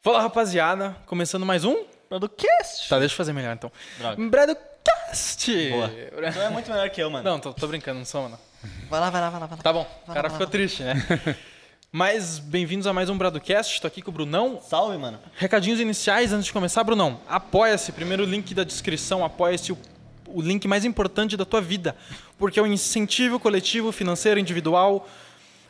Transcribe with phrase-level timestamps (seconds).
[0.00, 1.84] Fala rapaziada, começando mais um.
[2.08, 2.88] Producast.
[2.88, 3.70] Tá, deixa eu fazer melhor então.
[3.98, 4.28] Droga.
[4.28, 5.70] Bradocast!
[5.70, 5.88] Boa.
[5.88, 7.28] Tu é muito melhor que eu, mano.
[7.28, 8.38] Não, tô, tô brincando, não sou, mano.
[8.88, 9.46] Vai lá, vai lá, vai lá.
[9.46, 9.62] Vai lá.
[9.62, 10.94] Tá bom, o cara lá, ficou vai triste, né?
[11.90, 14.60] Mas bem-vindos a mais um Bradocast, tô aqui com o Brunão.
[14.62, 15.18] Salve, mano.
[15.36, 17.20] Recadinhos iniciais antes de começar, Brunão.
[17.28, 19.78] Apoia-se, primeiro link da descrição, apoia-se o,
[20.28, 21.96] o link mais importante da tua vida.
[22.38, 25.08] Porque é um incentivo coletivo, financeiro, individual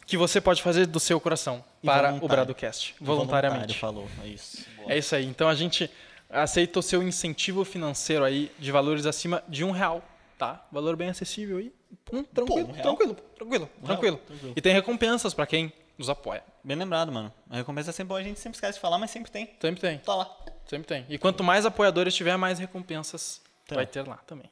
[0.07, 2.29] que você pode fazer do seu coração Para o voluntário.
[2.29, 2.95] Bradocast.
[3.01, 3.79] Voluntariamente.
[3.79, 4.65] falou, é isso.
[4.77, 4.93] Boa.
[4.93, 5.25] É isso aí.
[5.27, 5.91] Então a gente
[6.31, 10.03] aceita o seu incentivo financeiro aí de valores acima de um real,
[10.37, 10.67] tá?
[10.73, 11.73] Valor bem acessível aí.
[12.13, 14.17] Hum, tranquilo, um tranquilo, tranquilo, Um tranquilo.
[14.17, 14.27] real?
[14.27, 14.53] Tranquilo.
[14.57, 16.43] E tem recompensas pra quem nos apoia.
[16.63, 17.33] Bem lembrado, mano.
[17.49, 19.51] A recompensa é sempre boa, a gente sempre esquece de falar, mas sempre tem.
[19.61, 20.37] Sempre tem, Tá lá.
[20.67, 21.07] sempre tem.
[21.09, 24.51] E quanto mais apoiadores tiver, mais recompensas vai ter lá também.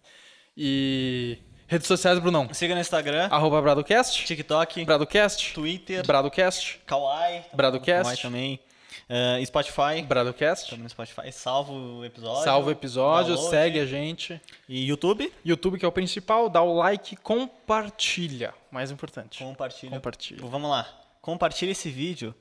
[0.56, 2.48] E redes sociais, Brunão.
[2.52, 7.42] Siga no Instagram, Arroba Bradocast, TikTok, Bradocast, Twitter, Bradocast, Kawaii.
[7.52, 8.02] Bradocast.
[8.02, 8.60] Kawaii também.
[9.08, 10.02] Eh, Spotify.
[10.06, 10.68] Bradocast.
[10.70, 11.30] Também no Spotify.
[11.30, 12.42] Salva o episódio.
[12.42, 13.50] Salva o episódio, download.
[13.56, 14.40] segue a gente.
[14.68, 15.32] E YouTube.
[15.44, 18.52] YouTube, que é o principal, dá o like, compartilha.
[18.70, 19.38] Mais importante.
[19.44, 19.92] Compartilha.
[19.92, 20.40] Compartilha.
[20.40, 20.88] Pô, Vamos lá.
[21.22, 22.34] Compartilha esse vídeo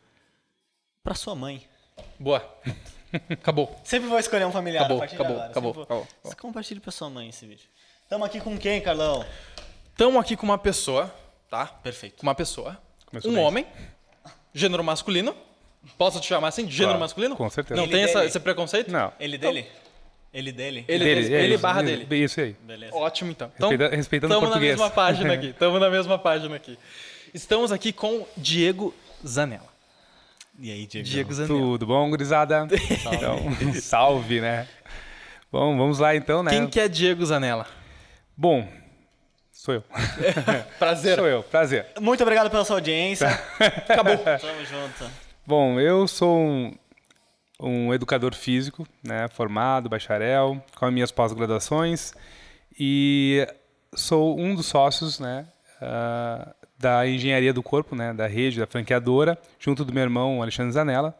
[1.03, 1.63] pra sua mãe.
[2.19, 2.43] Boa.
[3.29, 3.79] Acabou.
[3.83, 5.51] Sempre vou escolher um familiar Acabou, a partir acabou, de agora.
[5.51, 6.35] acabou, Sempre vou- acabou, acabou.
[6.41, 7.65] Compartilhe pra sua mãe esse vídeo.
[8.15, 9.25] Tamo aqui com quem, Carlão?
[9.91, 11.13] Estamos aqui com uma pessoa,
[11.49, 11.65] tá?
[11.65, 12.15] Perfeito.
[12.15, 12.77] Com uma pessoa.
[13.05, 13.43] Começou um bem.
[13.43, 13.65] homem.
[14.53, 15.35] Gênero masculino.
[15.97, 16.61] Posso te chamar assim?
[16.71, 17.35] Gênero Claro, masculino?
[17.35, 17.75] com certeza.
[17.75, 18.89] Não Ele tem essa- esse preconceito?
[18.89, 19.11] Não.
[19.19, 19.67] Ele dele?
[20.33, 20.85] Ele dele?
[20.87, 22.23] Ele, Dele, é ele isso, barra isso, dele.
[22.23, 22.55] Isso aí.
[22.61, 22.95] Beleza.
[22.95, 23.51] Ótimo, então.
[23.53, 24.77] então Respeita- respeitando o tamo português.
[24.77, 25.47] na mesma página aqui.
[25.47, 26.79] Estamos na mesma página aqui.
[27.33, 28.95] Estamos aqui com Diego
[29.27, 29.67] Zanella.
[30.57, 31.05] E aí, Diego?
[31.05, 31.59] Diego Zanella.
[31.59, 32.65] Tudo bom, gurizada?
[33.13, 34.69] Então, salve, né?
[35.51, 36.51] Bom, vamos lá então, né?
[36.51, 37.67] Quem que é Diego Zanella?
[38.37, 38.67] Bom,
[39.51, 39.83] sou eu.
[40.79, 41.15] Prazer.
[41.15, 41.87] Sou eu, prazer.
[41.99, 43.27] Muito obrigado pela sua audiência.
[43.89, 44.17] Acabou.
[44.17, 45.11] Tamo junto.
[45.45, 46.75] Bom, eu sou um,
[47.59, 49.27] um educador físico, né?
[49.29, 52.13] Formado, bacharel, com as minhas pós-graduações
[52.77, 53.47] e
[53.95, 55.47] sou um dos sócios, né?
[55.81, 58.13] ah, da engenharia do corpo, né?
[58.13, 61.15] Da rede, da franqueadora, junto do meu irmão Alexandre Zanella.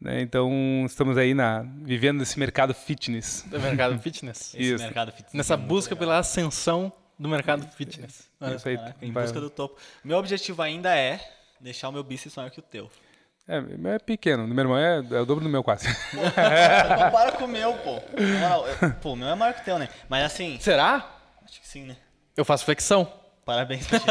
[0.00, 0.50] Né, Então,
[0.86, 3.44] estamos aí na, vivendo nesse mercado fitness.
[3.46, 4.54] Do mercado fitness.
[4.54, 4.82] Esse Isso.
[4.84, 5.98] mercado fitness Nessa é busca legal.
[6.08, 8.28] pela ascensão do mercado fitness.
[8.40, 8.76] Olha Isso aí.
[8.76, 9.78] Caraca, em busca do topo.
[10.04, 11.20] Meu objetivo ainda é
[11.60, 12.90] deixar o meu bíceps maior que o teu.
[13.48, 15.86] É, meu é pequeno, o meu irmão é, é o dobro do meu quase.
[16.10, 17.92] Compara com o meu, pô.
[18.40, 19.88] Moral, eu- Pô, o meu é maior que o teu, né?
[20.08, 21.08] Mas assim, Será?
[21.44, 21.96] acho que sim, né?
[22.36, 23.10] Eu faço flexão.
[23.46, 24.06] Parabéns pra ti.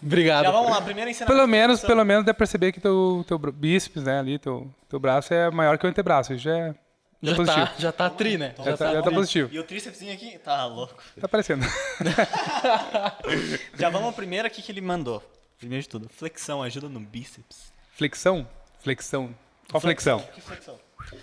[0.00, 0.44] Obrigado.
[0.44, 1.36] Já vamos lá, primeiro ensinamento.
[1.36, 5.00] pelo menos, pelo menos dá pra perceber que teu, teu bíceps, né, ali, teu, teu
[5.00, 6.32] braço é maior que o antebraço.
[6.32, 6.74] Isso já é,
[7.20, 7.66] já é Já positivo.
[7.66, 8.54] tá, já tá tri, né?
[8.64, 9.48] Já tá, já tá positivo.
[9.52, 10.94] E o trícepsinho aqui, tá louco.
[11.20, 11.66] Tá aparecendo.
[13.76, 15.20] Já vamos ao primeiro aqui que ele mandou.
[15.58, 17.72] Primeiro de tudo, flexão ajuda no bíceps.
[17.96, 18.46] Flexão?
[18.80, 19.34] Flexão.
[19.70, 20.20] Qual flexão?
[20.20, 20.78] Que flexão?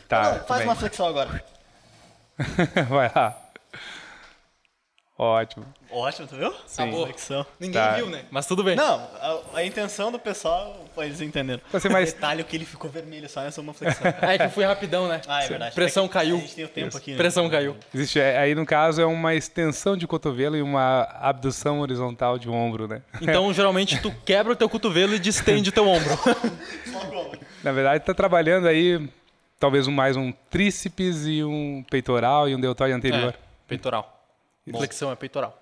[0.09, 0.67] Tá, Não, faz bem.
[0.67, 1.41] uma flexão agora.
[2.89, 3.41] Vai lá.
[5.22, 5.66] Ótimo.
[5.91, 6.53] Ótimo, tu viu?
[6.74, 7.03] Acabou.
[7.03, 7.46] Flexão.
[7.59, 7.91] Ninguém Tá.
[7.96, 8.22] viu, né?
[8.31, 8.78] Mas tudo bem.
[8.78, 11.59] Não, a, a intenção do pessoal, eles entenderam.
[11.69, 14.07] Pra ser mais- Detalhe é que ele ficou vermelho só nessa uma flexão.
[14.22, 15.19] É que eu fui rapidão, né?
[15.28, 15.75] Ah, é verdade.
[15.75, 16.38] Pressão É que caiu.
[16.38, 17.18] A gente tem o tempo aqui, né?
[17.18, 17.75] Pressão caiu.
[17.94, 22.47] Existe, é, aí no caso é uma extensão de cotovelo e uma abdução horizontal de
[22.50, 23.01] ombro, né?
[23.22, 26.12] Então, geralmente, tu quebra o teu cotovelo e distende o teu ombro.
[27.62, 29.06] Na verdade, tá trabalhando aí
[29.59, 33.34] talvez um, mais um tríceps e um peitoral e um deltóide anterior.
[33.34, 34.16] É, peitoral.
[34.71, 35.57] Flexão é peitoral.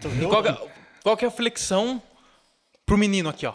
[0.00, 0.28] Tu viu?
[0.28, 0.56] Qual que, é,
[1.02, 2.00] qual que é a flexão
[2.86, 3.54] pro menino aqui, ó?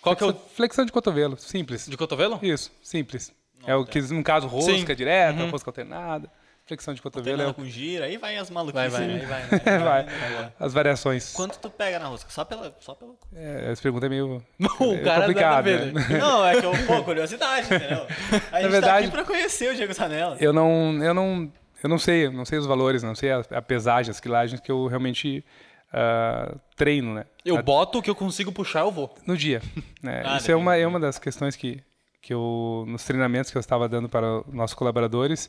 [0.00, 1.86] Qual que é o Flexão de cotovelo, simples.
[1.86, 2.38] de cotovelo?
[2.42, 3.32] Isso, simples.
[3.66, 4.84] é o que, no caso, rosca Sim.
[4.94, 6.30] direta, rosca alternada.
[6.64, 8.90] Flexão de cotovelo é o com gira, aí vai as Vai, maluquices.
[8.90, 9.42] vai, aí vai.
[9.42, 9.78] né?
[9.78, 10.52] vai.
[10.58, 11.32] As variações.
[11.32, 12.28] Quanto tu pega na rosca?
[12.28, 12.74] Só pela...
[12.80, 13.12] Só pela...
[13.36, 14.42] É, essa pergunta é meio
[14.80, 16.06] O é cara complicado, nada a ver, né?
[16.08, 16.18] né?
[16.18, 18.04] Não, é que eu, pô, curiosidade, entendeu?
[18.08, 20.36] A gente tá verdade- aqui pra conhecer o Diego Zanella.
[20.40, 23.62] Eu não, eu não, eu não sei, não sei os valores, não sei a, a
[23.62, 25.44] pesagem, as quilagens que eu realmente
[25.92, 27.24] ah, treino, né?
[27.44, 29.14] Eu boto o que eu consigo puxar, eu vou.
[29.26, 29.62] No dia.
[30.02, 30.22] né?
[30.24, 31.82] Ah, Isso é uma, é uma das questões que,
[32.20, 35.48] que eu, nos treinamentos que eu estava dando para os nossos colaboradores,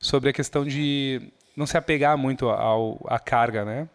[0.00, 1.22] sobre a questão de
[1.56, 3.88] não se apegar muito ao, à carga, né?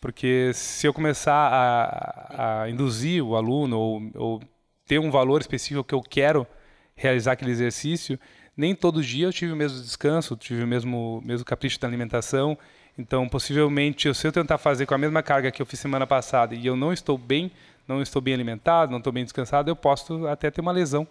[0.00, 4.42] Porque se eu começar a, a induzir o aluno ou, ou
[4.86, 6.46] ter um valor específico que eu quero
[6.94, 8.18] realizar aquele exercício,
[8.56, 12.56] nem todo dia eu tive o mesmo descanso, tive o mesmo, mesmo capricho da alimentação.
[12.98, 16.54] Então, possivelmente, se eu tentar fazer com a mesma carga que eu fiz semana passada
[16.54, 17.50] e eu não estou bem,
[17.86, 21.06] não estou bem alimentado, não estou bem descansado, eu posso até ter uma lesão.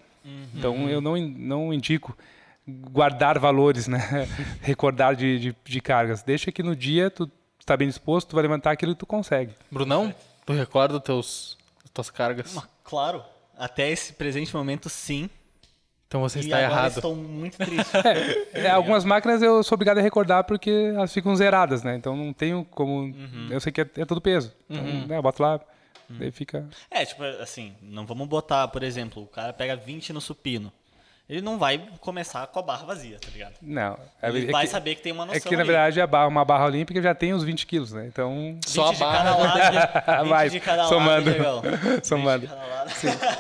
[0.54, 2.16] Então, eu não, não indico
[2.68, 4.28] guardar valores, né?
[4.62, 6.22] Recordar de, de, de cargas.
[6.22, 9.54] Deixa que no dia tu está bem disposto, tu vai levantar aquilo que tu consegue.
[9.72, 10.14] Brunão,
[10.46, 12.56] tu recorda teus, as tuas cargas?
[12.84, 13.24] Claro,
[13.58, 15.30] até esse presente momento, sim.
[16.10, 16.96] Então você e está agora errado.
[16.96, 17.92] estou muito triste.
[18.54, 21.96] É, algumas máquinas eu sou obrigado a recordar porque elas ficam zeradas, né?
[21.96, 23.02] Então não tenho como.
[23.02, 23.48] Uhum.
[23.52, 24.52] Eu sei que é, é tudo peso.
[24.68, 25.60] Então, né, eu boto lá,
[26.10, 26.68] daí fica.
[26.90, 30.74] É, tipo assim, não vamos botar, por exemplo, o cara pega 20 no supino.
[31.30, 33.54] Ele não vai começar com a barra vazia, tá ligado?
[33.62, 33.96] Não.
[34.20, 36.08] é- Ele é vai que- saber que tem uma noção É que na verdade a
[36.08, 38.08] barra, uma barra olímpica já tem os 20 quilos, né?
[38.08, 38.54] Então.
[38.56, 41.08] 20 Só a de barra cada lado, 20 Vai, de cada somando.
[41.12, 41.62] lado, Diegão.
[41.62, 42.48] 20 Somando.
[42.48, 42.92] de cada lado.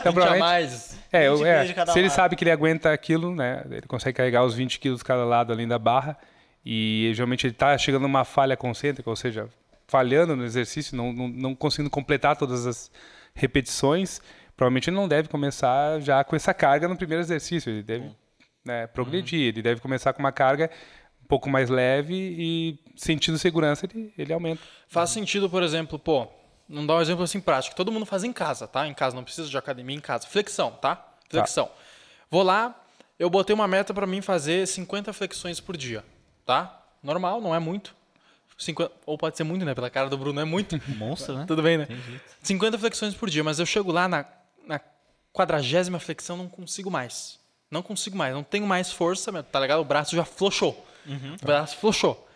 [0.01, 0.88] Então, provavelmente, Jamais.
[1.11, 2.15] É, eu- 20 é, se ele lado.
[2.15, 3.63] sabe que ele aguenta aquilo, né?
[3.69, 6.17] Ele consegue carregar os 20 quilos de cada lado além da barra.
[6.65, 9.47] E geralmente ele está chegando numa falha concêntrica, ou seja,
[9.87, 12.91] falhando no exercício, não, não, não conseguindo completar todas as
[13.33, 14.21] repetições.
[14.55, 17.69] Provavelmente ele não deve começar já com essa carga no primeiro exercício.
[17.71, 18.11] Ele deve
[18.65, 20.69] né, progredir, ele deve começar com uma carga
[21.23, 24.61] um pouco mais leve e sentindo segurança ele, ele aumenta.
[24.87, 26.27] Faz sentido, por exemplo, pô,
[26.69, 27.75] não dá um exemplo assim prático.
[27.75, 28.87] Todo mundo faz em casa, tá?
[28.87, 30.27] Em casa, não precisa de academia em casa.
[30.27, 31.03] Flexão, tá?
[31.27, 31.69] Flexão.
[32.29, 32.79] Vou lá,
[33.17, 36.05] eu botei uma meta pra mim fazer 50 flexões por dia,
[36.45, 36.81] tá?
[37.01, 37.95] Normal, não é muito.
[38.57, 39.73] 50, ou pode ser muito, né?
[39.73, 40.79] Pela cara do Bruno, é muito.
[40.95, 41.45] Monstro, né?
[41.47, 41.85] Tudo bem, né?
[41.85, 42.23] Tem jeito.
[42.43, 44.25] 50 flexões por dia, mas eu chego lá na,
[44.67, 44.79] na
[45.33, 47.39] quadragésima flexão, não consigo mais.
[47.71, 49.79] Não consigo mais, não tenho mais força, meu, tá ligado?
[49.79, 50.85] O braço já flochou.
[51.41, 52.27] O braço flochou.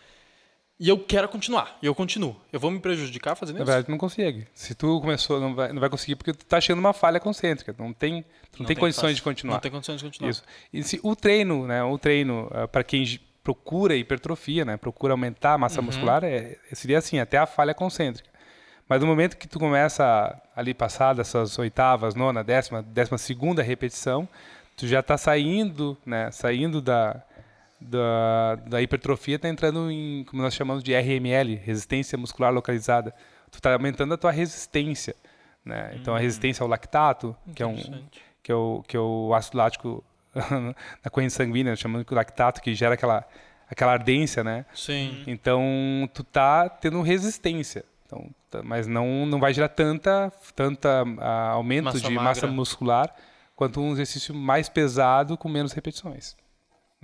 [0.78, 2.34] E eu quero continuar, e eu continuo.
[2.52, 3.66] Eu vou me prejudicar fazendo Na isso?
[3.66, 4.48] verdade, tu não consegue.
[4.52, 7.74] Se tu começou, não vai, não vai conseguir porque tu tá chegando numa falha concêntrica.
[7.78, 9.14] Não tem, tu não, tem tem condições fácil.
[9.16, 9.54] de continuar.
[9.54, 10.30] Não tem condições de continuar.
[10.30, 10.42] Isso.
[10.72, 15.58] E se o treino, né, o treino para quem procura hipertrofia, né, procura aumentar a
[15.58, 18.28] massa muscular, é, seria assim, até a falha concêntrica.
[18.88, 24.28] Mas no momento que tu começa ali passar dessas oitavas, nona, décima, décima segunda repetição,
[24.76, 27.22] tu já está saindo, né, saindo da,
[27.84, 33.14] da, da hipertrofia, está entrando em, como nós chamamos de RML, resistência muscular localizada.
[33.50, 35.14] Tu está aumentando a tua resistência,
[35.64, 35.92] né?
[35.94, 37.76] Então a resistência ao lactato, que é um
[38.42, 40.04] que é o, que é o ácido lático
[41.02, 43.24] na corrente sanguínea, chamando de lactato, que gera aquela,
[43.70, 44.66] aquela ardência, né?
[44.74, 45.22] Sim.
[45.26, 45.62] Então,
[46.12, 47.84] tu tá tendo resistência.
[48.04, 52.22] Então, tá- mas não, não vai gerar tanta, tanta ah, aumento Massa de magra.
[52.22, 53.14] massa muscular
[53.56, 56.36] quanto um exercício mais pesado com menos repetições.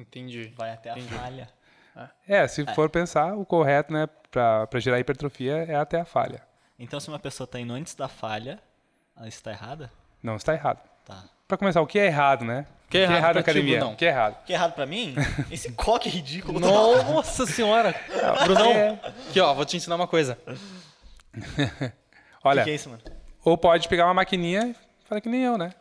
[0.00, 0.52] Entendi.
[0.56, 1.14] Vai até a Entendi.
[1.14, 1.48] falha.
[2.26, 6.42] É, se for pensar, o correto, né, para gerar hipertrofia é até a falha.
[6.78, 8.58] Então, se uma pessoa tá indo antes da falha,
[9.16, 9.92] ela está errada?
[10.22, 10.80] Não, está errado.
[11.04, 11.24] Tá.
[11.46, 12.66] Para começar, o que é errado, né?
[12.88, 13.76] que é errado na pra ti, academia?
[13.78, 13.92] Brunão?
[13.92, 14.44] O que é errado?
[14.44, 15.14] Que é errado pra mim?
[15.50, 16.58] Esse coque ridículo.
[16.58, 17.94] Nossa senhora!
[18.44, 18.98] Brunão,
[19.28, 20.38] aqui ó, vou te ensinar uma coisa.
[22.42, 23.02] Olha, O que é isso, mano?
[23.44, 25.72] ou pode pegar uma maquininha e falar que nem eu, né?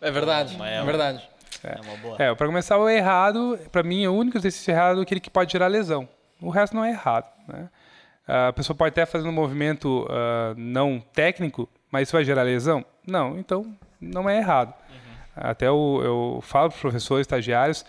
[0.00, 1.28] É verdade, é é verdade.
[1.64, 2.16] É, uma boa.
[2.18, 5.52] É, para começar, o errado, para mim, o único exercício errado é aquele que pode
[5.52, 6.08] gerar lesão.
[6.40, 7.28] O resto não é errado.
[7.46, 7.68] Né?
[8.26, 12.84] A pessoa pode até fazer um movimento ah, não técnico, mas isso vai gerar lesão?
[13.06, 14.74] Não, então não é errado.
[15.34, 17.84] Até eu, eu falo para os professores, estagiários,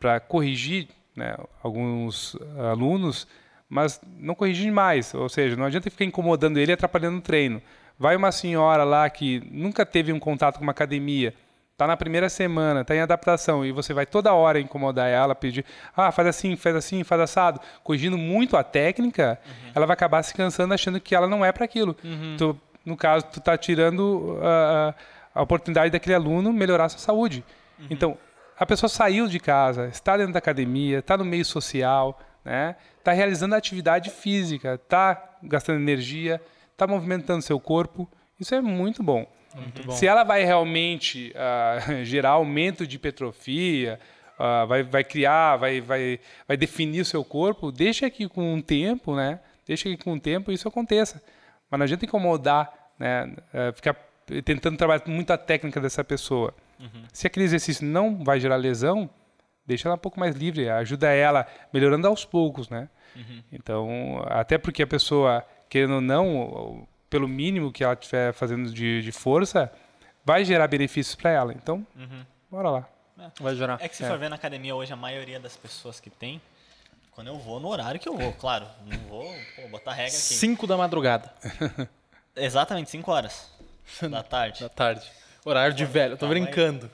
[0.00, 2.36] para corrigir né, alguns
[2.72, 3.28] alunos,
[3.68, 5.14] mas não corrigir demais.
[5.14, 7.62] Ou seja, não adianta ficar incomodando ele e atrapalhando o treino.
[7.98, 11.34] Vai uma senhora lá que nunca teve um contato com uma academia,
[11.76, 15.64] tá na primeira semana, tá em adaptação e você vai toda hora incomodar ela, pedir,
[15.96, 19.38] ah, faz assim, faz assim, faz assado, corrigindo muito a técnica,
[19.74, 21.96] ela vai acabar se cansando achando que ela não é para aquilo.
[22.38, 24.94] Tu, no caso, tu tá tirando ah,
[25.34, 27.44] a oportunidade daquele aluno melhorar a sua saúde.
[27.90, 28.16] Então,
[28.58, 32.76] a pessoa saiu de casa, está dentro da academia, está no meio social, né?
[32.98, 38.08] Está realizando atividade física, está gastando energia, está movimentando seu corpo.
[38.38, 39.26] Isso é muito bom.
[39.84, 39.92] Bom.
[39.92, 44.00] Se ela vai realmente ah, gerar aumento de hipertrofia,
[44.38, 48.62] ah, vai, vai criar, vai, vai, vai definir o seu corpo, deixa que com o
[48.62, 49.40] tempo, né?
[49.66, 51.22] Deixa que com o tempo isso aconteça.
[51.70, 53.34] Mas não adianta incomodar, né?
[53.52, 53.96] eh, ficar
[54.44, 56.54] tentando trabalhar muito a técnica dessa pessoa.
[57.12, 59.08] Se aquele exercício não vai gerar lesão,
[59.66, 62.88] deixa ela um pouco mais livre, ajuda ela melhorando aos poucos, né?
[63.52, 69.00] Então, até porque a pessoa, querendo ou não, pelo mínimo que ela estiver fazendo de,
[69.00, 69.70] de força,
[70.24, 71.52] vai gerar benefícios para ela.
[71.52, 71.86] Então,
[72.50, 72.88] bora lá.
[73.38, 73.78] Vai gerar.
[73.80, 76.42] É que se for ver na academia hoje, a maioria das pessoas que tem,
[77.12, 78.66] quando eu vou no horário que eu vou, claro.
[78.84, 80.16] Não vou pô, botar regra aqui.
[80.16, 81.32] 5 da madrugada
[82.34, 83.48] Exatamente 5 horas
[84.10, 84.62] da tarde.
[84.62, 85.08] da tarde.
[85.44, 86.90] Horário de velho, eu tô Tá, brincando.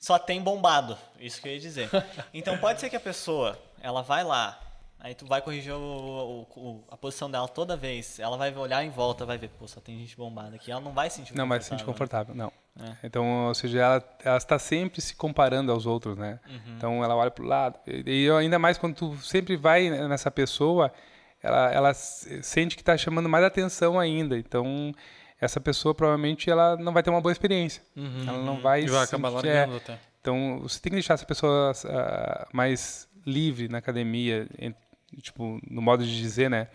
[0.00, 1.90] Só tem bombado, isso que eu ia dizer.
[2.32, 4.58] Então pode ser que a pessoa, ela vai lá,
[5.02, 8.82] aí tu vai corrigir o- o- o- a posição dela toda vez, ela vai olhar
[8.84, 11.36] em volta, vai ver, pô, só tem gente bombada aqui, ela não vai se sentir
[11.36, 12.86] Não vai se sentir confortável, confortável, não.
[12.88, 12.96] É.
[13.06, 16.40] Então, ou seja, ela, ela está sempre se comparando aos outros, né?
[16.76, 17.78] Então, ela olha para o lado.
[17.86, 20.90] E, e ainda mais quando tu sempre vai nessa pessoa,
[21.42, 24.38] ela, ela sente que está chamando mais atenção ainda.
[24.38, 24.94] Então,
[25.40, 27.82] essa pessoa provavelmente ela não vai ter uma boa experiência.
[28.26, 29.98] Ela não vai, E vai se acabar sentir- é, largando até.
[30.20, 34.72] Então, você tem que deixar essa pessoa uh, mais livre na academia, em,
[35.20, 36.68] tipo, no modo de dizer, né?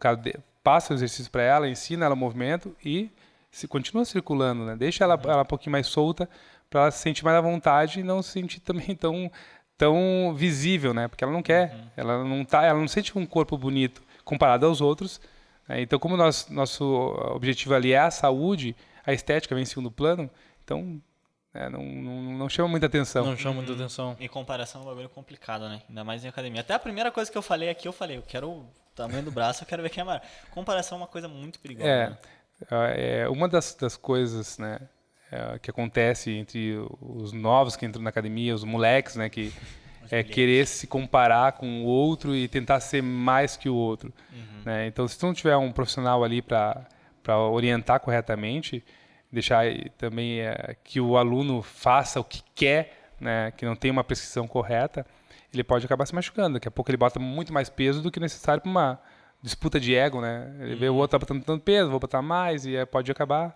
[0.00, 3.10] Caso, de, passa o exercício para ela, ensina ela o movimento e
[3.50, 4.76] se continua circulando, né?
[4.76, 6.28] Deixa ela, ela um pouquinho mais solta
[6.70, 9.30] para ela se sentir mais à vontade e não se sentir também tão
[9.76, 11.08] tão visível, né?
[11.08, 11.90] Porque ela não quer, uhum.
[11.96, 15.20] ela não tá, ela não sente um corpo bonito comparado aos outros.
[15.68, 15.82] Né?
[15.82, 16.84] Então, como nós, nosso
[17.34, 20.30] objetivo ali é a saúde, a estética vem em segundo plano,
[20.62, 21.00] então
[21.54, 23.24] é, não, não, não, chama muita atenção.
[23.24, 23.78] Não chama muita uhum.
[23.78, 24.16] atenção.
[24.18, 25.80] Em comparação é um bagulho complicado, né?
[25.88, 26.62] Ainda mais em academia.
[26.62, 29.30] Até a primeira coisa que eu falei aqui, eu falei, eu quero o tamanho do
[29.30, 30.20] braço, eu quero ver quem é maior.
[30.50, 31.88] Comparação é uma coisa muito perigosa.
[31.88, 32.16] É, né?
[32.96, 34.80] é uma das, das coisas, né?
[35.30, 39.28] É, que acontece entre os novos que entram na academia, os moleques, né?
[39.28, 39.52] Que
[40.10, 44.12] é querer se comparar com o outro e tentar ser mais que o outro.
[44.32, 44.62] Uhum.
[44.64, 44.88] Né?
[44.88, 46.88] Então, se tu não tiver um profissional ali para
[47.52, 48.84] orientar corretamente,
[49.34, 49.64] deixar
[49.98, 53.52] também é, que o aluno faça o que quer, né?
[53.56, 55.04] que não tem uma prescrição correta,
[55.52, 56.54] ele pode acabar se machucando.
[56.54, 59.00] Daqui a pouco ele bota muito mais peso do que necessário para uma
[59.42, 60.54] disputa de ego, né?
[60.60, 60.78] Ele uhum.
[60.78, 63.54] vê o outro tá botando tanto peso, vou botar mais e pode acabar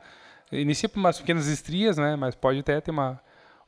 [0.52, 2.16] inicia por umas pequenas estrias, né?
[2.16, 3.20] Mas pode até ter uma,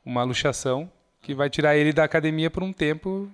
[0.05, 0.89] uma luxação
[1.21, 3.29] que vai tirar ele da academia por um tempo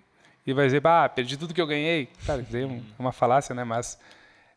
[0.46, 2.10] e vai dizer, ah, perdi tudo que eu ganhei.
[2.26, 3.64] Claro, é uma falácia, né?
[3.64, 4.00] Mas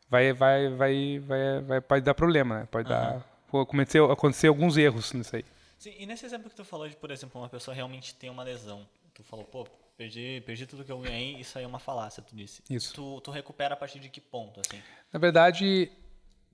[0.09, 2.69] vai, vai, vai, vai, vai pode dar problema, né?
[2.71, 2.97] Pode uhum.
[2.97, 3.25] dar,
[3.59, 5.45] acontecer, acontecer alguns erros nisso aí.
[5.79, 8.43] Sim, e nesse exemplo que tu falou de, por exemplo, uma pessoa realmente tem uma
[8.43, 9.67] lesão, tu falou, pô,
[9.97, 12.63] perdi, perdi tudo que eu ganhei, isso aí é uma falácia, tu disse.
[12.71, 12.95] Isso.
[12.95, 14.81] Tu, tu recupera a partir de que ponto, assim?
[15.13, 15.91] Na verdade,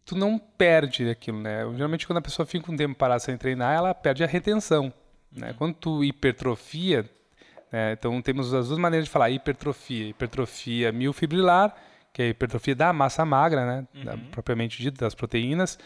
[0.04, 1.60] tu não perde aquilo, né?
[1.74, 4.92] Geralmente quando a pessoa fica um tempo parada sem treinar, ela perde a retenção, né?
[5.32, 5.40] uhum.
[5.40, 5.54] né?
[5.58, 7.08] Quando tu hipertrofia,
[7.70, 7.92] né?
[7.92, 11.74] então temos as duas maneiras de falar hipertrofia, hipertrofia miofibrilar,
[12.12, 13.88] que é a hipertrofia da massa magra, né?
[13.94, 14.04] Uhum.
[14.04, 15.78] Da, propriamente dita, das proteínas,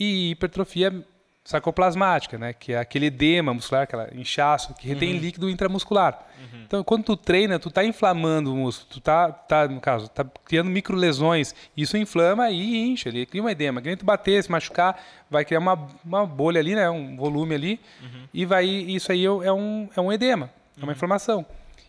[0.00, 1.04] e hipertrofia
[1.44, 5.20] sarcoplasmática, né, que é aquele edema muscular, aquela inchaço que retém uhum.
[5.20, 6.26] líquido intramuscular.
[6.38, 6.62] Uhum.
[6.64, 10.24] Então, quando tu treina, tu tá inflamando o músculo, tu tá, tá no caso, tá
[10.44, 13.82] criando micro lesões, isso inflama e incha, ele cria um edema.
[13.82, 17.80] Que tu bater, se machucar, vai criar uma, uma bolha ali, né, um volume ali,
[18.00, 18.28] uhum.
[18.32, 20.92] e vai isso aí é um, é um edema, é uma uhum.
[20.92, 21.44] inflamação.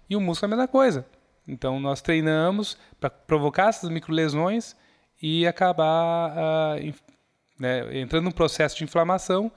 [0.09, 1.05] E o músculo é a mesma coisa.
[1.47, 4.75] Então, nós treinamos para provocar essas micro lesões
[5.21, 6.93] e acabar uh,
[7.61, 9.51] né, entrando num processo de inflamação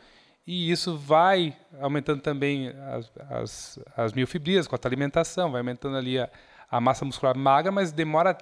[0.47, 6.19] e isso vai aumentando também as, as, as miofibrias com a alimentação, vai aumentando ali
[6.19, 6.29] a,
[6.71, 8.37] a massa muscular magra, mas demora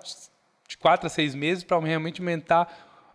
[0.66, 2.66] de 4 a 6 meses para realmente aumentar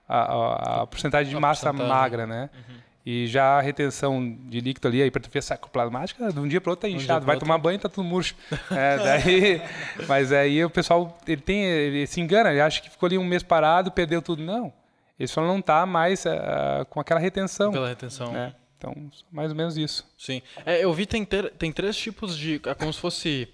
[0.08, 2.02] a, a, a porcentagem de massa porcentagem.
[2.02, 2.50] magra, né?
[2.54, 2.76] Uhum.
[3.06, 6.90] E já a retenção de líquido ali, a hipertrofia sarcoplasmática, de um dia para outro
[6.90, 8.36] tá inchado, um vai tomar banho tá tudo murcho.
[8.72, 9.62] é, daí,
[10.08, 13.24] mas aí o pessoal ele tem, ele se engana, ele acha que ficou ali um
[13.26, 14.42] mês parado, perdeu tudo.
[14.42, 14.74] Não,
[15.20, 17.70] ele só não está mais uh, com aquela retenção.
[17.70, 18.32] Aquela retenção.
[18.32, 18.54] Né?
[18.78, 18.94] Então,
[19.32, 20.06] mais ou menos isso.
[20.18, 20.42] Sim.
[20.66, 22.62] É, eu vi tem, ter, tem três tipos de.
[22.66, 23.48] É como se fosse.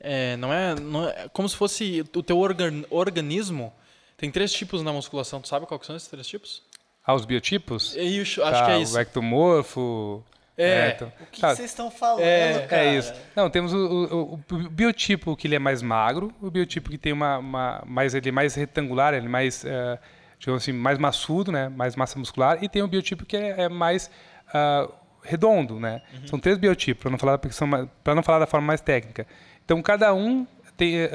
[0.00, 1.28] É, não, é, não é.
[1.32, 3.72] Como se fosse o teu organ, organismo.
[4.16, 5.40] Tem três tipos na musculação.
[5.40, 6.62] Tu sabe quais são esses três tipos?
[7.06, 7.94] Ah, os biotipos?
[7.96, 8.96] Eu, acho tá, que é isso.
[8.96, 10.24] O ectomorfo.
[10.60, 10.90] É.
[10.90, 11.54] então, o que tá.
[11.54, 12.82] vocês estão falando, é, cara?
[12.82, 13.14] É isso.
[13.36, 17.12] Não, temos o, o, o, biotipo que ele é mais magro, o biotipo que tem
[17.12, 19.96] uma, uma mais ele é mais retangular, ele é mais uh,
[20.38, 23.68] digamos assim, mais maçudo, né, mais massa muscular, e tem um biotipo que é, é
[23.68, 24.10] mais
[24.48, 24.92] uh,
[25.22, 26.02] redondo, né?
[26.14, 26.26] Uhum.
[26.28, 29.26] São três biotipos, para não falar para não falar da forma mais técnica.
[29.64, 31.08] Então cada um tem, uh,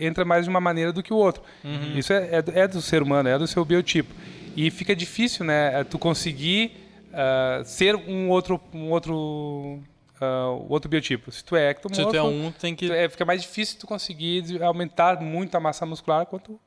[0.00, 1.42] entra mais de uma maneira do que o outro.
[1.64, 1.96] Uhum.
[1.96, 4.14] Isso é, é, é, do ser humano, é do seu biotipo.
[4.54, 6.72] E fica difícil, né, tu conseguir
[7.08, 9.80] uh, ser um outro um outro
[10.20, 11.30] Uh, outro biotipo.
[11.30, 12.90] Se tu é ectomorfo, Se tu é um, tem que...
[12.90, 16.58] É, fica mais difícil tu conseguir aumentar muito a massa muscular quanto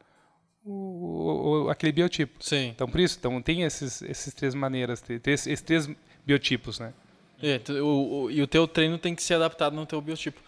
[0.63, 2.43] o, o, aquele biotipo.
[2.43, 2.69] Sim.
[2.69, 5.89] Então, por isso, então, tem esses, esses três maneiras, três, esses três
[6.25, 6.93] biotipos, né?
[7.41, 10.39] É, o, o, e o teu treino tem que ser adaptado no teu biotipo.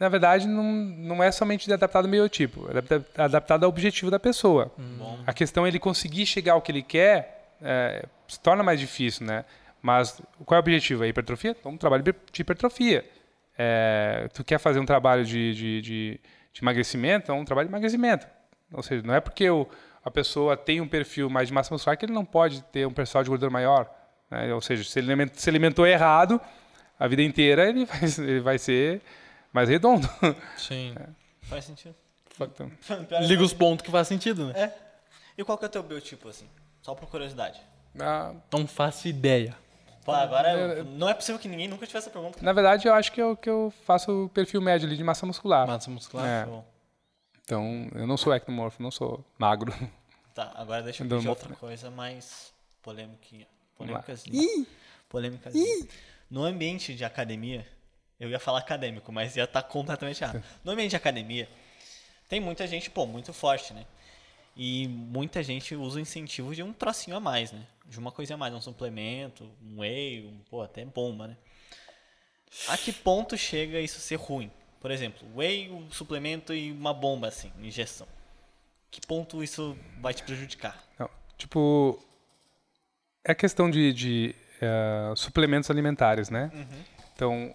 [0.00, 4.72] Na verdade, não, não é somente adaptado ao biotipo, é adaptado ao objetivo da pessoa.
[4.78, 5.22] Hum.
[5.26, 9.26] A questão é ele conseguir chegar ao que ele quer, é, se torna mais difícil,
[9.26, 9.44] né?
[9.80, 11.04] Mas qual é o objetivo?
[11.04, 11.54] A hipertrofia?
[11.58, 13.04] Então, um trabalho de hipertrofia.
[13.56, 16.20] É, tu quer fazer um trabalho de, de, de,
[16.52, 17.24] de emagrecimento?
[17.24, 18.26] Então, um trabalho de emagrecimento.
[18.74, 19.66] Ou seja, não é porque o,
[20.04, 22.92] a pessoa tem um perfil mais de massa muscular que ele não pode ter um
[22.92, 23.88] percentual de gordura maior.
[24.30, 24.52] Né?
[24.52, 26.40] Ou seja, se ele se alimentou errado
[26.98, 29.00] a vida inteira, ele vai, ele vai ser
[29.52, 30.08] mais redondo.
[30.56, 30.94] Sim.
[30.98, 31.08] É.
[31.42, 31.94] Faz sentido.
[32.40, 32.70] Então,
[33.22, 34.60] liga os pontos que faz sentido, né?
[34.60, 34.72] É.
[35.38, 36.48] E qual que é o teu biotipo, assim?
[36.82, 37.60] Só por curiosidade.
[37.98, 39.56] Ah, não faço ideia.
[40.04, 42.38] Pô, agora é, não é possível que ninguém nunca tivesse essa pergunta.
[42.42, 45.24] Na verdade, eu acho que eu, que eu faço o perfil médio ali de massa
[45.24, 45.66] muscular.
[45.66, 46.26] Massa muscular?
[46.26, 46.46] É.
[47.44, 49.72] Então, eu não sou ectomorfo, não sou magro.
[50.34, 53.46] Tá, agora deixa eu pedir outra coisa mais polêmica.
[53.76, 54.24] Polêmicas.
[55.08, 55.54] Polêmicas.
[56.28, 57.64] No ambiente de academia,
[58.18, 60.42] Eu ia falar acadêmico, mas ia estar tá completamente errado.
[60.64, 61.48] No ambiente de academia,
[62.28, 63.84] tem muita gente, pô, muito forte, né?
[64.56, 67.66] E muita gente usa o incentivo de um trocinho a mais, né?
[67.86, 71.36] De uma coisa a mais, um suplemento, um whey, um, pô, até bomba, né?
[72.68, 74.50] A que ponto chega isso ser ruim?
[74.84, 78.06] Por exemplo, whey, um suplemento e uma bomba, assim, injeção.
[78.90, 80.78] Que ponto isso vai te prejudicar?
[80.98, 81.98] Não, tipo,
[83.24, 86.50] é questão de, de uh, suplementos alimentares, né?
[86.52, 86.84] Uhum.
[87.14, 87.54] Então,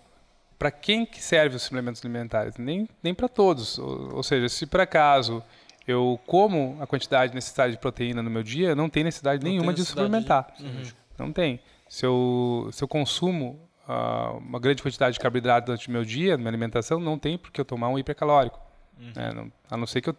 [0.58, 2.58] para quem que serve os suplementos alimentares?
[2.58, 3.78] Nem, nem para todos.
[3.78, 5.44] Ou, ou, seja, se por acaso
[5.88, 9.52] eu como a quantidade de necessidade de proteína no meu dia, não tem necessidade não
[9.52, 10.54] nenhuma tem necessidade de suplementar.
[10.58, 10.66] De...
[10.66, 10.92] Uhum.
[11.20, 11.60] Não tem.
[11.88, 16.32] Se eu, se eu consumo uh, uma grande quantidade de carboidrato durante o meu dia,
[16.32, 18.60] na minha alimentação, não tem porque eu tomar um hipercalórico.
[19.00, 19.12] Uhum.
[19.16, 19.34] Né?
[19.34, 20.16] Não, a não ser que eu,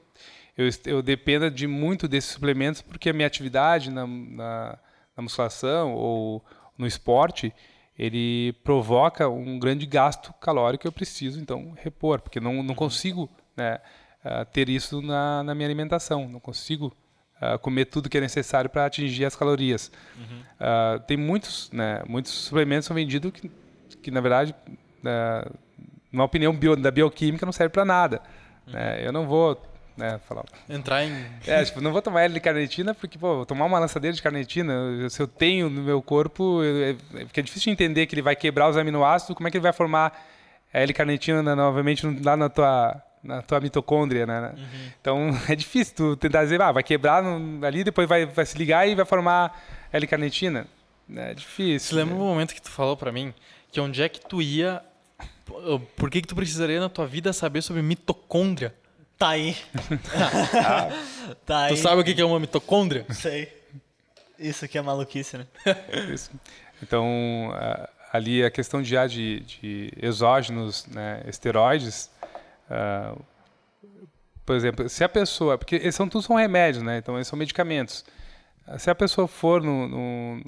[0.59, 4.79] eu, eu, dependa de muito desses suplementos, porque a minha atividade na, na,
[5.17, 6.45] na musculação ou
[6.77, 7.55] no esporte,
[7.97, 12.75] ele provoca um grande gasto calórico que eu preciso, então, repor, porque não, não uhum.
[12.75, 13.79] consigo né,
[14.25, 16.27] uh, ter isso na, na minha alimentação.
[16.29, 16.93] Não consigo
[17.40, 19.90] uh, comer tudo que é necessário para atingir as calorias.
[20.16, 20.40] Uhum.
[20.40, 23.50] Uh, tem muitos, né, muitos suplementos são vendidos que,
[24.02, 24.54] que na verdade,
[25.04, 25.56] uh,
[26.12, 28.20] numa opinião bio, da bioquímica, não serve para nada.
[28.66, 28.73] Uhum.
[28.73, 29.06] Né?
[29.06, 29.61] Eu não vou
[29.97, 30.44] né, falar.
[30.68, 31.12] Entrar em.
[31.47, 35.28] É, tipo, não vou tomar L-carnitina porque, pô, tomar uma lançadeira de carnitina, se eu
[35.28, 39.37] tenho no meu corpo, é, é difícil de entender que ele vai quebrar os aminoácidos,
[39.37, 40.26] como é que ele vai formar
[40.73, 44.55] L-carnitina novamente lá na tua na tua mitocôndria, né?
[44.57, 44.91] Uhum.
[45.00, 48.57] Então é difícil tu tentar dizer, ah, vai quebrar no, ali, depois vai, vai se
[48.57, 49.61] ligar e vai formar
[49.93, 50.67] L-carnitina.
[51.15, 51.89] É difícil.
[51.89, 52.21] Você lembra né?
[52.21, 53.35] um momento que tu falou para mim
[53.71, 54.83] que onde é que tu ia,
[55.97, 58.75] por que que tu precisaria na tua vida saber sobre mitocôndria?
[59.19, 59.57] Tá aí.
[60.55, 60.89] ah,
[61.45, 61.77] tá tu aí.
[61.77, 63.05] sabe o que é uma mitocôndria?
[63.11, 63.53] Sei.
[64.39, 65.47] Isso aqui é maluquice, né?
[66.12, 66.31] Isso.
[66.83, 67.52] Então,
[68.11, 72.11] ali a questão de, de, de exógenos, né, esteroides,
[72.71, 73.23] Uh,
[74.47, 76.99] por exemplo, se a pessoa, porque eles são tudo são remédios, né?
[76.99, 78.04] Então eles são medicamentos.
[78.78, 80.43] Se a pessoa for no, no,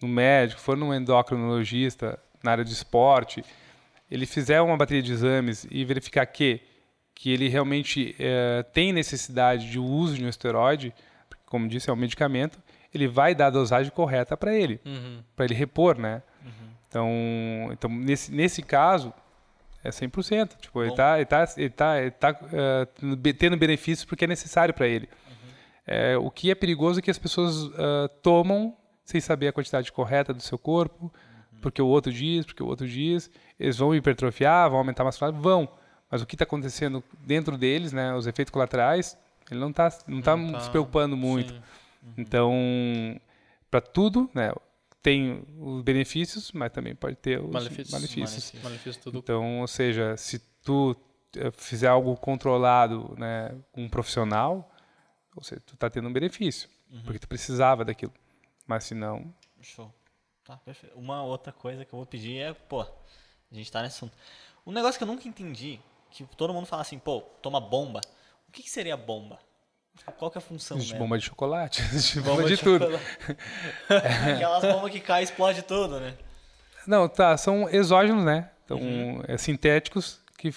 [0.00, 3.44] no médico, for no endocrinologista na área de esporte,
[4.10, 6.62] ele fizer uma bateria de exames e verificar que
[7.20, 10.94] que ele realmente é, tem necessidade de uso de um esteroide,
[11.44, 12.58] como disse, é um medicamento,
[12.94, 15.22] ele vai dar a dosagem correta para ele, uhum.
[15.36, 16.22] para ele repor, né?
[16.42, 16.50] Uhum.
[16.88, 17.08] Então,
[17.72, 19.12] então nesse, nesse caso,
[19.82, 20.56] é 100%.
[20.60, 24.74] Tipo, ele está ele tá, ele tá, ele tá uh, tendo benefícios porque é necessário
[24.74, 25.08] para ele.
[25.28, 25.48] Uhum.
[25.86, 29.90] É, o que é perigoso é que as pessoas uh, tomam sem saber a quantidade
[29.90, 31.60] correta do seu corpo, uhum.
[31.60, 33.30] porque o outro diz, porque o outro diz.
[33.58, 35.68] Eles vão hipertrofiar, vão aumentar a musculatura, vão.
[36.10, 39.16] Mas o que está acontecendo dentro deles, né, os efeitos colaterais,
[39.50, 41.52] ele não está não tá, não tá se preocupando muito.
[41.52, 42.14] Uhum.
[42.18, 43.20] Então,
[43.70, 44.52] para tudo, né,
[45.02, 47.90] tem os benefícios, mas também pode ter os malefícios.
[47.90, 48.62] malefícios.
[48.62, 49.14] malefícios.
[49.14, 50.96] então, ou seja, se tu
[51.36, 54.70] eh, fizer algo controlado né, com um profissional,
[55.34, 57.02] ou seja, tu está tendo um benefício, uhum.
[57.02, 58.12] porque tu precisava daquilo.
[58.66, 59.34] Mas se não...
[59.60, 59.92] Show.
[60.44, 60.98] Tá, perfeito.
[60.98, 62.88] Uma outra coisa que eu vou pedir é, pô, a
[63.52, 64.16] gente está nesse assunto.
[64.66, 68.00] Um negócio que eu nunca entendi, que todo mundo fala assim, pô, toma bomba.
[68.48, 69.38] O que, que seria bomba?
[70.18, 71.04] Qual que é a função Existe mesmo?
[71.04, 72.86] bomba de chocolate, existe bomba, bomba de, de tudo.
[74.34, 76.14] Aquelas bombas que caem e explode tudo, né?
[76.86, 78.50] Não, tá, são exógenos, né?
[78.64, 79.22] Então, uhum.
[79.26, 80.54] é, sintéticos que,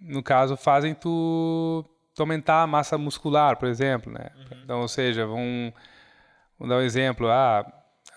[0.00, 4.30] no caso, fazem tu, tu, aumentar a massa muscular, por exemplo, né?
[4.36, 4.58] Uhum.
[4.64, 5.72] Então, ou seja, vamos,
[6.58, 7.64] vamos dar um exemplo, ah,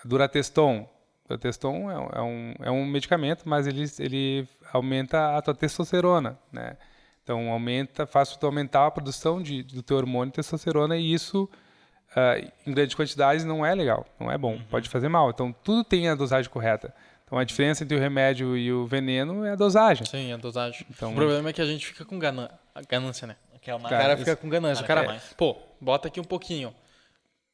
[0.04, 0.88] Durateston.
[1.28, 6.76] Durateston é, é, um, é um medicamento, mas ele, ele aumenta a tua testosterona, né?
[7.26, 11.50] Então aumenta, faz tu aumentar a produção de, do teu hormônio testosterona e isso
[12.12, 14.64] uh, em grandes quantidades não é legal, não é bom, uhum.
[14.70, 15.30] pode fazer mal.
[15.30, 16.94] Então tudo tem a dosagem correta.
[17.24, 20.06] Então a diferença entre o remédio e o veneno é a dosagem.
[20.06, 20.86] Sim, a dosagem.
[20.88, 22.56] Então, o problema é que a gente fica com ganância,
[22.88, 23.34] ganância né?
[23.66, 24.18] É o cara isso.
[24.18, 24.84] fica com ganância.
[24.84, 26.72] O cara, pô, bota aqui um pouquinho.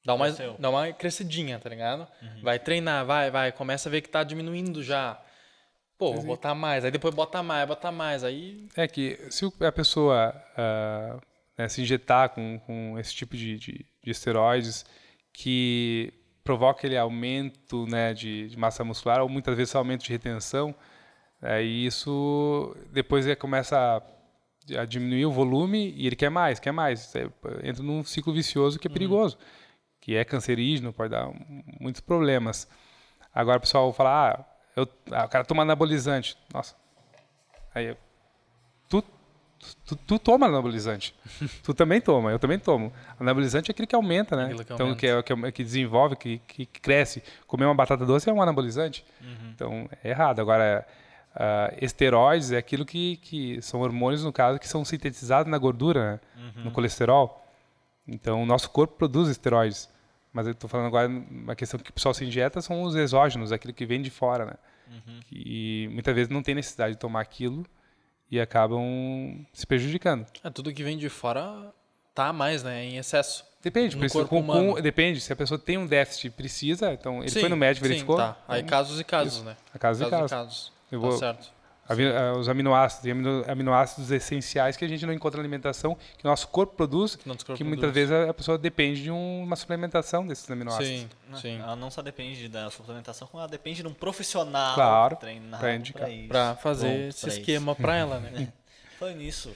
[0.04, 2.06] Dá uma, dá uma crescidinha, tá ligado?
[2.20, 2.42] Uhum.
[2.42, 3.50] Vai treinar, vai, vai.
[3.52, 5.18] Começa a ver que tá diminuindo já.
[5.98, 8.66] Pô, vou botar mais, aí depois bota mais, bota mais, aí...
[8.76, 11.20] É que se a pessoa uh,
[11.56, 14.84] né, se injetar com, com esse tipo de, de, de esteroides
[15.32, 20.74] que provoca aquele aumento né, de, de, massa muscular ou muitas vezes aumento de retenção,
[21.40, 26.58] é, e isso depois ele começa a, a, diminuir o volume e ele quer mais,
[26.58, 27.14] quer mais.
[27.14, 27.28] É,
[27.64, 28.94] entra num ciclo vicioso que é uhum.
[28.94, 29.44] perigoso, uhum.
[30.00, 31.30] que é cancerígeno, pode dar
[31.80, 32.68] muitos problemas.
[33.34, 34.44] Agora o pessoal fala, ah,
[34.76, 36.36] eu, ah, o cara toma anabolizante.
[36.52, 36.74] Nossa.
[37.74, 37.96] Aí
[38.88, 39.02] tu,
[39.86, 41.14] tu, tu toma anabolizante.
[41.62, 42.92] tu também toma, eu também tomo.
[43.18, 44.54] Anabolizante é aquele que aumenta, né?
[44.54, 47.22] Que então, que, é, que, é, que desenvolve, que, que cresce.
[47.46, 49.04] Comer uma batata doce é um anabolizante.
[49.20, 49.50] Uhum.
[49.54, 50.40] Então, é errado.
[50.40, 50.86] Agora,
[51.34, 56.12] ah, esteroides é aquilo que, que são hormônios, no caso, que são sintetizados na gordura,
[56.12, 56.20] né?
[56.56, 57.42] no colesterol.
[58.06, 59.88] Então, o nosso corpo produz esteroides.
[60.32, 63.52] Mas eu estou falando agora, uma questão que o pessoal se injeta são os exógenos,
[63.52, 64.54] aquilo que vem de fora, né?
[65.30, 67.64] E muitas vezes não tem necessidade de tomar aquilo
[68.30, 70.26] e acabam se prejudicando.
[70.42, 71.72] É, tudo que vem de fora
[72.14, 72.84] tá a mais, né?
[72.84, 73.44] Em excesso.
[73.62, 75.20] Depende, No com- com- depende.
[75.20, 78.16] Se a pessoa tem um déficit precisa, então ele Sim, foi no médico, sim, verificou.
[78.16, 78.36] Tá.
[78.48, 79.44] Aí então, casos e casos, isso.
[79.44, 79.56] né?
[79.72, 80.30] A casos e casos.
[80.30, 80.72] casos.
[80.90, 81.52] Eu Tá vou- certo.
[81.92, 86.28] Ah, Os aminoácidos, amino- aminoácidos essenciais que a gente não encontra na alimentação, que o
[86.28, 87.94] nosso corpo produz, que, corpo muitas produz.
[88.10, 90.88] vezes a pessoa depende de um- uma suplementação desses aminoácidos.
[91.02, 91.08] Sim,
[91.40, 91.58] sim.
[91.60, 95.62] Ela não só depende da suplementação, como ela depende de um profissional Claro, treinado.
[96.28, 98.52] Pra fazer Pronto esse pra esquema pra ela, né?
[98.98, 99.50] Falando nisso,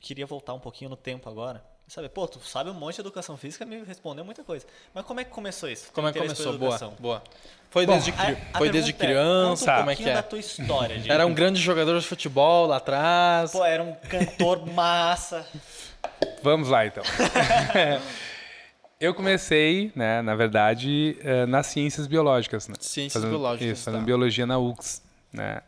[0.00, 1.64] queria voltar um pouquinho no tempo agora.
[1.94, 4.64] Sabe, pô, tu sabe um monte de educação física, me respondeu muita coisa.
[4.94, 5.92] Mas como é que começou isso?
[5.92, 6.56] Como é que começou?
[6.56, 7.22] Boa, boa.
[7.68, 8.38] Foi Bom, desde, A- cri...
[8.54, 9.66] a foi desde é, criança?
[9.66, 10.14] conta um como é que pouquinho é?
[10.14, 10.96] da tua história.
[11.00, 11.12] De...
[11.12, 13.50] Era um grande jogador de futebol lá atrás.
[13.52, 15.46] Pô, era um cantor massa.
[16.42, 17.04] Vamos lá, então.
[18.98, 22.68] Eu comecei, né, na verdade, eh, nas ciências biológicas.
[22.68, 22.74] Né?
[22.80, 24.06] Ciências Fazendo- biológicas, Isso, fazendo tá.
[24.06, 25.02] biologia na UX.
[25.30, 25.60] Né?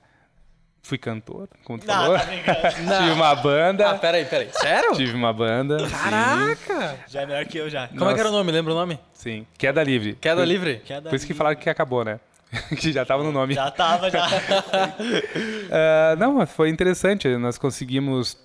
[0.86, 2.18] Fui cantor, como tu Não, falou.
[2.18, 2.70] tá.
[3.00, 3.90] Tive uma banda.
[3.90, 4.50] Ah, peraí, peraí.
[4.52, 4.92] Sério?
[4.92, 5.78] Tive uma banda.
[5.80, 6.98] sim, Caraca!
[7.08, 7.88] Já é melhor que eu já.
[7.88, 8.52] Como é que era o nome?
[8.52, 9.00] Lembra o nome?
[9.14, 9.46] Sim.
[9.56, 10.14] Queda livre.
[10.20, 10.82] Queda Por- Livre?
[10.84, 11.38] Queda Por isso que livre.
[11.38, 12.20] falaram que acabou, né?
[12.78, 13.54] que já estava no nome.
[13.54, 14.26] Já tava, já.
[15.72, 17.28] Ah, não, mas foi interessante.
[17.38, 18.36] Nós conseguimos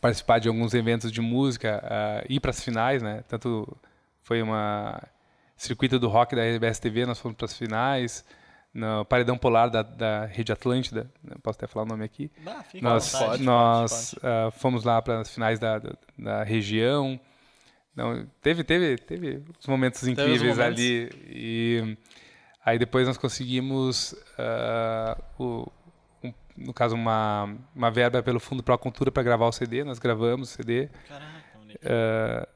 [0.00, 3.22] participar de alguns eventos de música, ah, ir para as finais, né?
[3.28, 3.76] Tanto
[4.22, 5.00] foi uma
[5.56, 8.24] circuito do rock da RBS TV, nós fomos para as finais.
[8.74, 11.34] No Paredão Polar da, da Rede Atlântida, né?
[11.42, 12.30] posso até falar o nome aqui.
[12.46, 13.42] Ah, fica Nós, vontade.
[13.42, 17.18] nós ah, fomos lá para as finais da, da, da região.
[17.96, 20.60] Não, teve, teve, teve uns momentos os incríveis momentos.
[20.80, 21.10] ali.
[21.28, 21.96] E
[22.64, 25.66] aí depois nós conseguimos, ah, o,
[26.22, 29.82] um- no caso, uma, uma verba pelo Fundo Pro Cultura para gravar o CD.
[29.82, 30.88] Nós gravamos o CD.
[31.08, 31.38] Caraca.
[31.84, 32.46] Ah,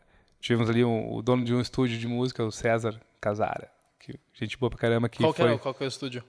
[0.41, 3.71] tivemos ali um- o dono de um estúdio de música, o César Casara.
[4.05, 5.09] Que, gente boa pra caramba.
[5.09, 6.25] Que Qual que, foi, é, qual que é o estúdio?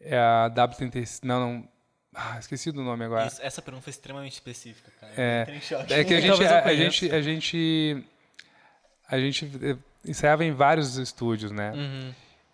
[0.00, 1.20] É a W36.
[1.24, 1.68] Não, não.
[2.14, 3.26] Ah, esqueci do nome agora.
[3.26, 5.12] Isso- essa pergunta foi extremamente específica, cara.
[5.16, 5.60] É.
[5.60, 5.92] Choque.
[5.92, 8.04] É que a gente, a, a gente, a gente,
[9.08, 11.72] a gente eh, ensaiava em vários estúdios, né?
[11.72, 12.12] Uhum.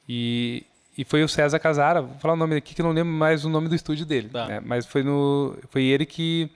[0.08, 0.64] E,
[0.96, 3.44] e foi o César Casara, vou falar o nome aqui que eu não lembro mais
[3.44, 4.46] o nome do estúdio dele, Tá.
[4.46, 4.60] né?
[4.60, 6.50] Mas foi no, foi ele que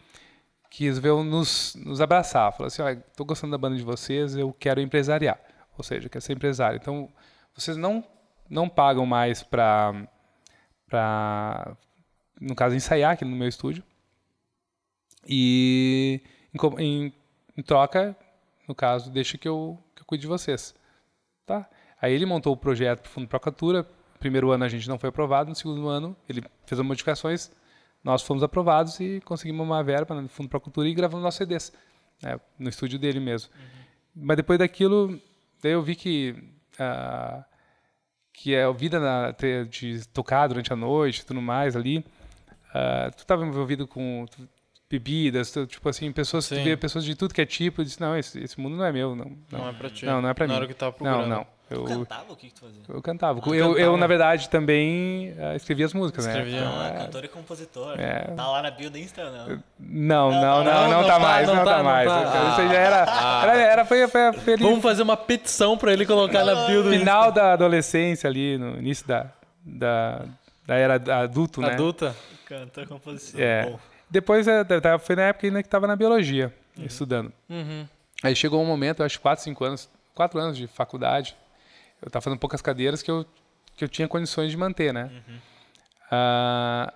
[0.71, 4.55] que resolveu nos, nos abraçar, falou assim, olha, tô gostando da banda de vocês, eu
[4.59, 5.39] quero empresariar,
[5.77, 6.79] ou seja, eu quero ser empresário.
[6.81, 7.11] Então
[7.55, 8.05] vocês não
[8.49, 10.07] não pagam mais para
[10.87, 11.77] para
[12.41, 13.83] no caso ensaiar aqui no meu estúdio
[15.27, 16.21] e
[16.53, 17.13] em, em-
[17.57, 18.17] em troca,
[18.67, 20.75] no caso, deixa que eu, que eu cuide de vocês.
[21.47, 21.69] Tá?
[22.01, 23.85] Aí ele montou o projeto para o Fundo Procatura.
[24.19, 27.51] Primeiro ano a gente não foi aprovado, no segundo ano ele fez as modificações,
[28.05, 31.73] nós fomos aprovados e conseguimos uma verba no Fundo Procultura e gravamos nossos CDs,
[32.23, 33.51] né, no estúdio dele mesmo.
[34.15, 35.21] Mas depois daquilo,
[35.63, 36.37] daí eu vi que
[36.79, 37.45] ah,
[38.33, 39.33] que é a vida na,
[39.65, 42.05] de tocar durante a noite e tudo mais ali.
[42.75, 44.25] ah, tu estava envolvido com
[44.91, 48.17] bebidas, tu- tipo assim, pessoas, tu pessoas de tudo que é tipo, eu disse, não,
[48.17, 49.25] esse, esse mundo não é meu, não.
[49.51, 50.05] Não, Não, é pra ti.
[50.05, 50.57] não, não é Não mim.
[50.57, 51.29] era o que tava não, procurando.
[51.29, 51.47] não.
[51.73, 52.33] Eu, Tu cantava?
[52.33, 52.83] O que, que tu fazia?
[52.89, 53.41] eu cantava.
[53.41, 53.97] Ah, eu, eu, cantava.
[53.97, 56.61] na verdade, também ah, escrevia as músicas, Escrevia.
[56.61, 56.67] né?
[56.67, 58.01] Ah, Então, é, cantor e compositor.
[58.01, 58.25] É.
[58.37, 59.47] Tá lá na bio do Insta, não?
[59.79, 62.09] não, não, não, não, não, não tá tá, mais, não tá, tá, não mais.
[62.09, 62.49] tá.
[62.51, 66.07] Isso aí já era, era, era foi, foi, foi Vamos fazer uma petição pra ele
[66.07, 69.27] colocar na bio do final da adolescência ali, no início da,
[69.65, 70.23] da,
[70.67, 71.73] da era adulto, né?
[71.73, 72.15] adulta.
[72.47, 73.41] Cantor e compositor.
[73.41, 73.65] É.
[73.65, 73.79] Bom,
[74.11, 74.65] Depois, é,
[75.01, 77.33] foi na época ainda que estava na biologia, estudando.
[77.49, 77.87] Uhum.
[78.23, 81.37] Aí chegou um momento, eu acho 4, 5 anos, 4 anos de faculdade,
[82.03, 83.25] eu estava fazendo poucas cadeiras que eu,
[83.77, 85.11] que eu tinha condições de manter, né?
[86.11, 86.93] Ah,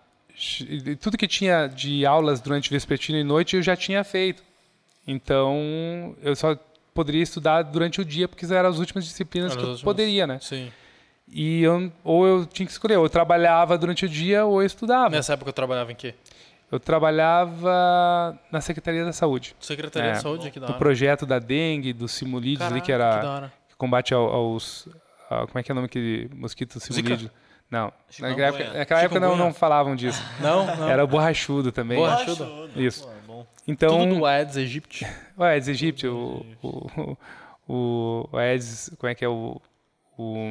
[0.60, 4.42] e tudo que tinha de aulas durante vespertino e noite eu já tinha feito.
[5.06, 6.56] Então, eu só
[6.92, 9.84] poderia estudar durante o dia, porque eram as últimas disciplinas Eram que eu últimas.
[9.84, 10.38] poderia, né?
[10.40, 10.70] Sim.
[11.28, 14.66] E eu, ou eu tinha que escolher, ou eu trabalhava durante o dia ou eu
[14.66, 15.10] estudava.
[15.10, 16.14] Nessa época eu trabalhava em quê?
[16.70, 19.54] Eu trabalhava na Secretaria da Saúde.
[19.60, 20.78] Secretaria É, de Saúde, que da Do hora.
[20.78, 23.52] projeto da dengue, do simulídeos ali, que Caraca, era que da hora.
[23.65, 24.88] que combate ao- aos.
[25.30, 27.30] a- como é que é o nome que mosquito simulídeo?
[27.70, 27.92] Não.
[28.08, 28.46] Chikungunya.
[28.46, 30.22] Naquela época, naquela época não, não falavam disso.
[30.40, 30.88] Não, não.
[30.88, 31.98] Era o borrachudo também.
[31.98, 32.70] Borrachudo.
[32.76, 33.02] Isso.
[33.08, 33.46] Pô, bom.
[33.66, 35.04] Então, Tudo do Aedes aegypti.
[35.36, 37.16] o Aedes aegypti, o, o,
[37.68, 39.60] o, o Aedes, como é que é o.
[40.16, 40.48] o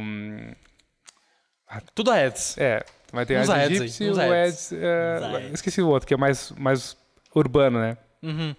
[1.93, 2.57] Tudo Aedes.
[2.57, 2.83] é,
[3.13, 4.71] mas tem Aedes Aedes aegypti e o Aedes.
[4.73, 5.53] É, Aedes.
[5.53, 6.97] esqueci o outro, que é mais, mais
[7.33, 7.97] urbano, né?
[8.21, 8.53] Uhum.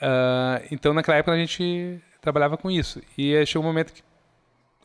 [0.00, 3.00] Ah, então, naquela época, a gente trabalhava com isso.
[3.16, 4.02] E chegou um momento que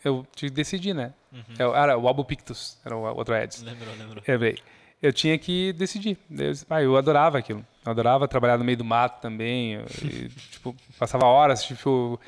[0.03, 1.13] eu tive que decidir, né?
[1.59, 3.61] É o- Era o Albopictus, era o outro Aedes.
[3.61, 4.23] Lembrou, lembrou.
[4.27, 4.57] Lembrei.
[5.01, 6.17] eu tinha que decidir.
[6.31, 7.65] Eu, ah, eu adorava aquilo.
[7.85, 9.75] Eu adorava trabalhar no meio do mato também.
[10.03, 12.19] E, tipo, passava horas, tipo,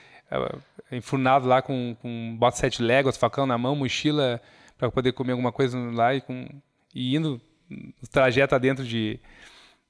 [0.92, 4.42] enfurnado lá com, com bota sete léguas, facão na mão, mochila
[4.78, 6.48] para poder comer alguma coisa lá e, com,
[6.94, 9.20] e indo no trajeto dentro de,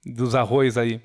[0.05, 1.01] dos arroz aí.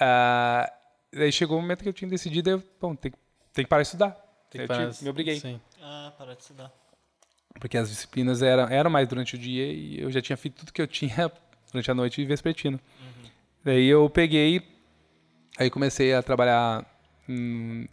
[0.00, 0.70] Ah,
[1.14, 3.12] aí chegou o momento que eu tinha decidido, eu, bom, tem,
[3.56, 4.10] tem que parar de estudar.
[4.50, 5.40] Tem eu parar, me obriguei.
[5.40, 5.58] Sim.
[5.82, 6.70] Ah, parar de estudar.
[7.58, 10.72] Porque as disciplinas eram, eram mais durante o dia e eu já tinha feito tudo
[10.72, 11.32] que eu tinha
[11.72, 12.78] durante a noite e vespertino.
[13.00, 13.30] Uhum.
[13.64, 14.62] Daí eu peguei,
[15.58, 16.84] aí comecei a trabalhar.
[17.26, 17.88] Hum,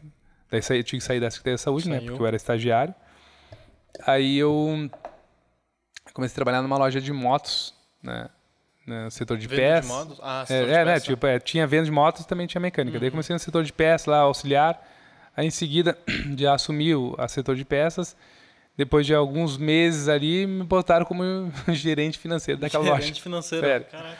[0.51, 2.03] daí saí, eu tinha que sair da Secretaria de Saúde, né, Saiu.
[2.03, 2.11] né?
[2.11, 2.93] Porque eu era estagiário.
[4.05, 4.89] Aí eu
[6.13, 8.29] comecei a trabalhar numa loja de motos, né?
[8.85, 9.89] No setor de peças.
[9.89, 10.19] De motos?
[10.21, 10.99] Ah, setor é, de é, né?
[10.99, 12.97] Tipo, é, tinha venda de motos também tinha mecânica.
[12.97, 13.01] Uhum.
[13.01, 14.92] Daí comecei no setor de peças lá, auxiliar.
[15.35, 15.97] Aí em seguida
[16.37, 18.15] já assumi o a setor de peças
[18.75, 21.23] depois de alguns meses ali, me botaram como
[21.69, 23.05] gerente financeiro daquela gerente loja.
[23.07, 23.85] Gerente financeiro, Sério.
[23.87, 24.17] caraca.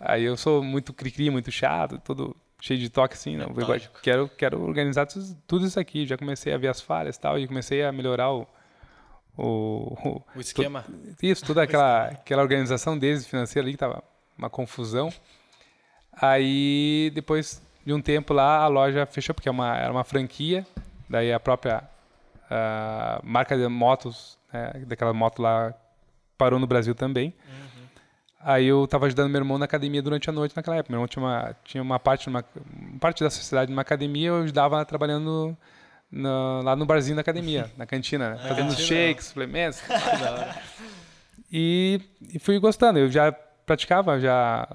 [0.00, 3.46] Aí eu sou muito cri-cri, muito chato, todo cheio de toque assim, não.
[3.46, 5.06] É quero, quero organizar
[5.46, 6.06] tudo isso aqui.
[6.06, 8.46] Já comecei a ver as falhas e tal, e comecei a melhorar o.
[9.38, 10.82] O, o esquema.
[11.22, 14.02] isso, toda aquela, aquela organização desde financeira ali que tava
[14.36, 15.12] uma confusão.
[16.10, 20.66] Aí, depois de um tempo lá, a loja fechou, porque é uma, era uma franquia.
[21.08, 21.84] Daí a própria
[22.50, 25.72] uh, marca de motos, né, daquela moto lá,
[26.36, 27.32] parou no Brasil também.
[27.46, 27.86] Uhum.
[28.40, 30.92] Aí eu estava ajudando meu irmão na academia durante a noite naquela época.
[30.92, 32.44] Meu irmão tinha uma, tinha uma parte, uma,
[33.00, 35.56] parte da sociedade numa academia, eu ajudava trabalhando
[36.10, 38.48] no, lá no barzinho da academia, na cantina, né?
[38.48, 39.80] fazendo ah, shakes, suplementos.
[41.52, 42.00] e,
[42.34, 42.98] e fui gostando.
[42.98, 44.68] Eu já praticava, já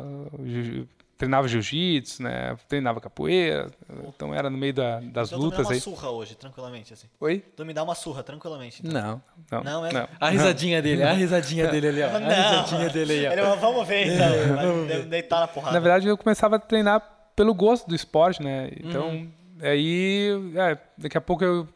[1.21, 2.57] treinava jiu-jitsu, né?
[2.67, 3.69] Treinava capoeira.
[4.07, 6.93] Então era no meio da, das então, lutas tu me dá uma surra hoje, tranquilamente,
[6.93, 7.07] assim.
[7.19, 7.43] Oi?
[7.55, 8.81] Tu me dá uma surra, tranquilamente.
[8.83, 9.21] Então.
[9.51, 9.63] Não, não.
[9.63, 9.93] Não, é?
[9.93, 10.07] Não.
[10.19, 12.07] A risadinha dele, a risadinha dele ali, ó.
[12.07, 13.31] A risadinha dele aí, ó.
[13.33, 14.33] Ele, vamos ver então.
[14.33, 15.05] É, vamos ver.
[15.05, 15.73] Deitar na porrada.
[15.73, 17.01] Na verdade, eu começava a treinar
[17.35, 18.71] pelo gosto do esporte, né?
[18.83, 19.31] Então, uhum.
[19.61, 21.69] aí, é, daqui a pouco eu,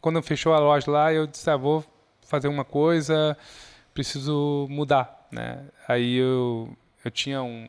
[0.00, 1.84] quando fechou a loja lá, eu disse, ah, vou
[2.22, 3.36] fazer uma coisa,
[3.92, 5.64] preciso mudar, né?
[5.88, 6.72] Aí eu,
[7.04, 7.66] eu tinha um,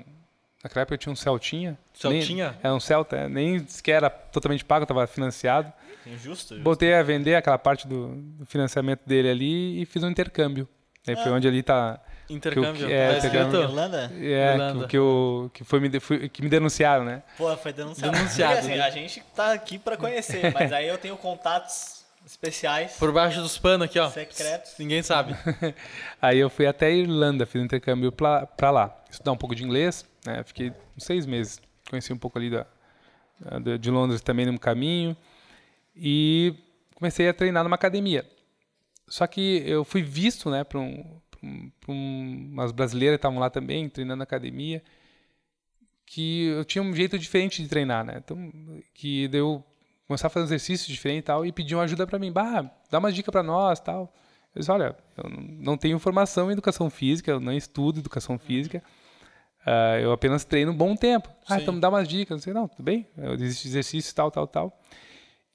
[0.63, 1.77] Naquela época eu tinha um Celtinha.
[1.93, 2.51] Celtinha?
[2.61, 5.73] Nem, é um Celta, nem sequer era totalmente pago, estava financiado.
[6.05, 6.59] Injusto, justo.
[6.59, 10.67] Botei a vender aquela parte do, do financiamento dele ali e fiz um intercâmbio.
[11.07, 11.17] Aí ah.
[11.17, 11.99] foi onde ali está
[12.33, 12.87] Intercâmbio.
[12.87, 14.11] Que, é, tá Irlanda?
[14.15, 14.81] É, Irlanda.
[14.81, 17.23] Que, que, eu, que, foi me, foi, que me denunciaram, né?
[17.37, 18.13] Pô, foi denunciado.
[18.13, 18.59] Denunciado.
[18.59, 22.93] Assim, a gente tá aqui para conhecer, mas aí eu tenho contatos especiais.
[22.97, 24.09] Por baixo dos panos aqui, ó.
[24.09, 24.73] Secretos.
[24.79, 25.35] Ninguém sabe.
[26.21, 28.97] aí eu fui até a Irlanda, fiz um intercâmbio para lá.
[29.09, 30.43] Estudar um pouco de inglês, né?
[30.43, 31.61] Fiquei uns seis meses.
[31.89, 32.65] Conheci um pouco ali da,
[33.61, 35.15] da, de Londres também no caminho.
[35.95, 36.55] E
[36.95, 38.29] comecei a treinar numa academia.
[39.07, 43.89] Só que eu fui visto né, para um, um, umas brasileiras que estavam lá também,
[43.89, 44.81] treinando na academia,
[46.05, 48.21] que eu tinha um jeito diferente de treinar, né?
[48.23, 48.51] Então,
[48.93, 49.63] que deu
[50.07, 52.99] começar a fazer um exercício diferente e tal, e pediam ajuda para mim, bah, dá
[52.99, 54.13] uma dica para nós, tal.
[54.53, 58.83] Eu disse, olha, eu não tenho formação em educação física, eu não estudo educação física,
[59.65, 61.29] Uh, eu apenas treino um bom tempo.
[61.47, 61.61] Ah, Sim.
[61.61, 62.37] então me dá umas dicas.
[62.37, 63.07] Não sei, não, tudo bem.
[63.17, 64.81] Eu desisto exercício, tal, tal, tal.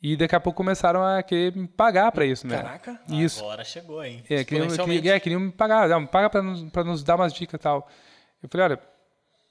[0.00, 2.56] E daqui a pouco começaram a querer me pagar para isso, né?
[2.56, 3.40] Caraca, isso.
[3.40, 4.22] agora chegou, hein?
[4.30, 5.88] É, queriam, queriam, é, queriam me pagar.
[5.88, 7.88] Não, paga para nos, nos dar umas dicas e tal.
[8.40, 8.80] Eu falei, olha,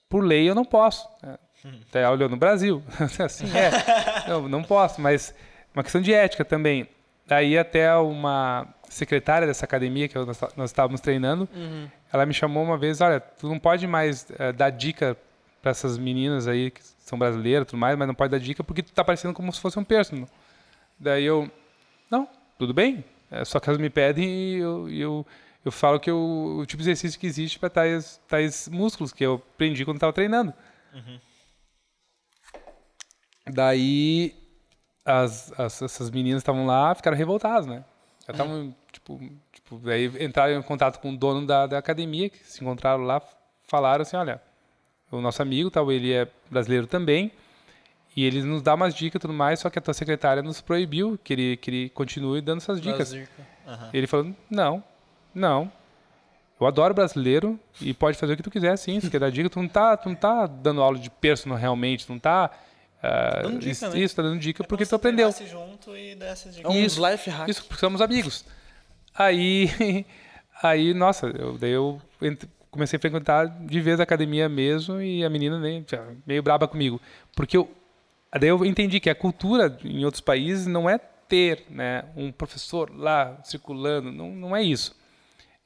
[0.08, 1.10] por lei eu não posso.
[1.22, 1.38] Né?
[1.66, 1.80] Hum.
[1.90, 2.82] Até olhou no Brasil.
[3.20, 4.30] assim, é.
[4.30, 5.34] não, não posso, mas
[5.74, 6.88] uma questão de ética também.
[7.28, 12.64] Daí até uma secretária dessa academia que nós, nós estávamos treinando, uhum ela me chamou
[12.64, 15.18] uma vez, olha, tu não pode mais uh, dar dica
[15.62, 18.84] para essas meninas aí que são brasileiras, tudo mais, mas não pode dar dica porque
[18.84, 20.28] tu tá parecendo como se fosse um personal.
[21.00, 21.50] Daí eu,
[22.10, 23.04] não, tudo bem.
[23.32, 25.28] É, só que elas me pedem e eu, eu,
[25.66, 29.26] eu falo que eu, o tipo de exercício que existe para tais, tais músculos que
[29.26, 30.54] eu aprendi quando estava treinando.
[30.94, 31.20] Uhum.
[33.48, 34.34] Daí
[35.04, 37.84] as, as, essas meninas estavam lá, ficaram revoltadas, né?
[38.26, 38.76] Já estavam, uhum.
[38.92, 39.20] tipo,
[39.66, 43.22] Tipo, aí entraram em contato com o dono da, da academia, que se encontraram lá,
[43.68, 44.40] falaram assim, olha,
[45.12, 47.32] o nosso amigo, tal, ele é brasileiro também,
[48.16, 50.62] e ele nos dá umas dicas e tudo mais, só que a tua secretária nos
[50.62, 53.12] proibiu que ele, que ele continue dando essas dicas.
[53.12, 53.90] Uhum.
[53.92, 54.84] Ele falou, não,
[55.34, 55.72] não,
[56.60, 59.50] eu adoro brasileiro e pode fazer o que tu quiser, sim, se quer dar dica,
[59.50, 62.52] tu não tá, tu não tá dando aula de personal realmente, tu não tá...
[62.98, 64.00] Uh, dando dica, isso, né?
[64.00, 65.32] isso, tá dando dica é porque tu aprendeu.
[65.32, 66.72] junto e dessas dicas.
[66.72, 67.50] É um isso, life hack.
[67.50, 68.46] Isso, porque somos amigos.
[69.18, 70.06] Aí,
[70.62, 72.02] aí nossa, eu, daí eu
[72.72, 75.86] comecei a frequentar de vez a academia mesmo e a menina nem,
[76.26, 77.00] meio braba comigo.
[77.36, 77.70] Porque eu,
[78.38, 82.92] daí eu entendi que a cultura em outros países não é ter né, um professor
[82.96, 84.96] lá circulando, não, não é isso.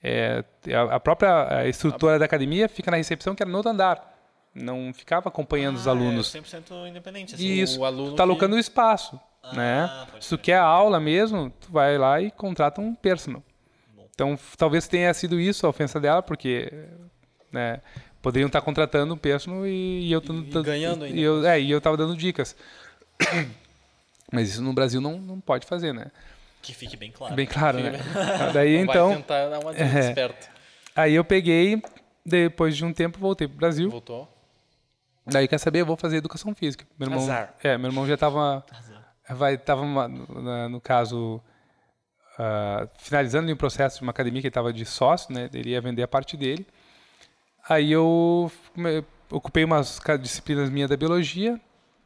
[0.01, 0.43] é,
[0.91, 4.15] a, própria estrutura da academia fica na recepção, que era no outro andar.
[4.55, 6.33] Não ficava acompanhando os Ah, alunos.
[6.33, 7.45] É 100% independente, assim.
[7.45, 10.07] Isso, o aluno tá que- alocando o espaço, Ah, né?
[10.19, 13.43] Se tu quer aula mesmo, tu vai lá e contrata um personal.
[14.13, 16.71] Então, talvez tenha sido isso a ofensa dela, porque
[17.51, 17.79] né,
[18.21, 21.59] poderiam estar contratando um personal e, e eu E tô- ganhando ainda E eu, é,
[21.59, 22.53] e eu tava dando dicas.
[24.31, 26.11] Mas isso no Brasil não, não pode fazer, né?
[26.61, 27.33] Que fique bem claro.
[27.35, 27.93] Bem claro, né?
[28.53, 29.85] Daí Vai então, tentar dar uma é.
[29.85, 30.47] desperta.
[30.95, 31.81] aí eu peguei,
[32.25, 33.89] depois de um tempo voltei pro Brasil.
[33.89, 34.27] Voltou.
[35.25, 36.85] Daí quer saber, eu vou fazer educação física.
[36.97, 37.53] Meu irmão, Azar.
[37.63, 38.65] É, meu irmão já estava
[39.35, 41.41] vai tava uma- na- no caso
[42.37, 45.49] ah, finalizando um processo de uma academia que ele estava de sócio, né?
[45.53, 46.65] Ele ia vender a parte dele.
[47.67, 48.51] Aí eu
[49.29, 51.59] ocupei umas disciplinas minhas da biologia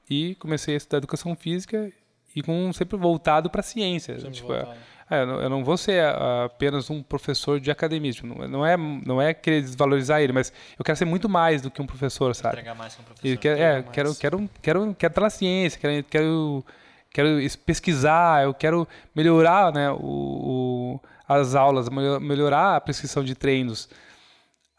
[0.10, 1.92] e comecei a estudar educação física
[2.36, 4.16] e com sempre voltado para a ciência.
[4.20, 4.76] Sempre Tipo, voltado.
[5.10, 8.12] é, eu, não, vou ser ah, apenas um professor de academia.
[8.12, 11.70] tipo, não, é não é querer desvalorizar ele, mas eu quero ser muito mais do
[11.70, 12.56] que um professor, sabe?
[12.56, 13.28] Entregar mais com o professor.
[13.28, 13.90] E quer, é, mais.
[13.92, 16.66] quero, quero, quero, quero estar na ciência, quero, quero,
[17.13, 23.23] quero es- pesquisar, eu quero melhorar né, o, o- as aulas, melho- melhorar a prescrição
[23.23, 23.88] de treinos.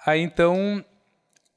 [0.06, 0.84] Aí então,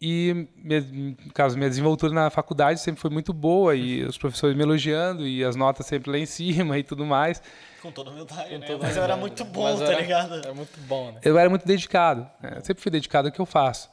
[0.01, 4.55] e minha, no caso, minha desenvoltura na faculdade sempre foi muito boa e os professores
[4.55, 7.41] me elogiando e as notas sempre lá em cima e tudo mais.
[7.81, 8.67] Com toda humildade, Com né?
[8.67, 10.35] toda Mas eu era muito bom, Mas tá era- ligado?
[10.35, 11.19] Era muito bom, né?
[11.23, 12.53] Eu era muito dedicado, né?
[12.57, 13.89] eu sempre fui dedicado ao que eu faço.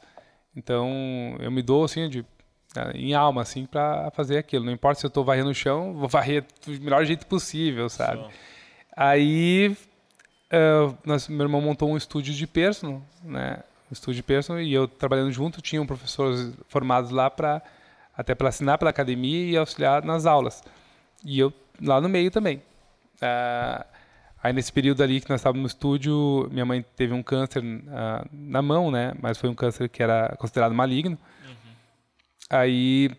[0.55, 2.25] Então, eu me dou assim de
[2.93, 4.65] em alma assim para fazer aquilo.
[4.65, 8.21] Não importa se eu estou varrendo o chão, vou varrer do melhor jeito possível, sabe?
[8.21, 8.31] Show.
[8.95, 9.75] Aí,
[10.49, 13.59] eh, nós- meu irmão montou um estúdio de personal, né?
[13.89, 17.61] Um estúdio de personal e eu trabalhando junto, tinham professores formados lá para
[18.17, 20.63] até para assinar pela academia e auxiliar nas aulas.
[21.23, 22.61] E eu lá no meio também.
[23.21, 23.85] Ah,
[24.41, 28.25] aí nesse período ali que nós estávamos no estúdio, minha mãe teve um câncer ah,
[28.31, 29.13] na mão, né?
[29.21, 31.17] Mas foi um câncer que era considerado maligno.
[32.55, 33.09] Aí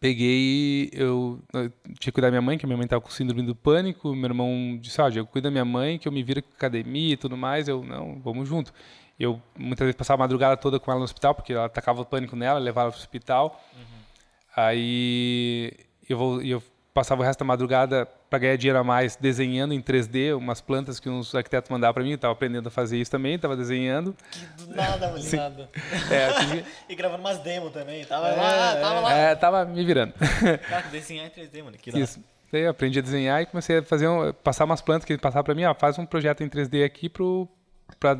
[0.00, 3.42] peguei, eu, eu tinha que cuidar da minha mãe, que minha mãe estava com síndrome
[3.42, 4.14] do pânico.
[4.14, 7.14] Meu irmão disse: Ó, Diego, cuida da minha mãe, que eu me viro com academia
[7.14, 7.68] e tudo mais.
[7.68, 8.72] Eu, não, vamos junto.
[9.18, 12.04] Eu muitas vezes passava a madrugada toda com ela no hospital, porque ela atacava o
[12.04, 13.62] pânico nela, levava para o hospital.
[14.56, 15.72] Aí
[16.08, 19.82] eu, vou, eu passava o resto da madrugada para ganhar dinheiro a mais desenhando em
[19.82, 22.12] 3D umas plantas que uns arquitetos mandavam para mim.
[22.12, 24.16] Estava aprendendo a fazer isso também, estava desenhando.
[24.56, 25.12] Do nada.
[25.36, 25.68] Nada.
[26.10, 28.02] É, tive- E gravando umas demos também.
[28.06, 29.12] Tava É, lá, tava lá.
[29.12, 30.14] é, tava me virando.
[30.66, 31.76] Cara, desenhar em 3D, mano.
[31.76, 31.90] Que.
[31.98, 32.18] Isso.
[32.50, 35.20] Daí eu aprendi a desenhar e comecei a fazer um, passar umas plantas que ele
[35.20, 37.46] passava para mim, ó, faz um projeto em 3D aqui pro
[38.00, 38.16] para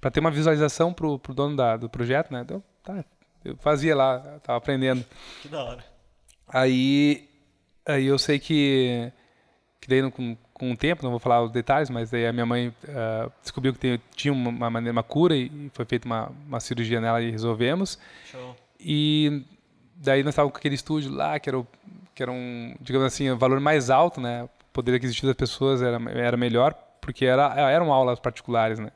[0.00, 2.40] para ter uma visualização pro, pro dono da, do projeto, né?
[2.40, 3.04] Então, tá,
[3.44, 5.04] eu fazia lá, tava aprendendo.
[5.42, 5.84] Que da hora.
[6.48, 7.28] Aí
[7.86, 9.12] aí eu sei que
[9.80, 12.46] que daí com, com o tempo, não vou falar os detalhes, mas daí a minha
[12.46, 16.60] mãe ah, descobriu que tem- tinha uma, maneira uma cura e foi feita uma, uma
[16.60, 17.98] cirurgia nela e resolvemos.
[18.30, 18.54] Show.
[18.78, 19.42] E
[19.96, 21.66] daí nós estávamos com aquele estúdio lá, que era, o,
[22.14, 24.44] que era um, digamos assim, o valor mais alto, né?
[24.44, 28.90] O poder aquisitivo das pessoas era, era melhor, porque era, eram aulas particulares, né?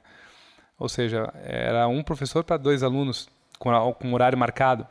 [0.79, 4.87] Ou seja, era um professor para dois alunos, com, com horário marcado.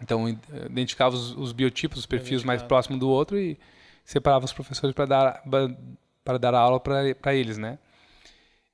[0.00, 3.58] Então, i- identificava os, os biotipos, os perfis mais próximos do outro e
[4.04, 5.42] separava os professores para dar,
[6.24, 7.78] para dar aula para eles, né?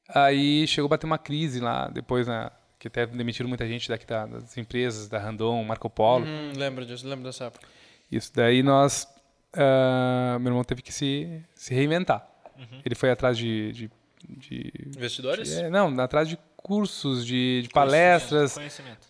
[0.08, 4.06] Aí chegou a bater uma crise lá, depois, né, que até demitiram muita gente daqui
[4.06, 6.26] da- das empresas, da Randon, Marco Polo.
[6.26, 7.66] Hum, lembro disso, lembro dessa época.
[8.12, 9.08] Isso daí nós,
[9.54, 12.28] ah, meu irmão teve que se, se reinventar.
[12.84, 13.90] Ele foi atrás de, de,
[14.28, 15.50] de- Investidores?
[15.52, 18.58] é, não, atrás de cursos, de, de palestras,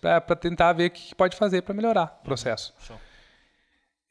[0.01, 2.75] para tentar ver o que pode fazer para melhorar o processo.
[2.81, 3.01] Show.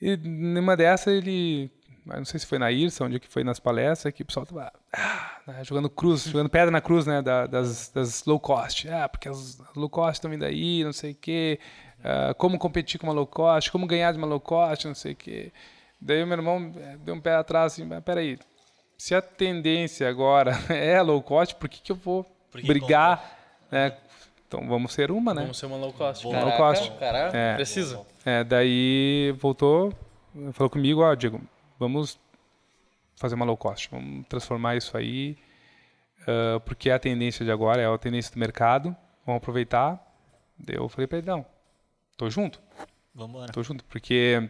[0.02, 1.70] E numa dessa ele,
[2.06, 4.46] não sei se foi na IRSA, onde é que foi nas palestras, que o pessoal
[4.46, 8.88] tava ah, né, jogando cruz, jogando pedra na cruz, né, da- das, das low cost.
[8.90, 11.60] Ah, porque as low cost estão vindo aí, não sei o quê.
[12.02, 15.12] Ah, como competir com uma low cost, como ganhar de uma low cost, não sei
[15.12, 15.52] o quê.
[16.00, 18.38] Daí o meu irmão eh, deu um pé atrás assim, mas peraí,
[18.98, 23.38] se a tendência agora é low cost, por que, que eu vou Por que brigar,
[23.70, 23.98] né?
[24.48, 25.42] Então vamos ser uma, né?
[25.42, 26.24] Vamos ser uma low cost.
[26.30, 26.92] Caraca, Low cost.
[27.00, 27.56] Caraca, É.
[27.56, 28.00] precisa.
[28.26, 29.92] É, daí voltou,
[30.54, 31.42] falou comigo, ó, Diego,
[31.78, 32.18] vamos
[33.16, 35.38] fazer uma low cost, vamos transformar isso aí,
[36.28, 38.96] ah, porque é a tendência de agora, é a tendência do mercado,
[39.26, 40.00] vamos aproveitar.
[40.68, 41.46] Eu falei pra ele, não,
[42.16, 42.62] tô junto,
[43.14, 43.52] Vambora.
[43.52, 44.48] tô junto, porque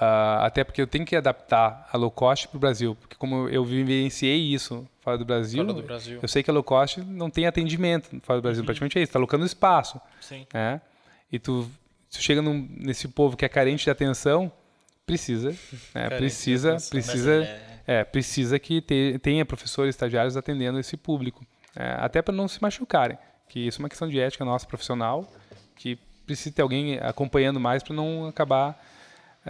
[0.00, 3.64] ah, até porque eu tenho que adaptar a low cost pro Brasil, porque como eu
[3.64, 6.18] vivenciei isso fora do Brasil, Fora do Brasil.
[6.22, 9.12] eu sei que a low cost não tem atendimento fora do Brasil, praticamente é isso,
[9.12, 10.46] tá alocando espaço Sim.
[10.52, 10.80] né?
[11.32, 11.68] E tu,
[12.10, 14.50] tu chega num- nesse povo que é carente de atenção,
[15.06, 15.50] precisa,
[15.94, 16.10] né?
[16.10, 16.90] Precisa, atenção.
[16.90, 21.42] precisa, é- É, precisa que te, tenha professores estagiários atendendo esse público.
[21.74, 23.16] É, até para não se machucarem.
[23.48, 25.26] Que isso é uma questão de ética nossa profissional,
[25.74, 25.96] que
[26.26, 28.78] precisa ter alguém acompanhando mais para não acabar.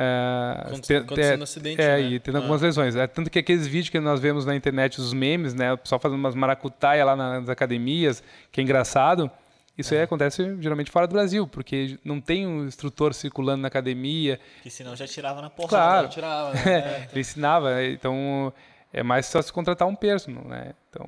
[0.00, 0.62] É,
[1.00, 2.00] Acontecendo acidente, é, né?
[2.02, 2.38] e tendo Ah.
[2.38, 2.94] algumas lesões.
[2.94, 5.72] É, tanto que aqueles vídeos que nós vemos na internet, os memes, né?
[5.72, 8.22] O pessoal fazendo umas maracutaia lá nas academias,
[8.52, 9.28] que é engraçado.
[9.76, 14.38] Isso aí acontece geralmente fora do Brasil, porque não tem um instrutor circulando na academia.
[14.62, 15.76] Que senão já tirava na porrada.
[15.76, 16.08] Claro.
[16.08, 17.08] Tirava, né?
[17.10, 17.90] Ele ensinava, né?
[17.90, 18.52] então
[18.92, 20.74] é mais só se contratar um personal, né?
[20.90, 21.06] Então,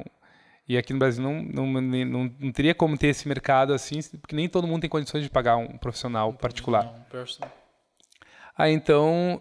[0.69, 4.35] e aqui no Brasil não, não, não, não teria como ter esse mercado assim, porque
[4.35, 6.85] nem todo mundo tem condições de pagar um profissional particular.
[6.85, 7.60] Não, personal.
[8.61, 9.41] Aí então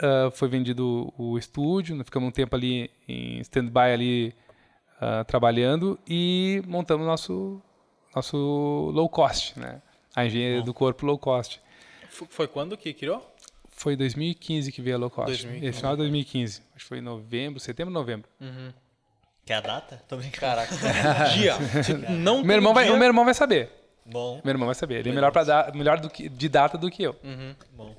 [0.00, 4.34] ah, foi vendido o estúdio, nós ficamos um tempo ali em stand-by ali
[5.00, 7.60] ah, trabalhando e montamos nosso
[8.14, 9.80] nosso low cost, né?
[10.14, 11.60] A engenharia do corpo low cost.
[12.08, 13.24] Foi quando que criou?
[13.68, 15.28] Foi 2015 que veio a low cost.
[15.28, 15.66] 2015.
[15.66, 16.62] Esse final de 2015.
[16.74, 18.28] Acho que foi em novembro, setembro, novembro.
[19.44, 20.02] Quer a data?
[20.08, 20.40] Tô brincando.
[20.40, 20.74] Caraca.
[21.34, 21.54] dia.
[22.10, 23.70] Não Meu irmão, vai, dia, o meu irmão vai saber.
[24.04, 24.96] Bom, Meu irmão vai saber.
[24.96, 27.14] Ele é melhor, pra dar, melhor do que, de data do que eu.
[27.72, 27.94] bom.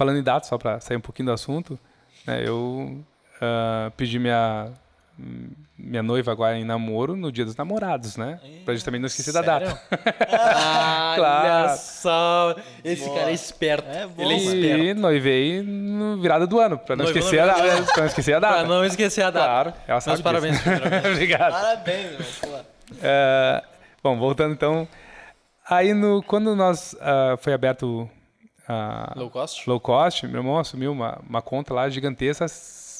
[0.00, 1.78] Falando em data, só para sair um pouquinho do assunto,
[2.26, 3.04] né, eu
[3.38, 4.72] ah, pedi minha,
[5.78, 8.40] minha noiva agora em namoro no dia dos namorados, né?
[8.64, 9.66] Pra justamente não esquecer da Sério?
[9.68, 9.80] data.
[10.32, 11.76] Olha Claro.
[11.78, 12.56] só.
[12.82, 13.18] Esse Boa.
[13.18, 13.90] cara é esperto.
[13.90, 14.84] É bom, Ele é esperto.
[14.84, 18.40] E noivei no virada do ano, pra não, esquecer, a data, pra não esquecer a
[18.40, 18.54] data.
[18.54, 19.44] Pra não esquecer a data.
[19.46, 20.64] Claro, ela sabe Meus parabéns, disso.
[20.70, 21.08] primeiramente.
[21.12, 21.52] Obrigado.
[21.52, 22.60] Parabéns, meu.
[23.02, 23.62] É,
[24.02, 24.88] bom, voltando então.
[25.68, 28.08] Aí, no, quando nós ah, foi aberto
[28.70, 29.68] a Low cost?
[29.68, 32.46] low cost, meu irmão assumiu uma, uma conta lá gigantesca,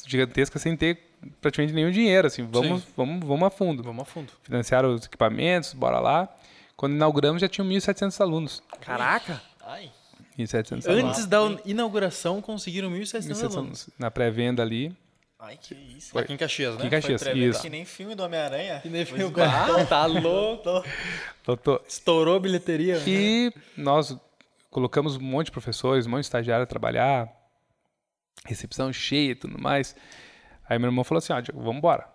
[0.07, 0.99] gigantesca sem ter
[1.41, 2.27] praticamente nenhum dinheiro.
[2.27, 2.89] Assim, vamos, Sim.
[2.97, 3.83] vamos, vamos a fundo.
[3.83, 4.33] Vamos a fundo.
[4.43, 6.29] Financiaram os equipamentos, bora lá.
[6.77, 8.63] Quando inauguramos já tinham 1.700 alunos.
[8.81, 9.41] Caraca.
[9.67, 9.91] Ai.
[10.39, 11.05] 1.700 alunos.
[11.11, 13.57] Antes da inauguração conseguiram 1.700 1.700 alunos.
[13.57, 13.91] alunos.
[13.99, 14.97] Na pré-venda ali.
[15.39, 16.19] Ai, que isso.
[16.19, 16.79] Aqui em Caxias, né?
[16.79, 17.63] Aqui em Caxias, Foi isso.
[17.63, 18.81] Que nem filme do Homem-Aranha.
[18.81, 19.33] Que nem Foi filme.
[19.33, 19.77] esgotado.
[19.79, 20.85] Ah, tá louco.
[21.87, 22.97] Estourou a bilheteria.
[22.99, 23.05] né?
[23.07, 24.17] E nós
[24.71, 27.29] colocamos um monte de professores, um monte de estagiário a trabalhar,
[28.47, 29.97] recepção cheia e tudo mais.
[30.69, 32.09] Aí meu irmão falou assim, ó, vamos embora.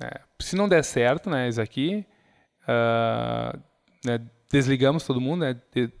[0.00, 2.04] É, se não der certo, né, isso aqui,
[2.68, 3.58] ah,
[4.04, 5.92] né, desligamos todo mundo, né, de-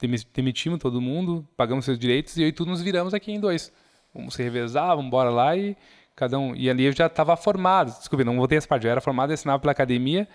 [0.00, 3.72] demi- demitimos todo mundo, pagamos seus direitos e aí tudo nos viramos aqui em dois.
[4.14, 5.76] Vamos se revezar, vamos embora lá e
[6.14, 6.54] cada um...
[6.54, 9.34] E ali eu já estava formado, desculpe, não voltei essa parte, eu era formado e
[9.34, 10.26] assinava pela academia,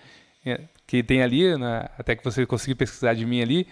[0.44, 3.66] é, que tem ali, né, até que você conseguiu pesquisar de mim ali,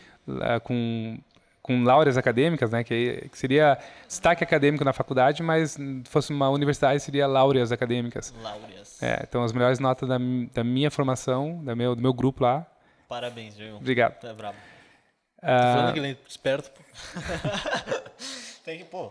[0.64, 1.18] com
[1.62, 6.48] com laureas acadêmicas, né, que, que seria destaque acadêmico na faculdade, mas se fosse uma
[6.48, 8.34] universidade seria laureas acadêmicas.
[8.42, 9.02] Láureas.
[9.02, 10.16] É, então as melhores notas da,
[10.54, 12.66] da minha formação, da meu, do meu grupo lá.
[13.08, 13.76] Parabéns, Diego.
[13.76, 14.18] Obrigado.
[14.20, 14.56] Tu é brabo.
[15.40, 16.70] Tô Ah, falando que ele é esperto.
[16.70, 16.82] pô.
[18.64, 19.10] Tem que, pô.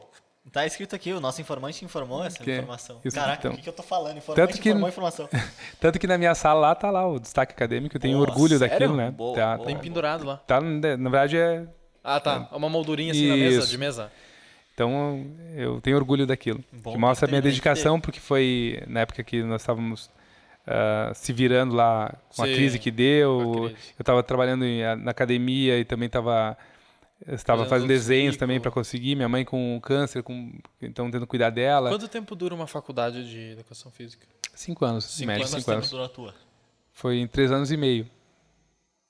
[0.51, 2.99] Tá escrito aqui, o nosso informante informou essa Que- informação.
[3.05, 3.51] isso, Caraca, então.
[3.51, 4.17] o que, que eu tô falando?
[4.17, 5.29] Informante Tanto que- informou a informação.
[5.79, 8.57] tanto que na minha sala lá tá lá o destaque acadêmico, eu tenho Boa, orgulho
[8.57, 8.71] sério?
[8.73, 9.11] daquilo, né?
[9.11, 9.67] Boa, tá, boa.
[9.67, 10.37] Tem pendurado lá.
[10.37, 11.67] tá, na na verdade é
[12.03, 12.47] Ah, tá.
[12.51, 13.67] Uma moldurinha assim na mesa, Isso.
[13.69, 14.11] de mesa.
[14.73, 15.25] Então
[15.55, 16.63] eu tenho orgulho daquilo.
[16.71, 20.09] Bom que mostra a minha dedicação, porque foi na época que nós estávamos
[20.65, 23.41] ah, se virando lá com a Sim, crise que deu.
[23.65, 23.75] a crise.
[23.97, 26.57] Eu estava trabalhando em- na academia e também estava
[27.27, 29.13] estava Fazendo desenhos também para conseguir.
[29.15, 31.89] Minha mãe com câncer, com, então tendo que cuidar dela.
[31.89, 34.25] Quanto tempo dura uma faculdade de educação física?
[34.55, 35.83] Cinco anos, Cinco médio, anos, cinco anos.
[35.85, 36.33] tempo durou a tua?
[36.93, 38.07] Foi em três anos e meio.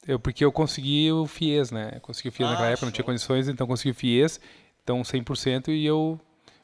[0.08, 2.00] Eu, porque eu consegui o FIES, né?
[2.02, 3.12] Consegui o FIES Ah, naquela época, não tinha show.
[3.12, 4.40] condições, então consegui o FIES,
[4.84, 6.20] então 100% e eu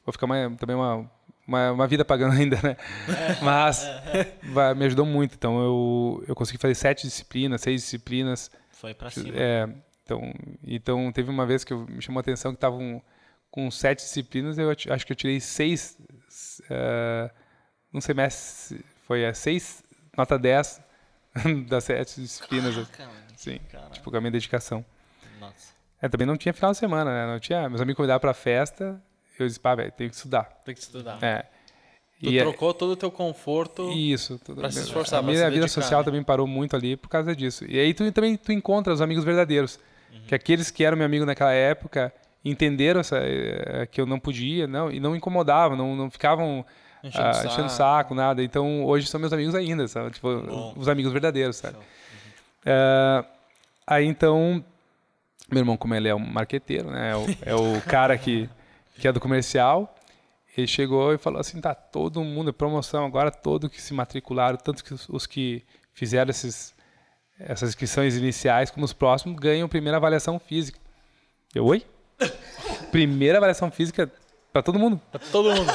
[0.06, 1.10] vou ficar mais, também uma,
[1.48, 2.78] uma, uma vida pagando ainda, né?
[3.42, 3.86] Mas
[4.44, 9.10] vai- me ajudou muito, então eu, eu consegui fazer sete disciplinas, seis disciplinas, Foi pra
[9.12, 9.30] cima.
[9.38, 9.68] é,
[10.04, 10.22] então,
[10.64, 13.02] então teve uma vez que eu, me chamou a atenção que estavam
[13.52, 15.98] com sete disciplinas, eu acho que eu tirei seis
[16.70, 17.30] uh,
[17.92, 19.84] num semestre, foi a seis,
[20.18, 20.82] nota 10
[21.68, 22.76] das sete disciplinas.
[22.90, 23.25] Caraca.
[23.36, 23.92] Sim, Caraca.
[23.92, 24.84] tipo, com a minha dedicação.
[25.40, 25.74] Nossa.
[26.02, 27.32] É, também não tinha final de semana, né?
[27.32, 29.02] Não tinha, meus amigos convidavam pra festa,
[29.40, 30.44] eu disse, pá, velho, tenho que estudar.
[30.64, 31.18] Tem que estudar.
[31.24, 31.46] É.
[32.20, 33.92] Tu E é- trocou todo o teu conforto.
[33.92, 34.40] Isso.
[34.44, 36.06] tudo- pra se esforçar, A minha se vida dedicar, social né?
[36.06, 37.66] também parou muito ali por causa disso.
[37.68, 39.80] E aí tu também tu encontra os amigos verdadeiros.
[40.28, 42.14] Que aqueles que eram meu amigo naquela época
[42.44, 46.66] entenderam essa, eh, que eu não podia, não, e não incomodavam, não, não ficavam
[47.04, 47.48] Enchendo ah, saco.
[47.48, 48.42] enchendo saco, nada.
[48.42, 50.12] Então hoje são meus amigos ainda, sabe?
[50.12, 50.74] Tipo, Bom.
[50.78, 51.78] os amigos verdadeiros, sabe?
[52.66, 53.26] Ah,
[53.86, 54.64] aí então,
[55.52, 57.12] meu irmão, como ele é um marqueteiro, né?
[57.12, 58.50] É o, é o cara que,
[58.98, 59.94] que é do comercial.
[60.58, 64.84] Ele chegou e falou assim: tá, todo mundo, promoção agora, todo que se matricularam, tanto
[64.84, 65.64] que os, os que
[65.94, 66.74] fizeram esses,
[67.40, 70.80] essas inscrições iniciais, como os próximos, ganham primeira avaliação física.
[71.54, 71.86] Eu, oi?
[72.92, 74.12] primeira avaliação física
[74.52, 75.00] para todo mundo.
[75.12, 75.72] Pra todo mundo.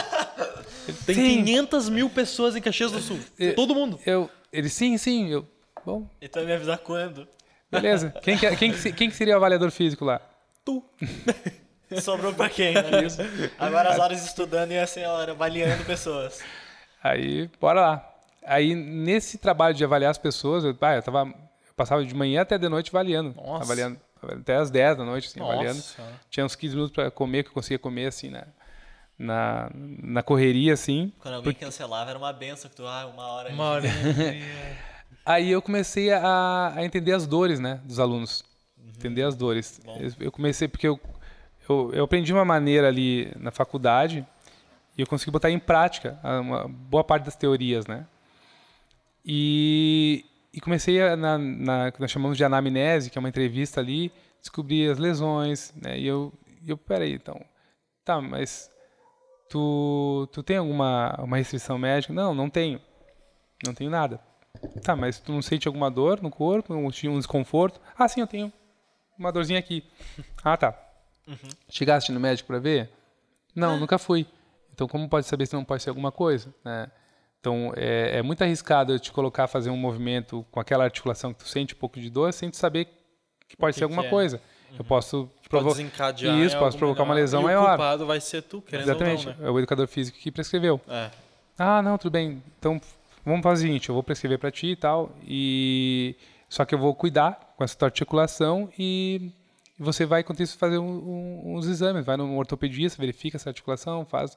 [1.05, 1.45] Tem Sim.
[1.45, 3.19] 500 mil pessoas em Caxias do Sul.
[3.39, 3.53] É.
[3.53, 4.01] Todo mundo.
[4.07, 5.29] Eu, ele, sim, sim.
[5.29, 5.47] Eu,
[5.85, 7.27] bom, Então me avisar quando.
[7.71, 8.15] beleza.
[8.23, 10.21] Quem que, quem, que, quem que seria o avaliador físico lá?
[10.65, 10.83] Tu.
[12.01, 12.75] Sobrou pra quem?
[13.59, 16.41] Agora as horas estudando e a senhora avaliando pessoas.
[17.03, 18.15] Aí, bora lá.
[18.47, 22.43] Aí, nesse trabalho de avaliar as pessoas, eu, ah, eu, tava, eu passava de manhã
[22.43, 23.35] até de noite avaliando.
[23.35, 23.65] Nossa.
[23.65, 24.01] Avaliando.
[24.23, 25.77] Até às 10 da noite, assim, avaliando.
[25.77, 26.15] Nossa senhora.
[26.29, 28.47] Tinha uns 15 minutos para comer, que eu conseguia comer, assim, na,
[29.19, 31.13] na, na correria, assim.
[31.19, 33.51] Quando alguém cancelava, era uma benção que tu, ah, uma hora.
[33.51, 33.89] Uma hora.
[35.25, 38.43] Aí eu comecei a, a entender as dores, né, dos alunos.
[38.97, 39.81] Entender as dores.
[40.19, 40.99] Eu, eu comecei porque eu,
[41.69, 44.27] eu, eu aprendi uma maneira ali na faculdade
[44.97, 48.07] e eu consegui botar em prática a- uma boa parte das teorias, né?
[49.25, 53.81] E, e comecei a, na, na que nós chamamos de anamnese, que é uma entrevista
[53.81, 55.99] ali, descobrir as lesões, né?
[55.99, 56.33] E eu,
[56.67, 57.41] eu peraí, então,
[58.05, 58.71] tá, mas
[59.49, 62.13] tu, tu tem alguma uma restrição médica?
[62.13, 62.81] Não, não tenho.
[63.65, 64.21] Não tenho nada.
[64.83, 66.75] Tá, mas tu não sente alguma dor no corpo?
[66.93, 67.81] Tinha um desconforto?
[67.97, 68.53] Ah, sim, eu tenho
[69.19, 69.85] uma dorzinha aqui.
[70.43, 70.75] Ah, tá.
[71.69, 72.91] Chegaste no médico para ver?
[73.55, 74.27] Não, nunca fui.
[74.73, 76.53] Então, como pode saber se não pode ser alguma coisa?
[76.65, 76.91] né?
[77.39, 81.33] Então, é, é muito arriscado eu te colocar a fazer um movimento com aquela articulação
[81.33, 82.87] que tu sente um pouco de dor sem tu saber
[83.49, 84.11] que pode que ser alguma é?
[84.11, 84.41] coisa.
[84.79, 86.37] Eu posso Pode provo- desencadear.
[86.39, 87.23] Isso, posso provocar uma melhor.
[87.25, 87.65] lesão e maior.
[87.65, 89.27] O culpado vai ser tu, querendo Exatamente.
[89.27, 89.39] não, né?
[89.49, 90.81] É o educador físico que prescreveu.
[90.89, 91.11] É.
[91.59, 92.43] Ah, não, tudo bem.
[92.59, 92.81] Então,
[93.25, 96.17] vamos fazer o seguinte, eu vou prescrever para ti e tal, e
[96.49, 99.31] só que eu vou cuidar com essa tua articulação e
[99.79, 100.85] você vai, enquanto isso, fazer um-
[101.45, 102.05] um- uns exames.
[102.05, 104.37] Vai no ortopedista, verifica essa articulação, faz,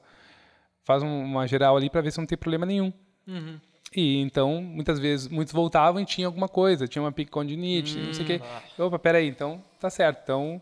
[0.84, 2.92] faz um- uma geral ali para ver se não tem problema nenhum.
[3.26, 3.58] Uhum.
[3.96, 8.24] E então, muitas vezes, muitos voltavam e tinha alguma coisa, tinha uma picondinite, não sei
[8.24, 8.40] o quê.
[8.78, 10.20] Hum, Opa, peraí, então tá certo.
[10.24, 10.60] Então,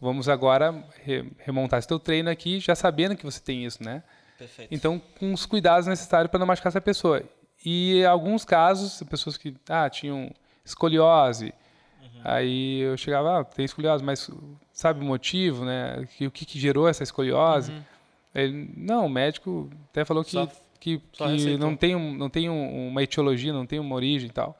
[0.00, 4.02] vamos agora re- remontar esse teu treino aqui, já sabendo que você tem isso, né?
[4.38, 4.74] Perfeito.
[4.74, 7.22] Então, com os cuidados necessários para não machucar essa pessoa.
[7.64, 10.30] E alguns casos, pessoas que ah, tinham
[10.64, 11.54] escoliose,
[12.24, 14.30] aí eu chegava, ah, tem escoliose, mas
[14.72, 16.06] sabe o motivo, né?
[16.16, 17.72] Que, o que, que gerou essa escoliose?
[18.34, 20.48] Ele, não, o médico até falou que, Só-
[20.80, 24.28] que, só que não tem, um, não tem um- uma etiologia, não tem uma origem
[24.28, 24.58] e tal.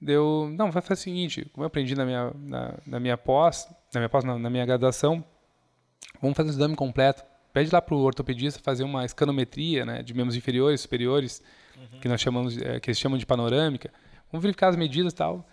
[0.00, 3.68] Deu, não, vai fazer o seguinte, como eu aprendi na minha, na, na minha pós,
[3.92, 5.22] na minha pós, não, na minha graduação,
[6.20, 7.22] vamos fazer o exame completo.
[7.52, 11.42] Pede lá para o ortopedista fazer uma escanometria, né, de membros inferiores, superiores,
[12.00, 13.90] que nós chamamos, eh, que eles chamam de panorâmica.
[14.30, 15.46] Vamos verificar as medidas e tal.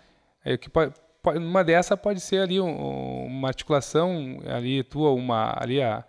[0.46, 5.54] O que pode, pode, uma dessa pode ser ali um- uma articulação ali tua, uma
[5.60, 6.04] ali a,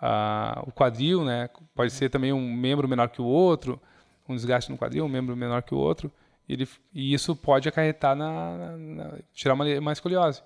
[0.00, 1.48] a- o quadril, né?
[1.74, 3.80] Pode ser também um membro menor que o outro,
[4.28, 6.10] um desgaste no quadril, um membro menor que o outro.
[6.48, 10.42] E, ele, e isso pode acarretar na, na- na- tirar uma, uma escoliose.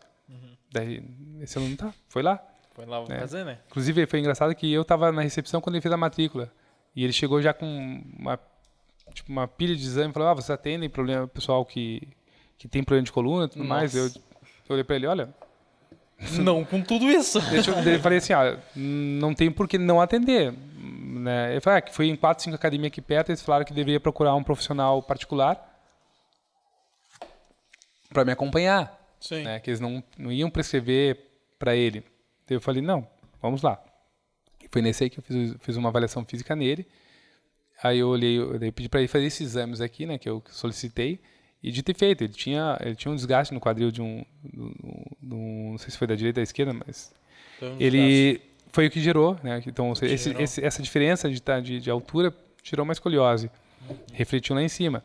[0.72, 1.02] Daí
[1.40, 2.42] esse aluno tá, foi lá.
[2.70, 3.18] Foi lá É.
[3.20, 3.58] fazer, né?
[3.68, 6.50] Inclusive, foi engraçado que eu estava na recepção quando ele fez a matrícula.
[6.96, 7.66] E ele chegou já com
[8.18, 8.38] uma,
[9.12, 12.06] tipo, uma pilha de exame e falou: Ah, você atende problema pessoal que,
[12.58, 13.94] que tem problema de coluna e tudo mais.
[13.94, 14.18] Eu, Nossa.
[14.68, 15.34] eu olhei para ele: Olha,
[16.40, 17.38] Não com tudo isso.
[17.38, 20.52] eu, eu falei assim: ah, Não tem por que não atender.
[20.52, 21.56] Né?
[21.56, 23.30] Eu falei: ah, que Foi em 4, 5 academias aqui perto.
[23.30, 25.68] Eles falaram que deveria procurar um profissional particular
[28.12, 29.42] para me acompanhar Sim.
[29.42, 31.18] né, que eles não, não iam prescrever
[31.58, 32.00] para ele.
[32.46, 33.06] Daí eu falei, não,
[33.40, 33.82] vamos lá.
[34.62, 36.86] E foi nesse aí que eu fiz, fiz uma avaliação física nele.
[37.82, 41.18] Aí eu olhei, eu pedi para ele fazer esses exames aqui, né, que eu solicitei.
[41.62, 44.74] E de ter feito, ele tinha, ele tinha um desgaste no quadril de um, do-
[45.20, 47.12] do- não sei se foi da direita ou da esquerda, mas
[47.62, 48.40] um ele
[48.72, 49.62] foi o que gerou, né?
[49.66, 50.12] Então seja,
[50.42, 53.48] esse- essa diferença de, tá- de, de altura gerou uma escoliose,
[54.12, 55.04] refletiu lá em cima.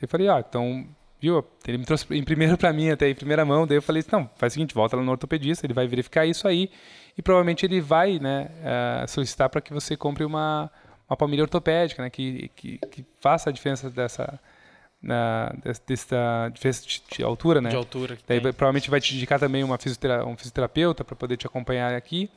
[0.00, 0.84] Eu falei, ah, então,
[1.20, 1.44] viu?
[1.68, 4.28] Ele me trouxe em primeiro para mim até em primeira mão, daí eu falei, não,
[4.36, 6.68] faz o seguinte, volta lá no ortopedista, ele vai verificar isso aí
[7.16, 10.68] e provavelmente ele vai, né, eh, solicitar para que você compre uma
[11.12, 14.40] uma palmilha ortopédica, né, que, que, que faça a diferença dessa
[15.02, 15.52] na,
[15.86, 17.70] dessa, diferença de, de altura, né?
[17.70, 18.16] De altura.
[18.26, 18.52] Daí tem.
[18.52, 22.30] provavelmente vai te indicar também uma fisiotera um fisioterapeuta para poder te acompanhar aqui.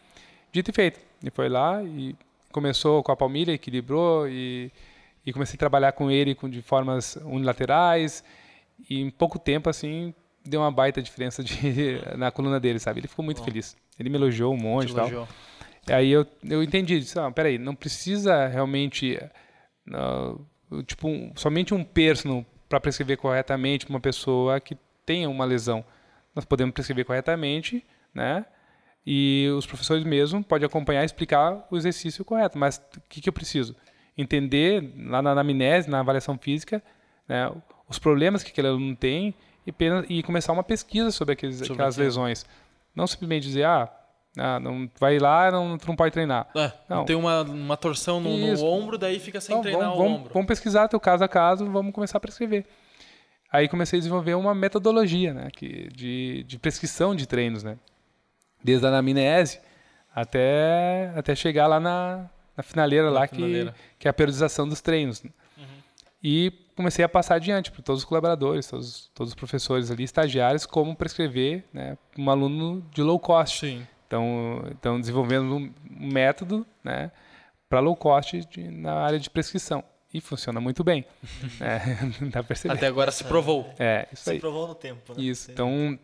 [0.51, 0.99] Dito e feito.
[1.23, 2.15] E foi lá e
[2.51, 4.71] começou com a palmilha, equilibrou e,
[5.25, 8.23] e comecei a trabalhar com ele com, de formas unilaterais.
[8.89, 10.13] E em pouco tempo, assim,
[10.43, 12.99] deu uma baita diferença de, na coluna dele, sabe?
[12.99, 13.77] Ele ficou muito feliz.
[13.99, 15.05] Ele me elogiou um monte Te e tal.
[15.05, 15.27] elogiou.
[15.87, 19.19] Aí eu, eu entendi, disse, ah, peraí, não precisa realmente,
[19.93, 20.35] ah,
[20.85, 25.85] tipo, um- somente um personal para prescrever corretamente uma pessoa que tenha uma lesão.
[26.35, 27.83] Nós podemos prescrever corretamente,
[28.13, 28.45] né?
[29.05, 32.57] E os professores mesmo podem acompanhar e explicar o exercício correto.
[32.57, 33.75] Mas o que, que eu preciso?
[34.17, 36.81] Entender lá na anamnese, na avaliação física,
[37.27, 37.51] né,
[37.87, 39.35] os problemas que aquele aluno tem
[39.67, 39.73] e,
[40.09, 42.45] e começar uma pesquisa sobre, aqueles, Sobre aquelas lesões.
[42.95, 43.87] Não simplesmente dizer, ah,
[44.37, 46.47] Ah, não vai lá, não, tu não pode treinar.
[46.55, 47.05] É, Não.
[47.05, 50.19] tem uma, uma torção no, no ombro, daí fica sem Então, treinar vamos, o vamos-
[50.19, 50.33] ombro.
[50.33, 52.65] vamos pesquisar teu caso a caso, vamos começar a prescrever.
[53.51, 57.77] Aí comecei a desenvolver uma metodologia, né, que, de, de prescrição de treinos, né,
[58.61, 59.59] desde a anamnese
[60.13, 63.71] até até chegar lá na, na finaleira lá finaleira.
[63.71, 65.23] que que é a periodização dos treinos.
[65.23, 65.29] né.
[66.23, 70.65] E comecei a passar adiante para todos os colaboradores, todos, todos os professores ali, estagiários,
[70.65, 73.59] como prescrever, né, um aluno de low cost.
[73.59, 73.87] Sim.
[74.07, 77.11] Então, então desenvolvendo um método né,
[77.69, 79.83] para low cost de- na área de prescrição.
[80.13, 81.05] E funciona muito bem.
[81.59, 81.81] né?
[82.31, 82.73] Dá perceber.
[82.75, 83.69] Até agora se provou.
[83.77, 84.39] É, isso Se aí.
[84.39, 85.21] provou no tempo, né?
[85.21, 85.51] Isso.
[85.51, 85.99] Então,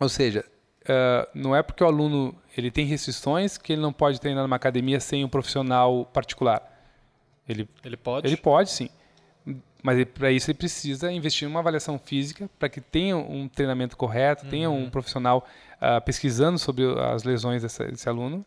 [0.00, 0.44] ou seja,
[0.88, 4.56] ah, não é porque o aluno ele tem restrições que ele não pode treinar numa
[4.56, 6.60] academia sem um profissional particular.
[7.48, 8.26] Ele, Ele pode?
[8.26, 8.88] ele pode sim.
[9.82, 13.96] Mas para isso ele precisa investir em uma avaliação física para que tenha um treinamento
[13.96, 14.84] correto, tenha Uhum.
[14.84, 15.46] um profissional
[15.80, 18.44] ah, pesquisando sobre as lesões dessa- desse aluno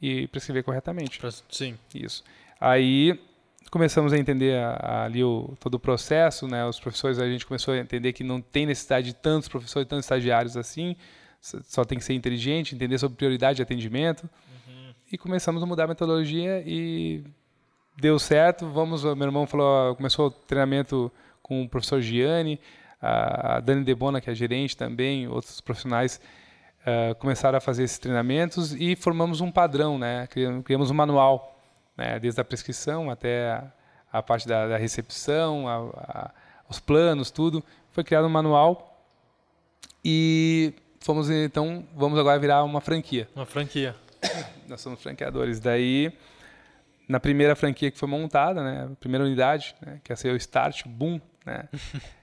[0.00, 1.18] e prescrever corretamente.
[1.50, 1.76] Sim.
[1.94, 2.22] Isso.
[2.60, 3.18] Aí
[3.70, 6.64] começamos a entender a- a- ali o, todo o processo, né?
[6.64, 10.04] Os professores, a gente começou a entender que não tem necessidade de tantos professores, tantos
[10.04, 10.94] estagiários assim,
[11.40, 14.28] só tem que ser inteligente, entender sobre prioridade de atendimento.
[15.12, 17.22] E começamos a mudar a metodologia e
[17.96, 18.68] deu certo.
[18.68, 21.10] Vamos, meu irmão falou, começou o treinamento
[21.42, 22.58] com o professor Gianni,
[23.00, 26.20] a a Dani Debona, que é gerente também, outros profissionais
[26.86, 30.26] eh, começaram a fazer esses treinamentos e formamos um padrão, né?
[30.64, 31.58] Criamos, um manual,
[31.96, 32.18] né?
[32.20, 33.72] Desde a prescrição até a,
[34.12, 36.30] a parte da, da recepção, a- a-
[36.68, 37.62] os planos, tudo.
[37.90, 39.02] Foi criado um manual
[40.04, 43.28] e fomos então vamos agora virar uma franquia.
[43.34, 43.94] Uma franquia.
[44.68, 45.60] Nós somos franqueadores.
[45.60, 46.12] Daí,
[47.08, 50.36] na primeira franquia que foi montada, né, a primeira unidade, né, que ia ser o
[50.36, 51.68] Start, Boom, né,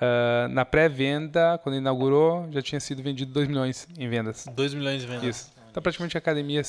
[0.00, 4.46] ah, na pré-venda, quando inaugurou, já tinha sido vendido 2 milhões em vendas.
[4.54, 5.24] 2 milhões de vendas.
[5.24, 5.52] Isso.
[5.70, 6.62] Então, praticamente a academia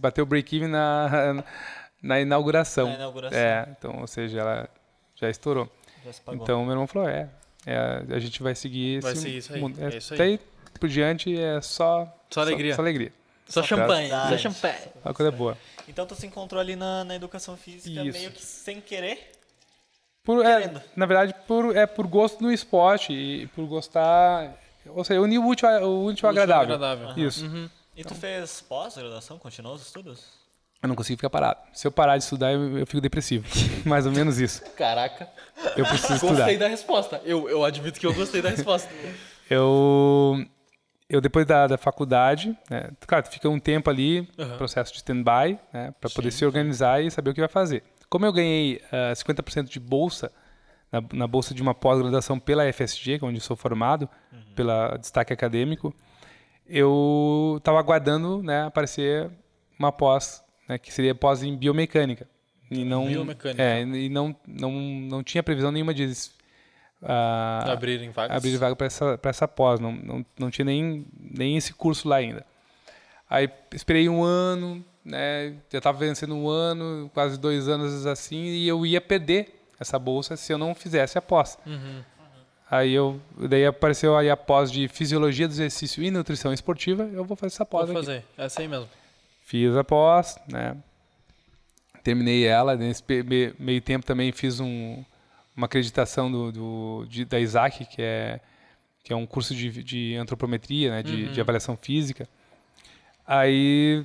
[0.00, 1.44] bateu o break-even na,
[2.02, 2.88] na inauguração.
[2.88, 3.38] Na inauguração.
[3.38, 4.68] É, então, ou seja, ela
[5.14, 5.70] já estourou.
[6.04, 6.42] Já se pagou.
[6.42, 7.28] Então, meu irmão falou, é,
[7.66, 9.82] é, a gente vai seguir Vai esse seguir isso aí, mundo.
[9.82, 10.18] é isso aí.
[10.18, 10.40] Daí,
[10.78, 12.10] por diante, é só...
[12.30, 12.74] Só alegria.
[12.74, 13.12] Só, alegria.
[13.46, 14.08] Só champanhe.
[14.08, 14.78] Só champanhe.
[15.04, 15.56] Uma coisa boa.
[15.86, 18.18] Então tu se encontrou ali na, na educação física Isso.
[18.18, 19.32] meio que sem querer.
[20.24, 24.54] Por, é, na verdade, por, é por gosto no esporte e por gostar.
[24.86, 26.74] Ou seja, unir o útil, ao- o útil ao agradável.
[26.74, 27.26] agradável.
[27.26, 27.44] Isso.
[27.44, 27.68] Uhum.
[27.96, 29.38] E tu fez pós-graduação?
[29.38, 30.24] Continuou os estudos?
[30.82, 31.60] Eu não consigo ficar parado.
[31.72, 33.46] Se eu parar de estudar, eu, eu fico depressivo.
[33.86, 34.62] Mais ou menos isso.
[34.72, 35.28] Caraca.
[35.76, 36.34] Eu preciso estudar.
[36.36, 37.20] Gostei da resposta.
[37.24, 38.90] Eu, eu admito que eu gostei da resposta.
[39.48, 40.44] Eu,
[41.08, 44.56] eu depois da, da faculdade, né, claro, tu fica um tempo ali, Aham.
[44.56, 47.82] processo de stand-by, né, para poder se organizar e saber o que vai fazer.
[48.14, 50.30] Como eu ganhei ah, 50% de bolsa
[50.92, 54.08] na, na bolsa de uma pós-graduação pela FSG, que é onde sou formado,
[54.54, 55.92] pela destaque acadêmico,
[56.64, 59.28] eu estava aguardando né, aparecer
[59.76, 62.28] uma pós, né, que seria pós em biomecânica.
[62.70, 63.60] E não, Biomecânica.
[63.60, 66.08] É, e não, não, não tinha previsão nenhuma de
[67.02, 68.36] ah, Abrirem vagas.
[68.36, 69.80] abrir vaga para essa, pra essa pós.
[69.80, 72.46] Não, não, não tinha nem, nem esse curso lá ainda.
[73.28, 75.54] Aí esperei um ano, né?
[75.70, 80.36] Já estava vencendo um ano, quase dois anos assim, e eu ia perder essa bolsa
[80.36, 81.58] se eu não fizesse a pós.
[81.66, 82.02] Uhum.
[82.70, 87.04] Aí eu, daí apareceu aí a pós de fisiologia do exercício e nutrição esportiva.
[87.12, 88.24] Eu vou fazer essa pós Vou fazer.
[88.36, 88.88] Essa aí mesmo.
[89.44, 90.76] Fiz a pós, né?
[92.02, 92.74] Terminei ela.
[92.76, 93.02] Nesse
[93.58, 95.04] meio tempo também fiz um,
[95.56, 98.40] uma acreditação do, do- de- da Isaac, que é,
[99.04, 101.02] que é um curso de, de antropometria, né?
[101.02, 102.26] De, de avaliação física.
[103.26, 104.04] Aí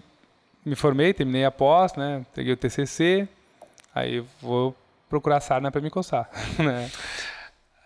[0.65, 2.25] me formei, terminei a pós, né?
[2.33, 3.27] Peguei o TCC.
[3.93, 4.75] Aí vou
[5.09, 6.29] procurar sarna para me coçar,
[6.59, 6.89] né?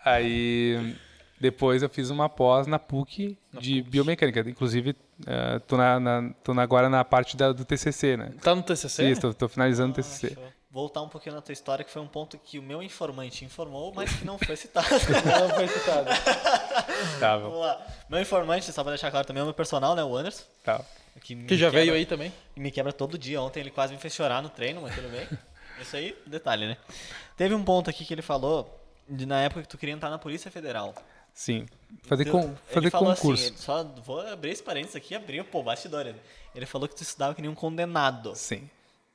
[0.04, 0.96] Aí
[1.40, 4.40] depois eu fiz uma pós na PUC de biomecânica.
[4.48, 4.94] Inclusive,
[5.26, 8.32] eh, tô, na, na- tô na- agora na parte da- do TCC, né?
[8.42, 9.10] Tá no TCC?
[9.10, 10.34] Isso, tô, tô finalizando o TCC.
[10.34, 10.44] Show.
[10.70, 13.92] Voltar um pouquinho na tua história, que foi um ponto que o meu informante informou,
[13.94, 14.88] mas que não foi citado.
[14.90, 16.08] Não foi citado.
[17.20, 17.80] Tá, Vamos lá.
[18.08, 20.02] Meu informante, só pra deixar claro também, é o meu personal, né?
[20.02, 20.42] O Anderson.
[20.64, 20.80] tá.
[21.20, 22.32] Que, Que já quebra- veio aí também.
[22.56, 23.40] Me quebra todo dia.
[23.40, 25.26] Ontem ele quase me fez chorar no treino, mas tudo bem.
[25.80, 26.76] Isso aí, detalhe, né?
[27.36, 30.18] Teve um ponto aqui que ele falou, de, na época que tu queria entrar na
[30.18, 30.94] Polícia Federal.
[31.32, 31.66] Sim.
[32.04, 33.42] Fazer, Deu- com, ele fazer falou concurso.
[33.44, 36.14] Assim, ele só vou abrir esse parênteses aqui e abrir, pô, bastidores.
[36.54, 38.34] Ele falou que tu estudava que nem um condenado.
[38.36, 38.68] Sim.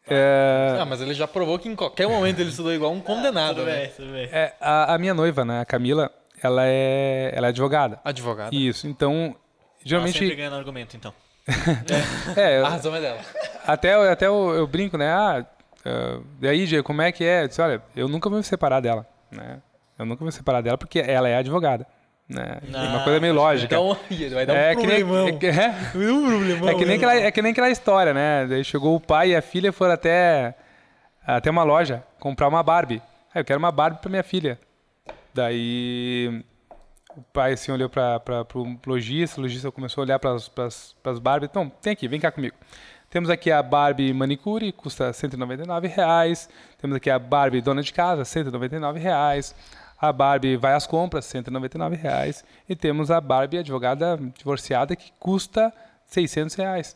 [0.08, 3.58] É, Ah, mas ele já provou que em qualquer momento ele estudou igual um condenado,
[3.58, 3.82] tudo né?
[3.82, 4.26] bem, tudo bem.
[4.32, 8.02] é, a, a minha noiva, né, a Camila, ela é, ela é advogada.
[8.04, 8.54] Advogado.
[8.54, 9.36] Isso, então, Ela
[9.86, 10.18] geralmente...
[10.20, 11.14] sempre ganha no argumento, então.
[12.36, 13.20] É, eu- A razão é dela.
[13.66, 15.12] Até, eu- até eu, eu brinco, né?
[15.12, 15.46] Ah,
[15.86, 17.44] ah, daí, Diego, como é que é?
[17.44, 19.60] Eu disse, olha, eu nunca vou me separar dela, né?
[19.98, 21.86] Eu nunca vou me separar dela porque ela é advogada,
[22.28, 22.60] Né?
[22.74, 23.76] Ah, uma coisa meio pode lógica.
[23.76, 23.98] Então,
[24.36, 25.28] vai dar um é, que nem, problemão.
[25.28, 26.70] é, que- é, Um problemão.
[26.70, 28.46] é que nem aquela, é que nem aquela história, né?
[28.48, 30.54] Daí chegou o pai e a filha foram até,
[31.26, 33.02] até uma loja comprar uma Barbie.
[33.34, 34.60] Ah, eu quero uma Barbie pra minha filha.
[35.34, 36.44] Daí
[37.20, 38.22] o pai assim olhou para
[38.56, 41.50] o lojista, o lojista começou a olhar para as Barbies.
[41.50, 42.56] Então, tem aqui, vem cá comigo.
[43.10, 46.48] Temos aqui a Barbie manicure, custa 199 reais.
[46.78, 49.56] Temos aqui a Barbie dona de casa, 199 reais.
[50.00, 52.46] A Barbie vai às compras, 199 reais.
[52.68, 55.74] E temos a Barbie advogada divorciada que custa
[56.06, 56.96] 600 reais.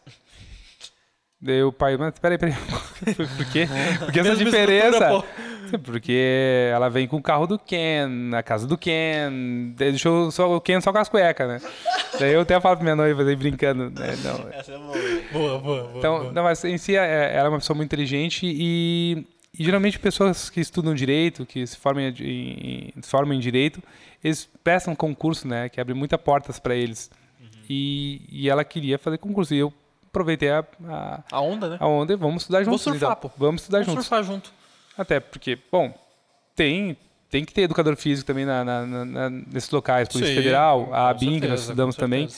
[1.45, 2.55] Daí o pai, mas peraí, peraí,
[3.35, 3.67] por quê?
[3.99, 5.23] Por que essa diferença?
[5.83, 10.61] Porque ela vem com o carro do Ken, na casa do Ken, deixou só, o
[10.61, 11.69] Ken só com as cuecas, né?
[12.17, 14.15] Daí eu até falo pra minha noiva, daí brincando, né?
[14.23, 14.93] Não, Essa é boa.
[15.33, 15.97] Boa, boa, boa.
[15.97, 19.25] então, não, mas em si, é- ela é uma pessoa muito inteligente e,
[19.57, 23.81] e geralmente pessoas que estudam direito, que se formam em, formam em direito,
[24.23, 25.67] eles prestam concurso, né?
[25.69, 27.09] Que abre muitas portas para eles.
[27.69, 29.53] E, e ela queria fazer concurso.
[29.53, 29.73] E eu
[30.13, 31.77] aproveitei a, a, a onda, né?
[31.79, 32.83] a onda e vamos estudar Vou juntos.
[32.83, 33.29] surfar, então.
[33.29, 33.31] pô.
[33.35, 34.05] Vamos estudar Vamos juntos.
[34.05, 34.53] surfar junto.
[34.95, 35.91] Até porque, bom,
[36.55, 36.95] tem,
[37.31, 40.07] tem que ter educador físico também na, na- na- nesses locais.
[40.07, 42.29] Polícia Sim, Federal, a ABIN, que nós estudamos também.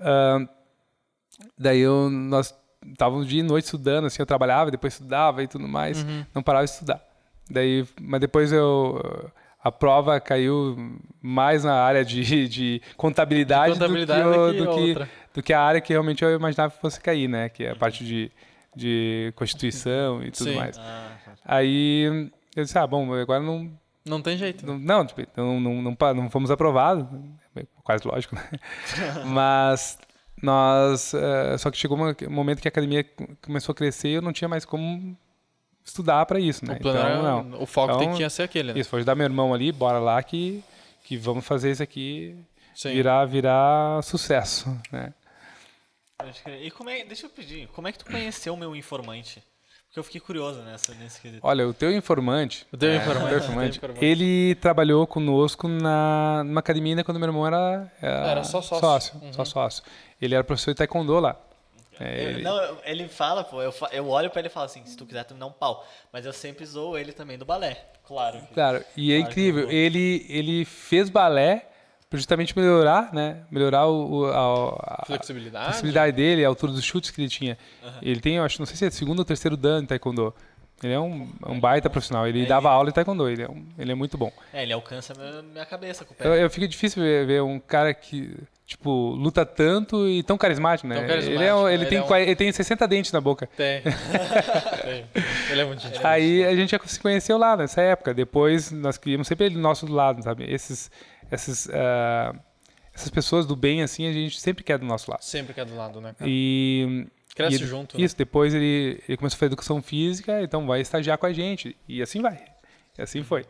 [0.00, 0.40] Ah,
[1.56, 2.52] daí eu, nós
[2.92, 6.24] estávamos dia e noite estudando, assim, eu trabalhava, depois estudava e tudo mais, Uhum.
[6.34, 7.00] não parava de estudar.
[7.50, 9.00] Daí, mas depois eu
[9.62, 10.76] a prova caiu
[11.20, 15.08] mais na área de, de contabilidade, Contabilidade do, que, que do, que.
[15.38, 17.48] Do que a área que realmente eu imaginava que fosse cair, né?
[17.48, 18.28] Que é a parte de,
[18.74, 20.56] de constituição e tudo Sim.
[20.56, 20.76] mais.
[20.76, 21.12] Ah,
[21.44, 23.70] Aí eu disse, ah, bom, agora não,
[24.04, 24.66] Não tem jeito.
[24.66, 27.06] não, não, tipo, não, não, não, pa- não fomos aprovados,
[27.54, 28.42] é quase lógico, né?
[29.24, 29.96] Mas
[30.42, 33.04] nós, eh, só que chegou um momento que a academia
[33.40, 35.16] começou a crescer e eu não tinha mais como
[35.84, 36.74] estudar para isso, né?
[36.74, 37.62] O plano então, era- não.
[37.62, 38.80] o foco Então, tem que ser aquele, né?
[38.80, 40.64] Isso, foi ajudar meu irmão ali, bora lá que,
[41.04, 42.36] que vamos fazer isso aqui
[42.74, 42.92] Sim.
[42.92, 45.12] virar, virar sucesso, né?
[46.64, 49.40] E como é, deixa eu pedir, como é que tu conheceu o meu informante?
[49.86, 51.40] Porque eu fiquei curioso nessa, nesse quesito.
[51.46, 56.42] Olha, o teu informante, O teu é, informante, o teu informante, ele trabalhou conosco na,
[56.44, 59.14] numa academia ainda quando meu irmão era, Era só sócio.
[59.22, 59.32] Uhum.
[59.32, 59.84] Só sócio.
[60.20, 61.36] Ele era professor de taekwondo lá.
[62.00, 64.96] É, ele- não, ele fala, pô, eu, eu olho pra ele e falo assim, se
[64.96, 65.86] tu quiser tu me dá um pau.
[66.12, 68.40] Mas eu sempre zoo ele também do balé, claro.
[68.40, 69.70] que- Claro, e é Claro incrível.
[69.70, 71.67] Ele, ele fez balé
[72.08, 73.42] para justamente melhorar, né?
[73.50, 75.64] Melhorar o, a, a Flexibilidade.
[75.66, 77.58] flexibilidade dele, a altura dos chutes que ele tinha.
[78.00, 80.34] Ele tem, eu acho, não sei se é segundo ou terceiro dan em taekwondo.
[80.82, 82.26] Ele é um, um baita profissional.
[82.26, 83.28] Ele dava aula em taekwondo.
[83.28, 84.32] Ele é, um- ele é muito bom.
[84.52, 86.44] É, ele alcança minha, minha cabeça com o Eu, pé.
[86.44, 88.32] eu fica difícil ver, ver um cara que
[88.64, 90.94] tipo luta tanto e tão carismático, né?
[90.96, 93.48] Tão Ele, é, carismático, um- ele ele tem é ele tem 60 dentes na boca.
[93.56, 93.82] Tem.
[94.82, 95.04] tem.
[95.50, 96.06] Ele é muito gente.
[96.06, 98.14] Aí a gente já se conheceu lá nessa época.
[98.14, 100.44] Depois nós queríamos sempre ele do nosso lado, sabe?
[100.52, 100.90] Esses,
[101.30, 102.34] esses, ah,
[102.94, 105.22] essas pessoas do bem assim a gente sempre quer do nosso lado.
[105.22, 106.30] Sempre que é do lado, né, cara?
[106.30, 108.04] E Cresce e junto, né?
[108.04, 108.16] Isso.
[108.16, 112.02] Depois ele, ele começou a fazer educação física, então vai estagiar com a gente e
[112.02, 112.42] assim vai.
[112.98, 113.44] E assim foi.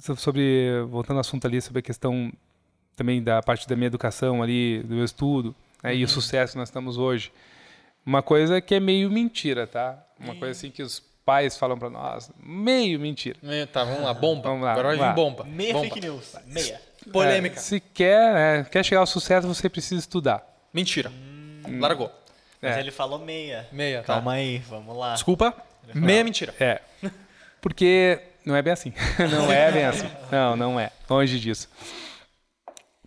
[0.00, 2.30] So- sobre voltando ao assunto ali sobre a questão
[2.94, 5.96] também da parte da minha educação ali, do meu estudo, né, Uhum.
[5.98, 7.32] e o sucesso que nós estamos hoje.
[8.04, 10.02] Uma coisa que é meio mentira, tá?
[10.18, 13.36] Uma coisa assim que os pais falam para nós, meio mentira.
[13.42, 14.48] Eh, Tá, vamos lá, bomba.
[14.48, 15.12] Vamos lá, Agora vamos lá.
[15.12, 15.44] bomba.
[15.44, 15.84] Meia bomba.
[15.88, 16.80] fake news, meia.
[17.12, 17.56] Polêmica.
[17.56, 20.42] É, se quer, né, quer chegar ao sucesso, você precisa estudar.
[20.72, 21.12] Mentira.
[21.80, 22.10] Largou.
[22.62, 22.80] Mas É.
[22.80, 23.68] ele falou meia.
[23.72, 24.14] Meia, tá.
[24.14, 25.12] Calma aí, vamos lá.
[25.14, 25.54] Desculpa.
[25.94, 26.54] Meia mentira.
[26.58, 26.80] É.
[27.60, 28.92] Porque não é bem assim.
[29.30, 30.08] Não é bem assim.
[30.30, 30.90] Não, não é.
[31.10, 31.68] Longe disso.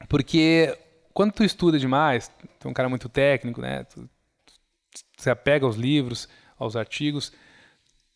[0.08, 0.78] Porque
[1.14, 3.84] quando tu estuda demais, tu é um cara muito técnico, né?
[3.86, 7.32] Tu, tu se apega aos livros, aos artigos,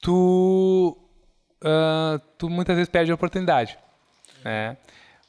[0.04, 0.98] tu,
[1.64, 3.78] ah, tu muitas vezes perde a oportunidade.
[4.44, 4.78] Né?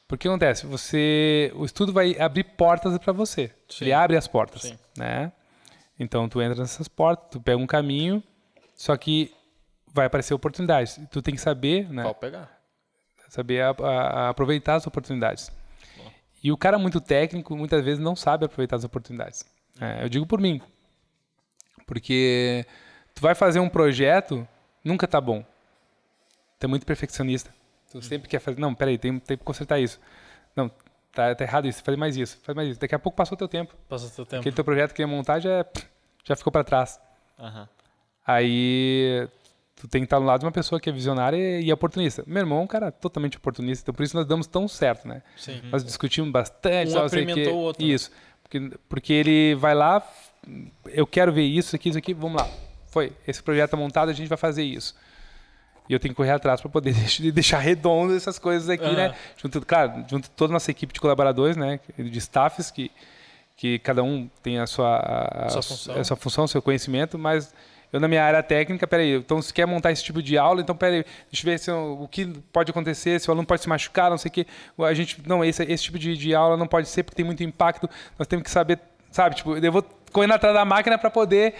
[0.07, 0.65] Porque acontece?
[0.67, 3.51] Você, o estudo vai abrir portas para você.
[3.67, 3.85] Sim.
[3.85, 4.63] Ele abre as portas.
[4.63, 4.77] Sim.
[4.97, 5.31] Né?
[5.99, 8.21] Então tu entra nessas portas, tu pega um caminho,
[8.75, 9.33] só que
[9.91, 10.99] vai aparecer oportunidades.
[11.09, 12.03] Tu tem que saber, né?
[12.03, 12.51] Pode pegar.
[13.29, 15.51] Saber a- a- a aproveitar as oportunidades.
[16.43, 19.43] E o cara muito técnico muitas vezes não sabe aproveitar as oportunidades.
[19.81, 20.61] É, eu digo por mim.
[21.87, 22.65] Porque
[23.15, 24.47] tu vai fazer um projeto,
[24.85, 25.43] nunca tá bom.
[26.59, 27.53] Tu é muito perfeccionista.
[27.91, 29.99] Tu sempre quer fazer, não, peraí, tem, tem que consertar isso.
[30.55, 30.69] Não,
[31.13, 32.79] tá, tá errado isso, faz mais isso, faz mais isso.
[32.79, 33.75] Daqui a pouco passou o teu tempo.
[33.89, 34.41] Passa o teu tempo.
[34.41, 35.65] Aquele teu projeto que ia montar já,
[36.23, 36.99] já ficou para trás.
[37.39, 37.67] Aham.
[38.25, 39.27] Aí
[39.75, 42.23] tu tem que estar do lado de uma pessoa que é visionária e, e oportunista.
[42.25, 45.21] Meu irmão é um cara totalmente oportunista, então por isso nós damos tão certo, né?
[45.37, 45.61] Sim.
[45.71, 47.49] Nós discutimos bastante, Um sei apimentou quê.
[47.49, 47.89] o outro, né?
[47.93, 48.11] Isso.
[48.41, 50.05] Porque, porque ele vai lá,
[50.85, 52.49] eu quero ver isso aqui, isso aqui, vamos lá.
[52.95, 54.95] Foi, esse projeto é montado, a gente vai fazer isso.
[55.89, 56.95] E eu tenho que correr atrás para poder
[57.33, 58.95] deixar redondo essas coisas aqui, Aham.
[58.95, 59.15] né?
[59.35, 61.81] Junto, claro, junto toda a nossa equipe de colaboradores, né?
[61.97, 62.89] De staffs, que,
[63.57, 65.99] que cada um tem a sua, a, Sua função.
[65.99, 67.53] a sua função, seu conhecimento, mas
[67.91, 70.73] eu na minha área técnica, peraí, então se quer montar esse tipo de aula, então
[70.73, 74.09] peraí, deixa eu ver se, o que pode acontecer, se o aluno pode se machucar,
[74.09, 74.47] não sei o que.
[74.79, 77.43] A gente, não, esse, esse tipo de, de aula não pode ser porque tem muito
[77.43, 78.79] impacto, nós temos que saber,
[79.11, 79.83] sabe, tipo, eu vou
[80.13, 81.55] correndo atrás da máquina para poder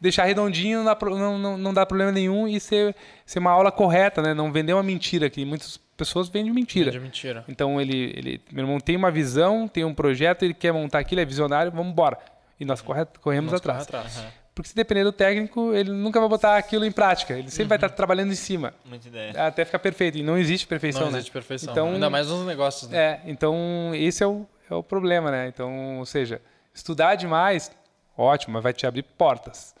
[0.00, 2.94] deixar redondinho, não dá, não, não, não dá problema nenhum e ser,
[3.26, 4.34] ser uma aula correta, né?
[4.34, 6.90] Não vender uma mentira, que muitas pessoas vendem mentira.
[6.90, 7.44] De mentira.
[7.48, 11.20] Então ele, ele, meu irmão tem uma visão, tem um projeto, ele quer montar aquilo,
[11.20, 12.18] é visionário, vamos embora.
[12.60, 14.16] E nós corre, corremos Nós corre atrás.
[14.18, 14.32] atrás.
[14.54, 17.32] Porque se depender do técnico, ele nunca vai botar aquilo em prática.
[17.34, 19.46] Ele sempre vai estar trabalhando em cima, Muita ideia.
[19.46, 20.18] até ficar perfeito.
[20.18, 21.18] E não existe perfeição, Não né?
[21.18, 21.70] existe perfeição.
[21.70, 22.98] Então, Ainda mais nos negócios, né?
[22.98, 25.46] É, então esse é o, é o problema, né?
[25.46, 26.42] Então, ou seja,
[26.74, 27.70] estudar demais,
[28.16, 29.76] ótimo, mas vai te abrir portas.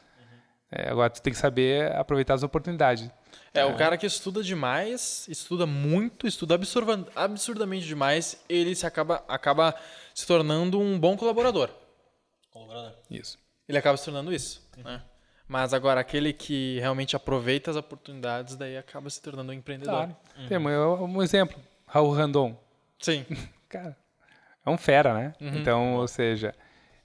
[0.70, 3.10] É, agora tu tem que saber aproveitar as oportunidades.
[3.54, 6.58] É, o cara que estuda demais, estuda muito, estuda
[7.16, 9.74] absurdamente demais, ele se acaba, acaba
[10.14, 11.70] se tornando um bom colaborador.
[12.50, 12.94] Colaborador.
[13.10, 13.38] Isso.
[13.66, 15.02] Ele acaba se tornando isso, né?
[15.46, 19.94] Mas agora, aquele que realmente aproveita as oportunidades, daí acaba se tornando um empreendedor.
[19.94, 20.16] Claro.
[20.46, 22.54] Tem um, um exemplo, Raul Randon.
[22.98, 23.24] Sim.
[23.66, 23.96] cara,
[24.64, 25.34] é um fera, né?
[25.40, 25.56] Uhum.
[25.56, 26.54] Então, ou seja,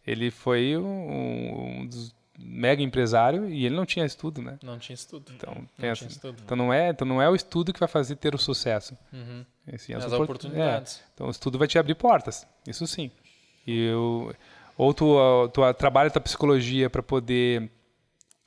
[0.05, 4.58] ele foi um, um dos mega empresário e ele não tinha estudo, né?
[4.64, 5.32] Não tinha estudo.
[5.36, 6.42] Então, não pensa, tinha estudo.
[6.44, 8.98] então não é, então não é o estudo que vai fazer ter o sucesso.
[9.12, 9.46] Uhum.
[9.68, 11.00] E, sim, As opor- oportunidades.
[11.00, 11.04] é.
[11.14, 13.12] Então, o estudo vai te abrir portas, isso sim.
[13.68, 14.34] E eu,
[14.78, 15.16] ou tu,
[15.54, 17.70] tu trabalha tua psicologia para poder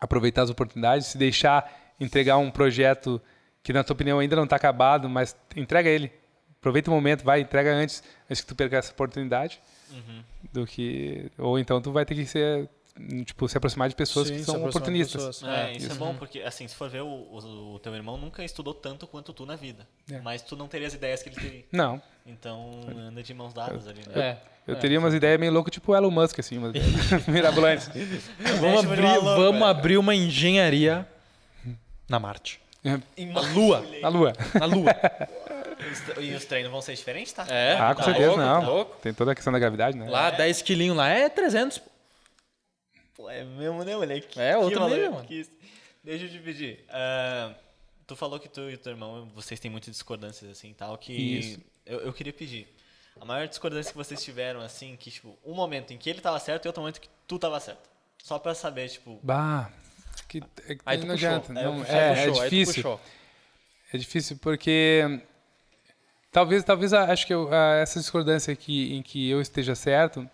[0.00, 3.20] aproveitar as oportunidades, se deixar entregar um projeto
[3.62, 6.12] que na tua opinião ainda não está acabado, mas entrega ele.
[6.58, 9.60] Aproveita o momento, vai, entrega antes, antes que tu perca essa oportunidade,
[9.92, 10.22] Uhum.
[10.52, 12.68] do que ou então tu vai ter que ser
[13.24, 15.42] tipo se aproximar de pessoas Sim, que são oportunistas.
[15.42, 18.16] É, É, isso, é bom, porque, assim, se for ver, o, o, o teu irmão
[18.16, 19.86] nunca estudou tanto quanto tu na vida.
[20.10, 20.18] É.
[20.20, 21.64] Mas tu não teria as ideias que ele teria.
[21.72, 24.14] Não, Então, anda de mãos dadas ali, né?
[24.14, 24.38] É.
[24.66, 24.78] eu é.
[24.78, 27.88] teria umas ideias meio loucas, tipo o Elon Musk, assim, umas ideias mirabolantes.
[28.60, 29.64] Vamos, abrir, louco, vamos velho.
[29.64, 31.06] abrir uma engenharia
[32.08, 32.60] na Marte.
[32.84, 33.84] Na Lua.
[34.00, 34.32] Na Lua.
[34.54, 34.90] Na Lua.
[36.20, 37.44] E os treinos vão ser diferentes, tá?
[37.48, 37.76] É.
[37.78, 38.60] Ah, com tá certeza louco, não.
[38.60, 38.96] tá louco.
[39.02, 40.08] Tem toda a questão da gravidade, né?
[40.08, 41.82] Lá, 10 quilinhos lá é 300.
[43.16, 43.28] Pô.
[43.30, 44.38] É mesmo, né, moleque?
[44.40, 45.26] É, outro valor nível, mano.
[45.26, 45.46] que.
[46.04, 46.84] Deixa eu te pedir.
[46.90, 47.52] ah,
[48.06, 51.12] tu falou que tu e o teu irmão, vocês têm muitas discordâncias, assim, tal, que...
[51.12, 51.60] Isso.
[51.84, 52.72] Eu, eu queria pedir.
[53.20, 56.38] A maior discordância que vocês tiveram, assim, que, tipo, um momento em que ele tava
[56.38, 57.88] certo e outro momento que tu tava certo.
[58.22, 59.18] Só pra saber, tipo...
[59.22, 59.70] Bah,
[60.28, 61.52] que, é que Aí não adianta.
[61.52, 63.00] Eu não- puxei, é, Puxou, é difícil.
[63.92, 65.20] É difícil porque
[66.30, 70.28] talvez, talvez a- acho que eu- essa discordância aqui em que eu esteja certo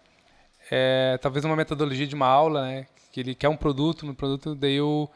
[0.75, 2.87] é talvez uma metodologia de uma aula, né?
[3.13, 5.11] Que ele quer um produto, no produto daí eu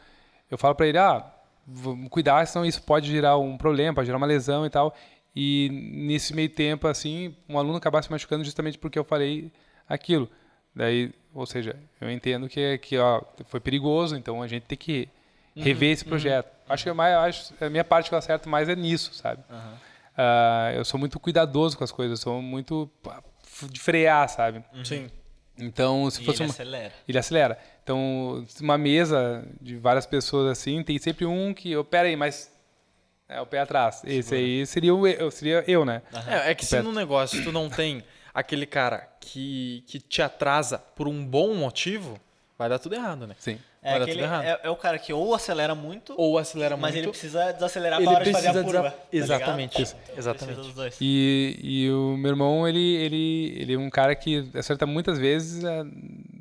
[0.51, 1.25] eu falo para ele, ah,
[1.67, 4.95] vamos cuidar, senão isso pode gerar um problema, pode gerar uma lesão e tal.
[5.35, 9.51] E nesse meio tempo, assim, um aluno acabar se machucando justamente porque eu falei
[9.89, 10.29] aquilo.
[10.75, 15.09] Daí, ou seja, eu entendo que, que ó, foi perigoso, então a gente tem que
[15.57, 16.55] rever esse projeto.
[16.69, 19.43] Acho que mais, acho, a minha parte que eu acerto mais é nisso, sabe?
[20.17, 22.91] Ah, eu sou muito cuidadoso com as coisas, sou muito
[23.71, 24.63] de frear, sabe?
[24.85, 25.09] Sim.
[25.59, 26.93] Então, se E fosse ele uma, acelera.
[27.09, 27.59] ele acelera.
[27.83, 32.53] Então, uma mesa de várias pessoas assim, tem sempre um que, oh, pera aí, mas
[33.29, 34.03] é o pé atrás.
[34.05, 36.03] Esse aí seria o eu, seria eu, né?
[36.27, 36.85] É, é que se Perto.
[36.85, 38.03] no negócio tu não tem
[38.35, 42.21] aquele cara que, que te atrasa por um bom motivo,
[42.59, 43.35] vai dar tudo errado, né?
[43.39, 43.59] Sim.
[43.87, 44.45] É, Vai dar aquele, tudo errado.
[44.45, 47.05] é, é o cara que ou acelera muito, Ou acelera mas muito.
[47.05, 48.83] ele precisa desacelerar ele pra hora de fazer a curva.
[48.83, 50.55] desa- tá Exatamente, isso, Então, exatamente.
[50.57, 50.97] Precisa dos dois.
[51.01, 55.63] E, e o meu irmão, ele, ele, ele é um cara que acerta muitas vezes
[55.63, 55.85] é,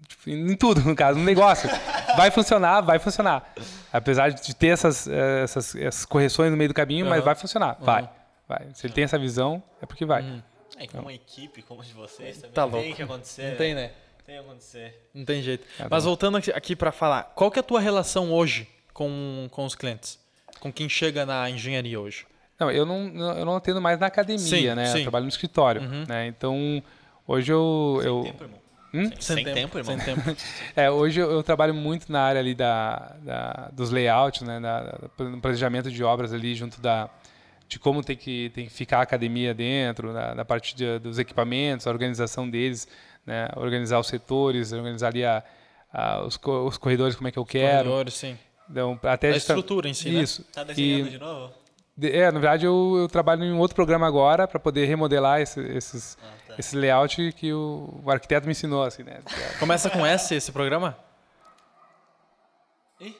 [0.07, 1.69] tipo, em tudo, no caso, no negócio.
[2.17, 3.53] vai funcionar, vai funcionar.
[3.93, 7.25] Apesar de ter essas, eh, essas, essas correções no meio do caminho, mas Aham.
[7.25, 7.77] vai funcionar.
[7.79, 8.09] Vai,
[8.47, 8.67] vai.
[8.73, 10.41] Se ele tem essa visão, é porque vai.
[10.77, 12.95] É, e com uma equipe como a de vocês também Tá tem louco.
[12.95, 13.51] que acontecer.
[13.51, 13.91] Não tem, né?
[14.25, 15.07] Tem que acontecer.
[15.13, 15.65] Não tem jeito.
[15.89, 19.75] Mas voltando aqui, para falar, qual que é a tua relação hoje com, com os
[19.75, 20.19] clientes?
[20.59, 22.25] Com quem chega na engenharia hoje?
[22.59, 23.07] Não, eu não,
[23.37, 24.85] eu não atendo mais na academia, Sim, né?
[24.87, 24.97] sim.
[24.99, 26.25] Eu trabalho no escritório, né?
[26.27, 26.81] Então,
[27.27, 28.01] hoje eu...
[28.03, 28.59] eu Sem tempo, irmão.
[28.93, 29.11] Hum?
[29.19, 29.99] Sem, tempo, irmão.
[29.99, 30.37] Sem tempo.
[30.73, 34.81] É, hoje eu, eu trabalho muito na área ali da, da- dos layouts, né, da,
[34.83, 37.09] da- no planejamento de obras ali junto da
[37.67, 41.19] de como tem que tem que ficar a academia dentro, da, da parte de- dos
[41.19, 42.87] equipamentos, a organização deles,
[43.25, 45.43] né, organizar os setores, organizar ali a,
[45.91, 48.37] a- os, co- os corredores como é que eu quero, Corredores, sim.
[48.69, 50.21] então até A estrutura em si, né?
[50.21, 50.43] isso.
[50.53, 51.53] Tá desenhando E- de novo?
[52.01, 55.59] é, na verdade eu, eu trabalho em um outro programa agora para poder remodelar esse,
[55.61, 56.55] esses Ah, tá.
[56.59, 59.21] esse layout que o, o arquiteto me ensinou assim, né?
[59.59, 60.97] Começa com S esse programa?
[62.99, 63.15] Ih,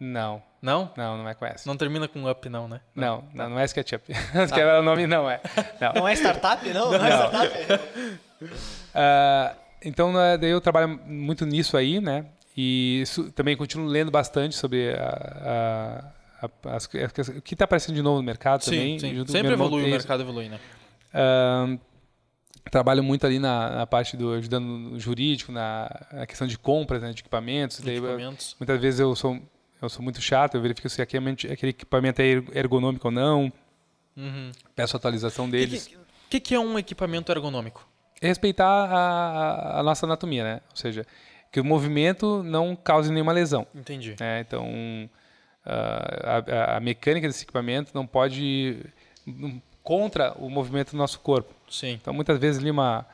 [0.00, 0.92] Não, Não?
[0.96, 1.66] não, não é com S.
[1.66, 2.80] Não termina com up, não, né?
[2.94, 4.02] Não, não, não é SketchUp.
[4.12, 5.40] SketchUp é o nome, não é.
[5.80, 5.92] Não.
[5.94, 6.68] Não é startup?
[6.68, 7.54] Não, não, é startup.
[8.94, 12.26] Ah, então, né, daí eu trabalho muito nisso aí, né?
[12.56, 16.88] E isso- também continuo lendo bastante sobre a, a- a- as-
[17.18, 18.98] as- o que está aparecendo de novo no mercado também.
[18.98, 19.14] sim, sim.
[19.16, 20.58] junto com Sempre evolui, o mercado evolui, né?
[21.14, 21.78] Ahn,
[22.70, 27.02] trabalho muito ali na, na parte do ajudando no jurídico, na, na questão de compras
[27.02, 27.80] né, de equipamentos.
[27.80, 28.56] Daí, eu- Equipamentos.
[28.58, 29.38] muitas vezes eu sou
[29.80, 33.52] eu sou muito chato, eu verifico se aquele, aquele equipamento é er- ergonômico ou não,
[34.16, 34.50] Uhum.
[34.74, 35.86] peço atualização O deles.
[35.86, 35.96] que,
[36.30, 37.86] que, que é um equipamento ergonômico?
[38.20, 40.60] É respeitar a, a- nossa anatomia, né?
[40.70, 41.06] Ou seja,
[41.52, 43.66] que o movimento não cause nenhuma lesão.
[43.74, 44.16] Entendi.
[44.18, 44.40] né?
[44.40, 45.08] Então,
[45.64, 48.84] ah, a, a- a mecânica desse equipamento não pode
[49.82, 51.54] contra o movimento do nosso corpo.
[51.70, 51.92] Sim.
[51.92, 53.06] Então, muitas vezes ali uma,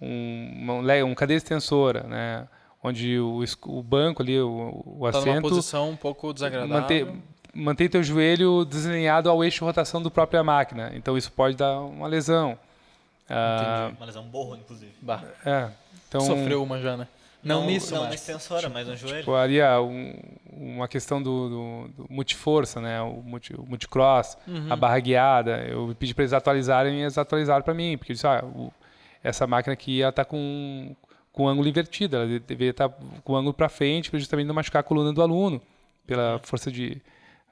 [0.00, 2.46] um, uma, um cadeira extensora, né?
[2.82, 6.74] Onde o, o banco ali, o, o Tá numa assento, posição um pouco desagradável.
[6.74, 7.12] manter,
[7.54, 10.90] mantém teu joelho desalinhado ao eixo de rotação da própria máquina.
[10.94, 12.58] Então, isso pode dar uma lesão.
[13.28, 14.92] Ah, Uma lesão borro, inclusive.
[15.00, 15.68] Bah, é,
[16.08, 17.06] então, Sofreu uma já, né?
[17.42, 18.08] Não, nisso, Não mas...
[18.10, 19.20] na extensora, mas no joelho.
[19.20, 20.14] Tipo, ali ah, um-
[20.52, 23.00] uma questão do, do, do multiforça, né?
[23.00, 24.36] O, multi, o multicross,
[24.68, 25.58] a barra guiada.
[25.64, 28.70] Eu pedi para eles atualizarem e eles atualizaram para mim, porque eles ah, o-
[29.24, 30.94] essa máquina aqui ela tá com
[31.32, 34.46] com o ângulo invertido, ela de- deveria estar com o ângulo para frente, para justamente
[34.46, 35.60] não machucar a coluna do aluno,
[36.06, 37.00] pela força de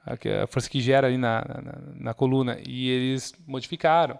[0.05, 2.57] a, que- força que gera ali na, na, na coluna.
[2.67, 4.19] E eles modificaram,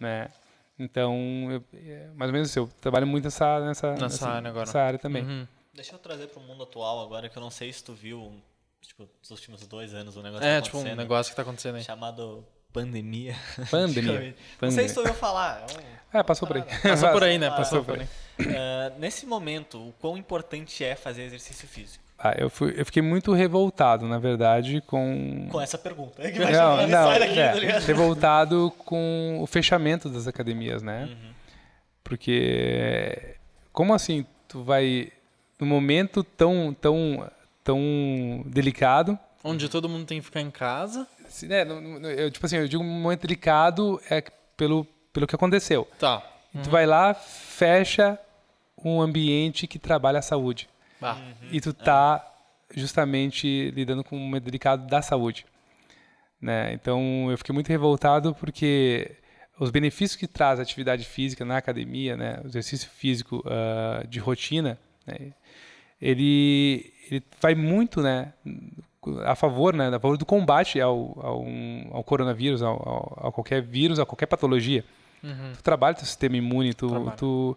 [0.00, 0.30] né?
[0.78, 1.14] Então,
[1.50, 2.58] eu, é, mais ou menos isso.
[2.58, 4.66] Eu trabalho muito nessa nessa, Nessa área agora.
[4.66, 5.22] nessa área também.
[5.22, 5.46] Uhum.
[5.72, 8.32] Deixa eu trazer pro mundo atual agora, que eu não sei se tu viu,
[8.80, 11.76] tipo, nos últimos dois anos o negócio É, tá tipo, um negócio que tá acontecendo
[11.76, 11.82] aí.
[11.84, 12.44] chamado
[12.74, 13.36] pandemia.
[13.70, 14.34] Pandemia.
[14.60, 15.64] Não sei se ouviu falar.
[15.68, 16.64] é um- É, passou por aí.
[16.82, 17.48] Passou por aí, né?
[17.48, 18.08] Passou passou por aí.
[18.56, 22.02] Ah, nesse momento, o quão importante é fazer exercício físico?
[22.18, 25.48] Ah, eu, fui, eu fiquei muito revoltado, na verdade, com.
[25.50, 26.22] Com essa pergunta.
[26.30, 31.04] Que vai Não, não, sai daqui, é, tá revoltado com o fechamento das academias, né?
[31.10, 31.34] Uhum.
[32.02, 33.36] Porque
[33.72, 35.10] como assim tu vai
[35.58, 37.30] num momento tão tão
[37.62, 41.06] tão delicado, Onde todo mundo tem que ficar em casa.
[41.42, 41.64] Né,
[42.16, 44.22] eu, tipo assim, eu digo um momento delicado é
[44.56, 45.88] pelo pelo que aconteceu.
[45.98, 46.22] Tá.
[46.54, 48.18] E Tu vai lá, fecha
[48.84, 50.68] um ambiente que trabalha a saúde.
[51.00, 51.18] Bah.
[51.50, 52.24] e tu tá
[52.74, 55.44] justamente lidando com um momento delicado da saúde,
[56.40, 56.72] né?
[56.72, 59.16] Então eu fiquei muito revoltado porque
[59.58, 64.18] os benefícios que traz a atividade física na academia, né, o exercício físico ah, de
[64.18, 65.32] rotina, né,
[66.00, 68.32] ele ele vai muito, né,
[69.24, 71.44] a favor, né, a favor do combate ao, ao,
[71.92, 74.84] ao coronavírus, ao, ao, a qualquer vírus, a qualquer patologia.
[75.22, 75.52] Uhum.
[75.54, 77.56] Tu trabalha teu sistema imune, tu, tu,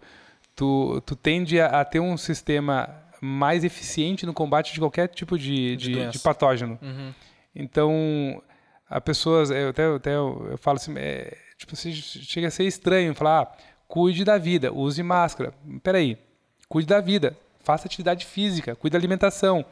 [0.55, 2.89] tu, tu tende a, a ter um sistema
[3.21, 6.77] mais eficiente no combate de qualquer tipo de, De de, de patógeno.
[6.81, 7.13] Uhum.
[7.55, 8.41] Então,
[8.89, 12.65] a pessoas, eu até, até eu, eu falo assim, é, tipo, assim, chega a ser
[12.65, 15.53] estranho falar, ah, cuide da vida, use máscara.
[15.81, 16.17] Peraí,
[16.69, 19.65] cuide da vida, faça atividade física, cuide da alimentação.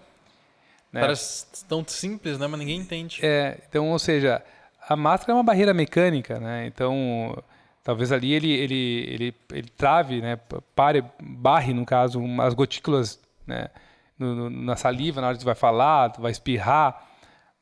[0.96, 1.02] Né?
[1.02, 2.48] Parece tão simples, né?
[2.48, 3.20] Mas ninguém entende.
[3.24, 4.42] É, então, ou seja,
[4.88, 6.66] a máscara é uma barreira mecânica, né?
[6.68, 7.38] Então,
[7.84, 10.40] talvez ali ele ele ele, ele trave, né?
[10.76, 13.68] Pare, barre no caso, as gotículas, né?
[14.18, 17.06] No, no- na saliva na hora que tu vai falar, tu vai espirrar,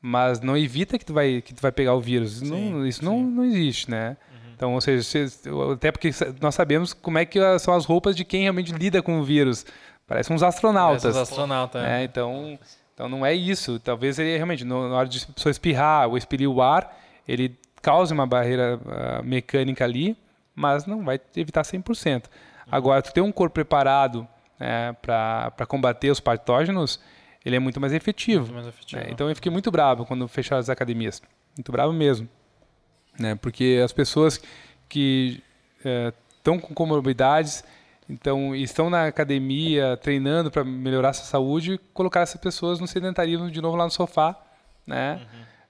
[0.00, 2.40] mas não evita que tu vai que tu vai pegar o vírus.
[2.42, 4.16] não, isso não, não existe, né?
[4.54, 6.10] Então, ou seja, se- até porque
[6.40, 9.66] nós sabemos como é que são as roupas de quem realmente lida com o vírus.
[10.06, 11.02] Parecem uns astronautas.
[11.02, 11.82] Parece os astronautas.
[11.82, 12.02] é.
[12.02, 12.56] É, então,
[12.94, 13.78] então não é isso.
[13.80, 16.96] Talvez ele realmente, no- na hora de pessoa espirrar ou expelir o ar,
[17.28, 20.16] ele cause uma barreira ah, mecânica ali,
[20.54, 22.24] mas não vai evitar 100%.
[22.70, 24.26] Agora, tu ter um corpo preparado
[25.02, 27.00] para combater os patógenos,
[27.44, 28.44] ele é muito mais efetivo.
[28.44, 29.02] Muito mais efetivo.
[29.02, 29.08] né?
[29.10, 31.20] Então eu fiquei muito bravo quando fecharam as academias.
[31.56, 32.28] Muito bravo mesmo.
[33.18, 33.34] Né?
[33.34, 34.40] Porque as pessoas
[34.88, 35.42] que
[36.38, 37.62] estão com comorbidades,
[38.08, 43.60] então estão na academia treinando para melhorar sua saúde, colocar essas pessoas no sedentarismo de
[43.60, 44.38] novo lá no sofá,
[44.86, 45.20] né?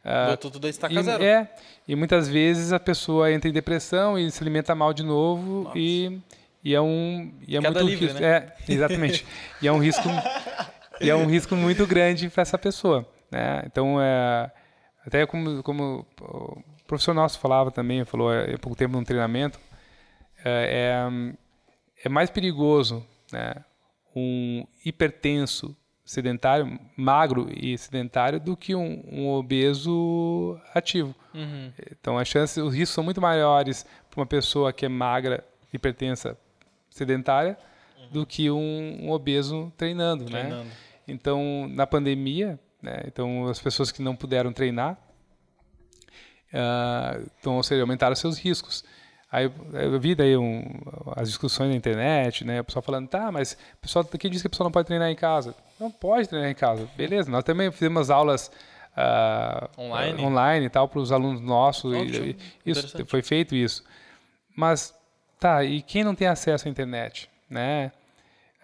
[0.04, 1.24] Ah, Voltou tudo a estaca e, zero.
[1.24, 1.48] é,
[1.88, 6.20] e muitas vezes a pessoa entra em depressão e se alimenta mal de novo e,
[6.62, 8.28] e é um e é muito livre, risco, né?
[8.28, 9.26] é, exatamente.
[9.62, 10.08] e é um risco
[11.00, 13.62] e é um risco muito grande para essa pessoa, né?
[13.64, 14.50] Então é
[15.06, 19.58] até como como o professor nosso falava também, falou há pouco tempo num treinamento,
[20.44, 21.34] é, é,
[22.04, 23.54] é mais perigoso, né?
[24.14, 31.14] Um hipertenso sedentário, magro e sedentário, do que um, um obeso ativo.
[31.32, 31.72] Uhum.
[31.90, 35.42] Então, as chances, os riscos são muito maiores para uma pessoa que é magra,
[35.72, 36.38] hipertensa,
[36.90, 37.58] sedentária,
[38.12, 40.40] do que um, um obeso treinando, né?
[40.40, 40.70] Treinando.
[41.08, 43.02] Então, na pandemia, Né?
[43.06, 44.98] Então, as pessoas que não puderam treinar,
[46.52, 48.84] uh, então, ou seja, aumentaram seus riscos.
[49.34, 50.62] Aí eu vi daí um,
[51.16, 52.60] as discussões na internet, né?
[52.60, 55.10] O pessoal falando, tá, mas o pessoal quem diz que a pessoa não pode treinar
[55.10, 55.56] em casa?
[55.80, 56.88] Não pode treinar em casa.
[56.96, 58.48] Beleza, nós também fizemos aulas
[58.96, 60.22] uh, online.
[60.22, 61.92] Uh, online e tal para os alunos nossos.
[61.92, 63.82] e, isso foi feito isso.
[64.56, 64.94] Mas
[65.40, 67.90] tá, e quem não tem acesso à internet, né?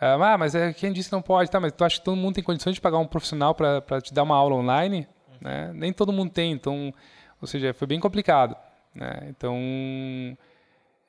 [0.00, 1.58] Ah, mas é, quem disse que não pode, tá?
[1.58, 4.22] Mas tu acha que todo mundo tem condições de pagar um profissional para te dar
[4.22, 5.08] uma aula online?
[5.28, 5.36] Uhum.
[5.40, 5.70] Né?
[5.74, 6.94] Nem todo mundo tem, então,
[7.42, 8.56] ou seja, foi bem complicado.
[8.94, 9.26] Né?
[9.28, 9.58] Então,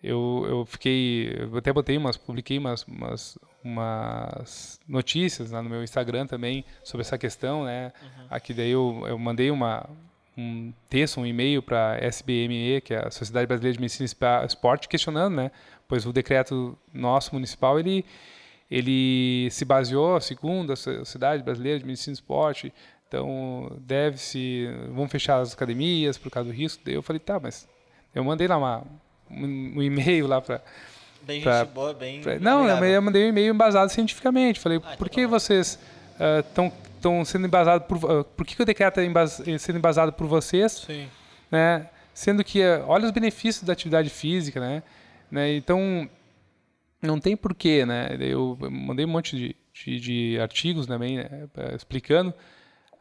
[0.03, 6.25] eu, eu fiquei, eu até botei umas, publiquei umas, umas, umas notícias no meu Instagram
[6.25, 7.93] também sobre essa questão, né?
[8.01, 8.25] Uhum.
[8.29, 9.87] Aqui daí eu, eu mandei uma,
[10.35, 14.45] um texto, um e-mail para a SBME, que é a Sociedade Brasileira de Medicina e
[14.47, 15.51] Esporte, questionando, né?
[15.87, 18.03] Pois o decreto nosso municipal, ele,
[18.71, 22.73] ele se baseou, segundo a Sociedade Brasileira de Medicina e Esporte,
[23.07, 26.81] então deve-se, vão fechar as academias por causa do risco.
[26.83, 27.67] Daí eu falei, tá, mas
[28.15, 28.83] eu mandei lá uma
[29.31, 30.61] um e-mail lá para
[31.23, 32.21] Bem pra, gente boa, bem.
[32.21, 34.59] Pra, não, eu mandei um e-mail embasado cientificamente.
[34.59, 35.77] Falei, ah, por que vocês
[36.39, 37.97] estão uh, estão sendo embasados por.
[37.97, 39.27] Uh, por que, que o decreto está
[39.59, 40.83] sendo embasado por vocês?
[40.85, 41.07] Sim.
[41.49, 41.89] Né?
[42.13, 44.83] Sendo que, uh, olha os benefícios da atividade física, né?
[45.29, 45.53] né?
[45.53, 46.09] Então,
[47.01, 48.15] não tem porquê, né?
[48.19, 51.47] Eu mandei um monte de, de, de artigos também né?
[51.75, 52.33] explicando.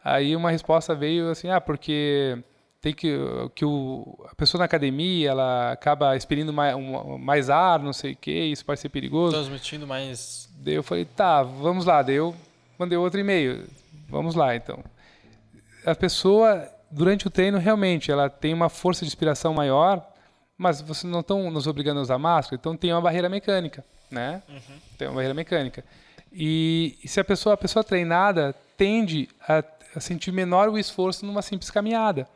[0.03, 2.39] Aí uma resposta veio assim, ah, porque
[2.81, 3.15] tem que
[3.55, 8.13] que o, a pessoa na academia ela acaba expelindo mais, um, mais ar, não sei
[8.13, 9.35] o que, isso pode ser perigoso.
[9.35, 10.49] Transmitindo mais.
[10.59, 12.03] Daí eu falei, tá, vamos lá.
[12.03, 12.35] Daí eu
[12.79, 13.69] mandei outro e-mail.
[14.09, 14.83] Vamos lá, então.
[15.85, 20.05] A pessoa durante o treino realmente ela tem uma força de inspiração maior,
[20.57, 24.43] mas vocês não estão nos obrigando a usar máscara, então tem uma barreira mecânica, né?
[24.49, 24.77] Uhum.
[24.99, 25.85] Tem uma barreira mecânica.
[26.33, 29.65] E, e, se a pessoa a pessoa treinada tende a,
[29.97, 32.27] a sentir menor o esforço numa simples caminhada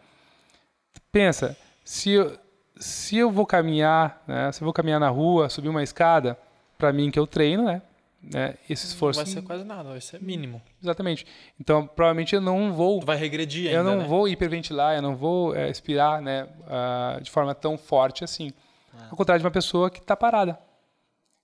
[1.14, 2.36] pensa, se eu,
[2.76, 6.36] se eu vou caminhar, né, se eu vou caminhar na rua, subir uma escada,
[6.76, 7.82] para mim que eu treino, né,
[8.20, 10.60] né, esse esforço não vai ser quase nada, vai ser mínimo.
[10.82, 11.24] Exatamente.
[11.60, 12.98] Então, provavelmente eu não vou.
[12.98, 14.04] Tu vai regredir ainda, Eu não né?
[14.04, 18.50] vou hiperventilar, eu não vou é, expirar, né, uh, de forma tão forte assim.
[18.92, 19.08] Ah.
[19.10, 20.58] Ao contrário de uma pessoa que está parada.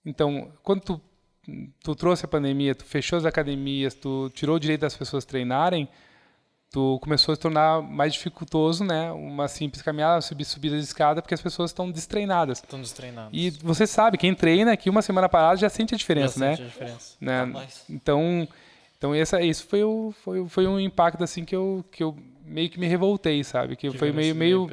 [0.04, 1.00] Então, quando tu,
[1.80, 5.88] tu trouxe a pandemia, tu fechou as academias, tu tirou o direito das pessoas treinarem,
[6.70, 9.10] tu começou a se tornar mais dificultoso, né?
[9.10, 12.58] Uma simples caminhada, subir subida de escada, porque as pessoas estão destreinadas.
[12.58, 13.30] Estão destreinadas.
[13.32, 16.56] E você sabe, quem treina aqui uma semana parada já sente a diferença, já né?
[16.56, 17.16] Sente a diferença.
[17.20, 17.66] Né?
[17.88, 18.48] então,
[18.96, 22.16] então essa, isso foi, o, foi, foi um impacto assim que eu, que eu
[22.50, 23.76] meio que me revoltei, sabe?
[23.76, 24.68] Que, que foi meio, meio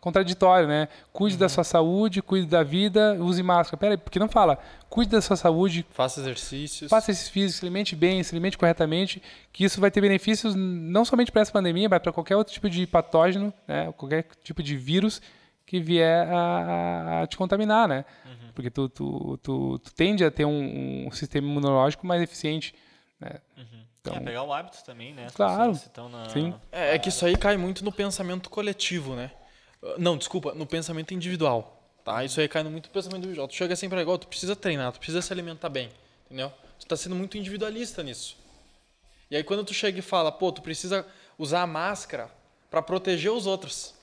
[0.00, 0.88] contraditório, né?
[1.12, 1.40] Cuide uhum.
[1.40, 3.76] da sua saúde, cuide da vida, use máscara.
[3.76, 4.58] Pera aí, porque não fala,
[4.88, 5.86] cuide da sua saúde.
[5.90, 6.90] Faça exercícios.
[6.90, 9.22] Faça exercícios físicos, se alimente bem, se alimente corretamente,
[9.52, 12.68] que isso vai ter benefícios não somente para essa pandemia, mas para qualquer outro tipo
[12.68, 13.92] de patógeno, né?
[13.92, 15.22] Qualquer tipo de vírus
[15.64, 18.04] que vier a, a, a te contaminar, né?
[18.26, 18.52] Uhum.
[18.54, 22.74] Porque tu, tu, tu, tu, tende a ter um, um sistema imunológico mais eficiente,
[23.18, 23.38] né?
[23.56, 23.82] Uhum.
[24.02, 25.28] Então, é, pegar o hábito também, né?
[25.32, 25.80] Claro.
[26.10, 26.28] Na...
[26.28, 26.52] Sim.
[26.72, 29.30] É, é, que isso aí cai muito no pensamento coletivo, né?
[29.96, 31.80] Não, desculpa, no pensamento individual.
[32.04, 32.24] Tá?
[32.24, 33.46] Isso aí cai muito no pensamento individual.
[33.46, 35.88] Tu chega sempre igual, tu precisa treinar, tu precisa se alimentar bem.
[36.26, 36.52] Entendeu?
[36.80, 38.36] Tu tá sendo muito individualista nisso.
[39.30, 41.06] E aí quando tu chega e fala, pô, tu precisa
[41.38, 42.28] usar a máscara
[42.68, 43.94] para proteger os outros.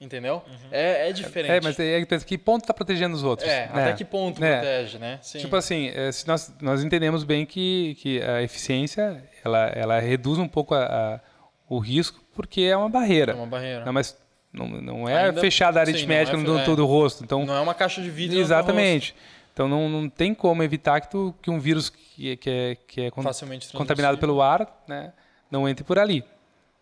[0.00, 0.42] Entendeu?
[0.46, 0.68] Uhum.
[0.70, 1.50] É, é diferente.
[1.50, 3.48] É, mas é, que ponto está protegendo os outros?
[3.48, 3.82] É, né?
[3.82, 4.60] até que ponto é.
[4.60, 5.18] protege, né?
[5.20, 5.38] Sim.
[5.38, 10.38] Tipo assim, é, se nós, nós entendemos bem que, que a eficiência, ela, ela reduz
[10.38, 11.20] um pouco a, a,
[11.68, 13.32] o risco, porque é uma barreira.
[13.32, 13.84] É uma barreira.
[13.84, 14.16] Não, mas
[14.52, 17.24] não, não é Ainda, fechada a aritmética sim, no é, todo o rosto.
[17.24, 19.16] Então, não é uma caixa de vidro Exatamente.
[19.52, 23.00] Então não, não tem como evitar que, tu, que um vírus que, que é, que
[23.00, 25.12] é contaminado pelo ar né,
[25.50, 26.24] não entre por ali.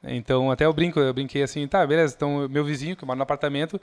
[0.07, 3.23] Então, até eu brinco, eu brinquei assim, tá, beleza, então meu vizinho, que mora no
[3.23, 3.81] apartamento,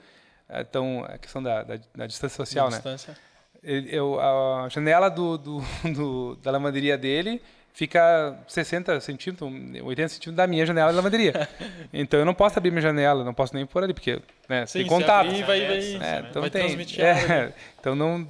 [0.50, 2.76] então, a questão da, da, da distância social, da né?
[2.76, 3.16] Distância.
[3.62, 5.62] Eu, a janela do, do,
[5.94, 7.40] do, da lavanderia dele
[7.72, 11.48] fica 60 centímetros, 80 centímetros da minha janela da lavanderia.
[11.92, 14.80] então eu não posso abrir minha janela, não posso nem pôr ali, porque né, Sim,
[14.80, 15.26] tem contato.
[15.26, 18.28] Abrir, vai, vai, é, então vai tem, é, então não,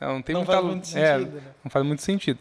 [0.00, 1.06] não tem não muita, faz muito sentido.
[1.06, 1.42] É, né?
[1.62, 2.38] Não faz muito sentido.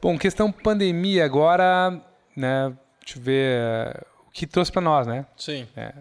[0.00, 2.00] Bom, questão pandemia agora,
[2.36, 2.72] né?
[3.00, 5.26] Deixa eu ver que trouxe para nós, né?
[5.36, 5.66] Sim.
[5.76, 5.92] É,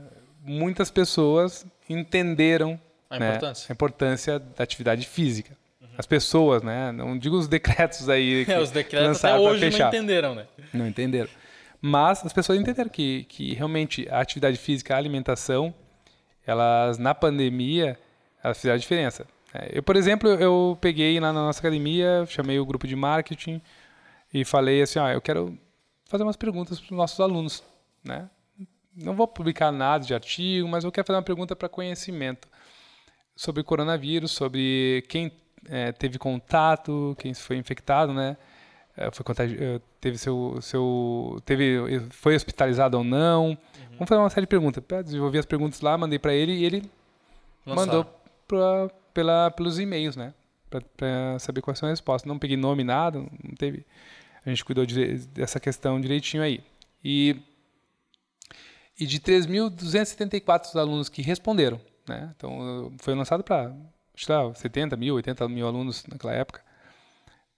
[0.43, 2.79] muitas pessoas entenderam
[3.09, 3.65] a né, importância.
[3.69, 5.57] a importância da atividade física.
[5.81, 5.87] Uhum.
[5.97, 6.91] As pessoas, né?
[6.91, 8.43] Não digo os decretos aí.
[8.45, 10.47] Que é, os decretos até hoje não entenderam, né?
[10.73, 11.29] Não entenderam.
[11.81, 15.73] Mas as pessoas entenderam que, que realmente a atividade física, a alimentação,
[16.45, 17.97] elas na pandemia,
[18.43, 19.25] elas fizeram a diferença.
[19.53, 23.61] É, eu, por exemplo, eu peguei lá na nossa academia, chamei o grupo de marketing
[24.33, 25.57] e falei assim, ah, eu quero
[26.05, 27.63] fazer umas perguntas para os nossos alunos
[28.03, 28.30] né?
[28.95, 32.48] Não vou publicar nada de artigo, mas eu quero fazer uma pergunta para conhecimento
[33.36, 35.32] sobre coronavírus, sobre quem
[35.69, 38.38] é, teve contato, quem foi infectado, né?
[38.95, 43.49] É, foi é, teve seu, seu teve foi hospitalizado ou não.
[43.49, 43.57] Uhum.
[43.91, 44.84] Vamos fazer uma série de perguntas.
[45.03, 46.90] Desenvolvi as perguntas lá, mandei para ele e ele
[47.65, 48.06] mandou
[48.48, 50.34] pra, pela, pelos e-mails, né?
[50.69, 52.28] Para saber quais são as respostas.
[52.28, 53.86] Não peguei nome, nada, não teve.
[54.45, 56.64] A gente cuidou de, dessa questão direitinho aí.
[57.03, 57.36] E,
[58.99, 62.34] e de 3.274 alunos que responderam, né?
[62.36, 63.72] Então, foi lançado para
[64.56, 66.64] 70 mil, 80 mil alunos naquela época.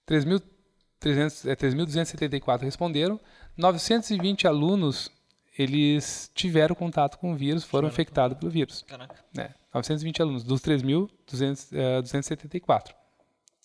[0.06, 3.18] 3.274 é, responderam.
[3.56, 5.10] 920 alunos
[5.58, 8.82] eles tiveram contato com o vírus, foram tiveram infectados pelo vírus.
[8.86, 9.16] Caraca.
[9.34, 9.54] Né?
[9.74, 12.90] 920 alunos, dos 3.274.
[12.90, 12.94] Uh,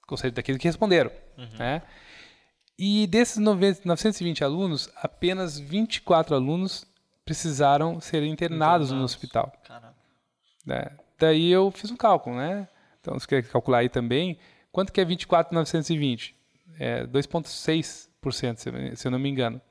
[0.09, 1.11] ou seja, daqueles que responderam.
[1.37, 1.57] Uhum.
[1.57, 1.81] Né?
[2.77, 6.85] E desses 920 alunos, apenas 24 alunos
[7.25, 8.91] precisaram ser internados, internados.
[8.91, 9.51] no hospital.
[10.65, 10.91] Né?
[11.19, 12.67] Daí eu fiz um cálculo, né?
[13.01, 14.37] Então, você quer calcular aí também,
[14.71, 16.35] quanto que é 24,920?
[16.79, 19.61] É 2,6%, se eu não me engano.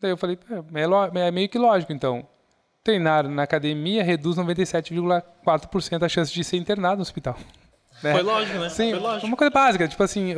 [0.00, 2.26] Daí eu falei, é, é, é meio que lógico, então.
[2.82, 7.38] Treinar na academia reduz 97,4% a chance de ser internado no hospital.
[8.02, 8.14] Né?
[8.14, 8.68] Foi lógico, né?
[8.68, 9.26] Sim, Foi lógico.
[9.28, 10.34] uma coisa básica, tipo assim,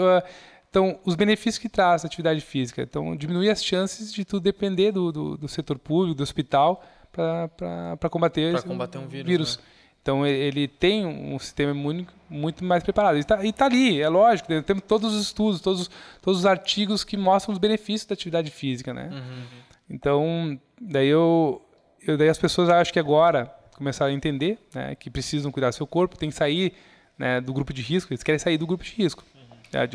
[0.75, 2.83] então, os benefícios que traz a atividade física.
[2.83, 6.83] Então, diminuir as chances de tu depender do, do, do setor público, do hospital,
[7.13, 9.29] para combater, combater um vírus.
[9.29, 9.57] vírus.
[9.59, 9.63] Né?
[10.03, 13.17] Então ele tem um sistema muito, muito mais preparado.
[13.17, 14.53] E está tá ali, é lógico.
[14.53, 14.63] Né?
[14.63, 15.89] Temos todos os estudos, todos,
[16.21, 19.11] todos os artigos que mostram os benefícios da atividade física, né?
[19.13, 19.43] Uhum.
[19.89, 21.65] Então, daí eu,
[22.05, 23.47] eu, daí as pessoas acho que agora
[23.77, 26.73] começaram a entender, né, que precisam cuidar do seu corpo, tem que sair
[27.17, 28.13] né, do grupo de risco.
[28.13, 29.34] Eles querem sair do grupo de risco, uhum.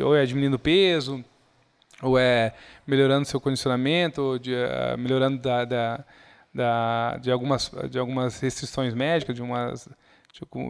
[0.04, 1.24] Ou é diminuindo peso,
[2.02, 2.54] ou é
[2.86, 6.06] melhorando seu condicionamento, ou de, uh, melhorando da, da
[6.54, 9.88] da, de, algumas, de algumas restrições médicas, de umas,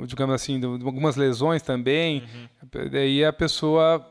[0.07, 2.23] digamos assim, de, algumas lesões também.
[2.63, 2.89] Uhum.
[2.91, 4.05] Daí a pessoa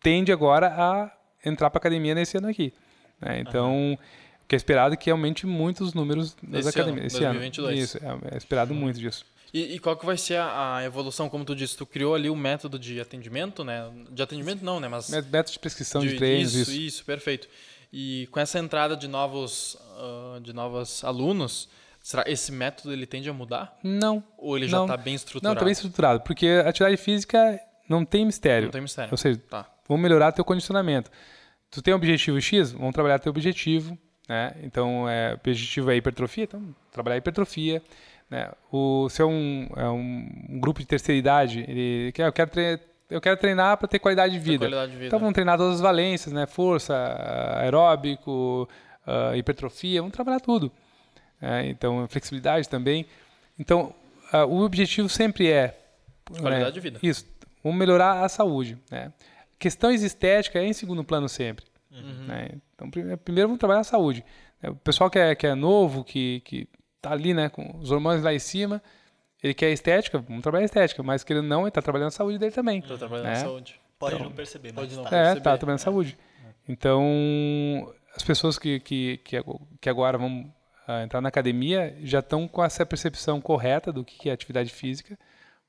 [0.00, 1.10] tende agora a
[1.44, 2.72] entrar para a academia nesse ano aqui.
[3.20, 3.40] Né?
[3.40, 3.92] Então, uhum.
[3.94, 7.14] o que é esperado é que aumente muito os números das esse academias.
[7.14, 7.68] Ano, esse 2022.
[7.68, 7.82] ano.
[7.82, 8.80] Isso, é, é esperado uhum.
[8.80, 9.24] muito disso.
[9.52, 12.30] E, e, qual que vai ser a, a, evolução, como tu disse, tu criou ali
[12.30, 13.90] o método de atendimento, né?
[14.10, 14.88] De atendimento não, né?
[14.88, 16.80] Mas método de prescrição de, de treinos, isso, isso.
[16.80, 17.48] Isso, perfeito.
[17.92, 21.68] E com essa entrada de novos, uh, de novos alunos,
[22.00, 23.78] será esse método ele tende a mudar?
[23.82, 24.24] Não.
[24.38, 25.44] Ou ele já está bem estruturado?
[25.44, 28.66] Não, está bem estruturado, porque a atividade física não tem mistério.
[28.66, 29.10] Não tem mistério.
[29.12, 29.70] Ou seja, tá.
[29.86, 31.10] vamos melhorar teu condicionamento.
[31.70, 33.98] Tu tem um objetivo X, vamos trabalhar teu objetivo.
[34.26, 34.54] Né?
[34.62, 37.82] Então, é, o objetivo é hipertrofia, então trabalhar hipertrofia.
[38.32, 38.50] Né?
[38.72, 42.80] O, se é um, é um, grupo de terceira idade, ele quer, eu quero treinar
[43.10, 44.64] eu quero treinar para ter qualidade de vida.
[44.64, 45.08] Qualidade de vida.
[45.08, 46.46] Então vamos treinar todas as valências, né?
[46.46, 46.94] Força,
[47.58, 48.66] aeróbico,
[49.06, 50.72] uh, hipertrofia, vamos trabalhar tudo.
[51.42, 53.04] É, então flexibilidade também.
[53.58, 53.94] Então
[54.32, 55.78] uh, o objetivo sempre é
[56.24, 56.70] qualidade né?
[56.70, 56.98] de vida.
[57.02, 57.26] Isso.
[57.62, 58.78] Vamos melhorar a saúde.
[58.90, 59.12] Né?
[59.58, 61.66] Questões estéticas é em segundo plano sempre.
[61.90, 62.24] Uhum.
[62.28, 62.48] Né?
[62.74, 64.24] Então primeiro vamos trabalhar a saúde.
[64.64, 66.66] O pessoal que é, que é novo, que que
[67.02, 68.82] está ali, né, com os hormônios lá em cima
[69.42, 72.38] ele quer estética, vamos trabalhar estética, mas que ele não, ele está trabalhando a saúde
[72.38, 72.78] dele também.
[72.78, 73.32] Está trabalhando né?
[73.32, 73.80] a saúde.
[73.98, 75.16] Pode então, não perceber, pode não tá.
[75.16, 76.16] É, está trabalhando a saúde.
[76.68, 79.20] Então, as pessoas que, que,
[79.80, 80.52] que agora vão
[80.88, 85.18] uh, entrar na academia já estão com essa percepção correta do que é atividade física,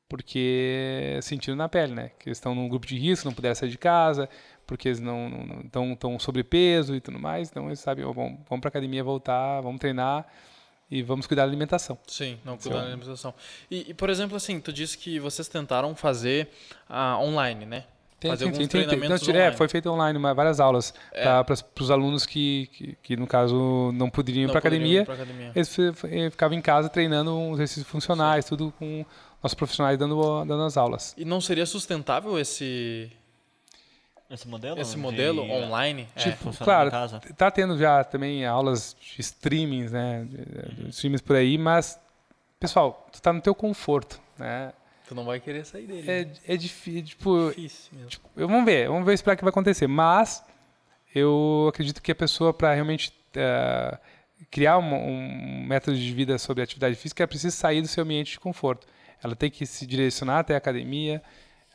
[0.08, 2.12] porque sentiram na pele, né?
[2.20, 4.30] Que eles estão num grupo de risco, não puderam sair de casa,
[4.68, 7.50] porque eles não estão tão sobrepeso e tudo mais.
[7.50, 10.28] Então, eles sabem, oh, vamos, vamos para a academia voltar, vamos treinar
[10.90, 11.98] e vamos cuidar da alimentação.
[12.08, 13.34] Sim, não cuidar da alimentação.
[13.70, 16.50] E, e, por exemplo, assim, tu disse que vocês tentaram fazer
[16.90, 17.86] uh, online, né?
[18.20, 21.44] Tem, fazer tem, alguns tem, treinamentos tem, não, é, foi feito online, várias aulas é.
[21.44, 25.02] para os alunos que, que, que, no caso, não poderiam ir para academia.
[25.02, 25.52] academia.
[25.54, 25.76] Eles
[26.32, 28.50] ficavam em casa treinando exercícios funcionais, Sim.
[28.50, 29.06] tudo com
[29.42, 31.14] nossos profissionais dando, dando as aulas.
[31.18, 33.12] E não seria sustentável esse
[34.36, 34.80] esse modelo?
[34.80, 36.08] Esse modelo de, online?
[36.16, 36.92] É, tipo, é, claro,
[37.38, 40.26] tá tendo já também aulas de streamings, né?
[40.30, 42.00] De, de streamings por aí, mas,
[42.60, 44.74] pessoal, tu tá no teu conforto, né?
[45.08, 46.10] Tu não vai querer sair dele.
[46.10, 46.32] É, né?
[46.48, 48.10] é difícil, tipo, difícil mesmo.
[48.10, 49.88] Tipo, vamos ver, vamos ver esperar que vai acontecer.
[49.88, 50.44] Mas
[51.14, 53.98] eu acredito que a pessoa, para realmente uh,
[54.50, 58.32] criar um, um, método de vida sobre atividade física, ela precisa sair do seu ambiente
[58.32, 58.88] de conforto.
[59.22, 61.22] Ela tem que se direcionar até a academia,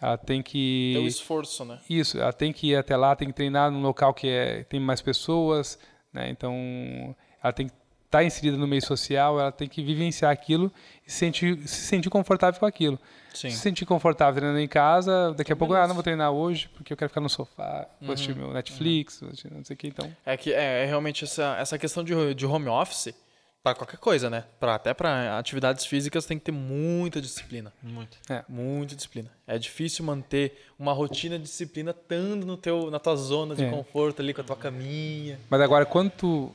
[0.01, 0.93] ela tem que.
[0.95, 1.79] Tem um esforço, né?
[1.89, 4.79] Isso, ela tem que ir até lá, tem que treinar num local que é, tem
[4.79, 5.79] mais pessoas,
[6.13, 6.29] né?
[6.31, 7.75] Então, ela tem que
[8.09, 10.73] está inserida no meio social, ela tem que vivenciar aquilo
[11.07, 12.99] e se sentir, se sentir confortável com aquilo.
[13.35, 13.51] Sim.
[13.51, 16.93] Se sentir confortável treinando em casa, daqui a pouco, ah, não vou treinar hoje porque
[16.93, 18.47] eu quero ficar no sofá, vou assistir Uhum.
[18.47, 20.11] meu Netflix, assistir não sei o que, então.
[20.25, 23.15] É que é, é realmente essa, essa questão de, de home office,
[23.63, 24.45] para qualquer coisa, né?
[24.59, 27.73] Pra, até para atividades físicas tem que ter muita disciplina.
[27.83, 28.17] Muito.
[28.49, 29.31] Muita disciplina.
[29.47, 33.71] É difícil manter uma rotina de disciplina estando no teu, na tua zona de É.
[33.71, 35.39] conforto ali com a tua caminha.
[35.51, 36.53] Mas agora, quando tu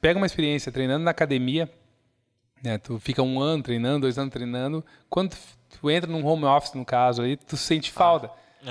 [0.00, 1.70] pega uma experiência treinando na academia,
[2.62, 5.38] né, tu fica um ano treinando, dois anos treinando, quando tu,
[5.80, 8.30] tu entra num home office, no caso, aí tu sente falta.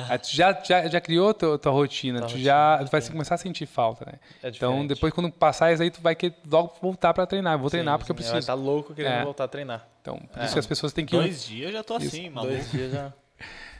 [0.10, 3.02] Aí tu já, já, já criou tua, tua rotina, Tua tu rotina, já tu vai
[3.02, 4.14] começar a sentir falta, né?
[4.42, 7.56] É então, depois quando passar isso aí, tu vai querer logo voltar para treinar.
[7.56, 8.48] Eu vou treinar porque eu Sim, preciso.
[8.48, 9.24] Tá louco querendo É.
[9.24, 9.86] voltar a treinar.
[10.02, 12.54] Então, por isso que as pessoas têm que Dois dias eu já tô assim, maluco.
[12.54, 13.14] Dois dias já.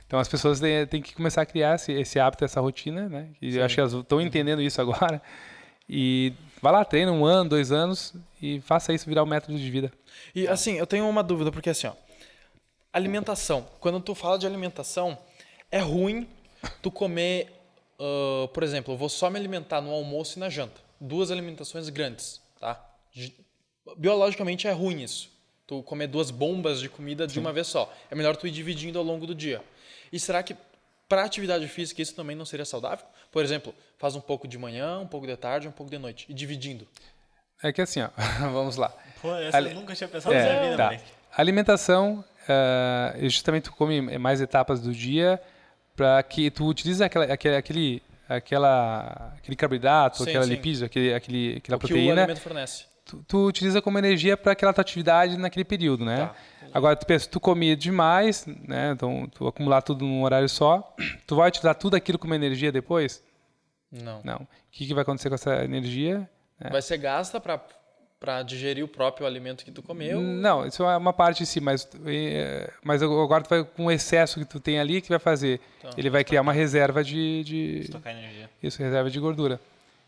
[0.06, 3.30] Então as pessoas têm, têm que começar a criar esse, esse hábito, essa rotina, né?
[3.42, 5.22] E eu acho que elas estão entendendo isso agora.
[5.88, 9.72] E vai lá, treina um ano, dois anos e faça isso virar um método de
[9.72, 9.92] vida.
[10.36, 11.94] E assim, eu tenho uma dúvida, porque assim, ó.
[12.94, 13.66] Alimentação.
[13.80, 15.18] Quando tu fala de alimentação,
[15.72, 16.27] é ruim
[16.81, 17.52] tu comer,
[17.99, 20.80] ah, por exemplo, eu vou só me alimentar no almoço e na janta.
[20.99, 22.84] Duas alimentações grandes, tá?
[23.11, 23.35] Gi-
[23.98, 25.30] Biologicamente é ruim isso.
[25.65, 27.91] Tu comer duas bombas de comida de uma vez só.
[28.11, 29.61] É melhor tu ir dividindo ao longo do dia.
[30.11, 30.56] E será que
[31.10, 33.06] para atividade física isso também não seria saudável?
[33.31, 36.26] Por exemplo, faz um pouco de manhã, um pouco de tarde, um pouco de noite
[36.30, 36.88] e dividindo.
[37.64, 38.10] É que assim, ó,
[38.52, 38.89] vamos lá.
[39.22, 40.84] Pô, essa Ali- eu nunca tinha pensado na minha É, vida, tá.
[40.85, 41.03] moleque.
[41.35, 45.41] Alimentação, ah, justamente tu come mais etapas do dia
[46.02, 50.49] para que tu utilize aquela, aquele, aquele, aquela, aquele carboidrato, Sim, aquela sim.
[50.49, 52.22] lipídio, aquele, aquele, aquela o que o proteína.
[52.23, 52.86] alimento fornece.
[53.06, 56.26] tu, tu utiliza como energia para aquela tua atividade naquele período, né?
[56.26, 56.36] Tá.
[56.73, 58.94] Agora, tu pensa, tu comia demais, né?
[58.94, 60.95] Então, tu acumular tudo num horário só,
[61.28, 63.23] tu vai utilizar tudo aquilo como energia depois?
[63.91, 64.22] Não.
[64.23, 64.38] Não.
[64.38, 66.28] O que, que vai acontecer com essa energia?
[66.72, 67.61] Vai ser gasta para
[68.22, 70.22] para digerir o próprio alimento que tu comeu.
[70.22, 71.89] Não, isso é uma parte em si, mas,
[72.84, 75.60] mas agora tu vai com o excesso que tu tem ali, o que vai fazer?
[75.80, 78.48] Então, Ele vai criar uma reserva de, de Estocar energia.
[78.61, 79.60] isso, reserva de gordura.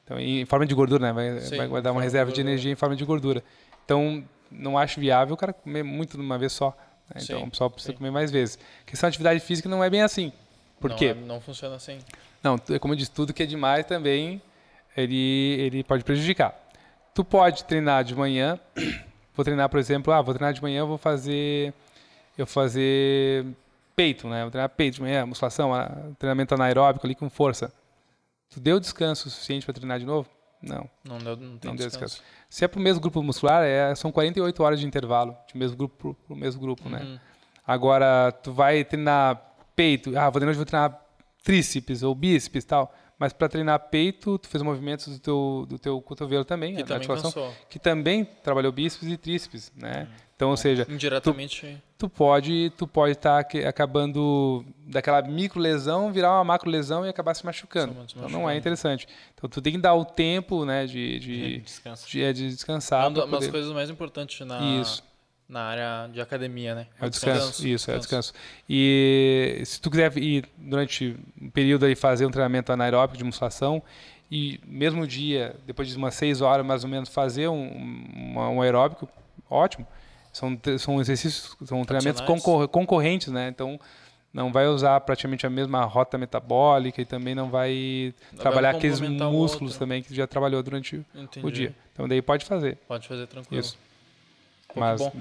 [0.06, 1.12] Então, em forma de gordura, né?
[1.12, 2.52] Vai, Sim, vai guardar uma de reserva de, gordura.
[2.54, 3.44] energia em forma de gordura.
[3.84, 6.68] Então, não acho viável o cara comer muito de uma vez só.
[7.10, 7.20] né?
[7.24, 7.98] Então, Sim, o pessoal precisa sim.
[7.98, 8.60] comer mais vezes.
[8.86, 10.32] A questão de atividade física não é bem assim.
[10.80, 11.06] Por não, quê?
[11.08, 11.98] é- não funciona assim.
[12.44, 14.40] Não, tu- como eu disse, tudo que é demais também
[14.96, 16.62] ele, ele pode prejudicar.
[17.14, 18.60] Tu pode treinar de manhã.
[19.36, 21.74] Vou treinar, por exemplo, ah, vou treinar de manhã, vou fazer
[22.38, 23.46] eu fazer
[23.96, 24.42] peito, né?
[24.42, 27.72] Vou treinar peito de manhã, musculação, ah, treinamento anaeróbico ali com força.
[28.50, 30.30] Tu deu descanso suficiente para treinar de novo?
[30.62, 32.16] Não, Não, deu, não tem não deu descanso.
[32.16, 32.24] descanso.
[32.50, 35.76] Se é para o mesmo grupo muscular, é, são 48 horas de intervalo de mesmo
[35.76, 37.00] grupo para o mesmo grupo, né?
[37.04, 37.20] Uhum.
[37.66, 39.42] Agora, tu vai treinar
[39.76, 41.00] peito, ah, vou de noite vou treinar
[41.44, 42.94] tríceps ou bíceps e tal.
[43.20, 46.86] Mas para treinar peito, tu fez movimentos do teu, do teu cotovelo também, Que a
[46.86, 47.54] também articulação, cansou.
[47.70, 50.08] que também trabalhou bíceps e tríceps, né?
[50.36, 51.78] Então, ou seja, Indiretamente.
[51.98, 57.34] tu pode tu pode estar acabando daquela micro lesão virar uma macro lesão e acabar
[57.34, 57.94] se machucando.
[58.08, 59.08] Se Então não é interessante.
[59.36, 62.10] Então tu tem que dar o tempo, né, de de, Descanso.
[62.10, 63.08] de, é, de É descansar.
[63.08, 65.04] uma pra das poder- coisas mais importantes na, Isso.
[65.48, 66.88] Na área de academia, né?
[67.00, 68.34] É o descanso, isso, é o descanso.
[68.70, 73.82] E se tu quiser ir durante um período aí fazer um treinamento anaeróbico de musculação
[74.32, 77.68] e mesmo dia, depois de umas seis horas mais ou menos, fazer um,
[78.16, 79.08] uma- um aeróbico,
[79.50, 79.86] ótimo.
[80.32, 83.48] São, são exercícios, são treinamentos concor- concorrentes, né?
[83.50, 83.80] Então
[84.34, 88.96] não vai usar praticamente a mesma rota metabólica e também não vai Vai trabalhar aqueles
[89.00, 91.46] complementar o músculos também que já trabalhou durante Entendi.
[91.46, 91.76] o dia.
[91.94, 92.78] Então daí pode fazer.
[92.88, 93.60] Pode fazer tranquilo.
[93.62, 93.78] Isso.
[94.80, 95.12] Mas bom.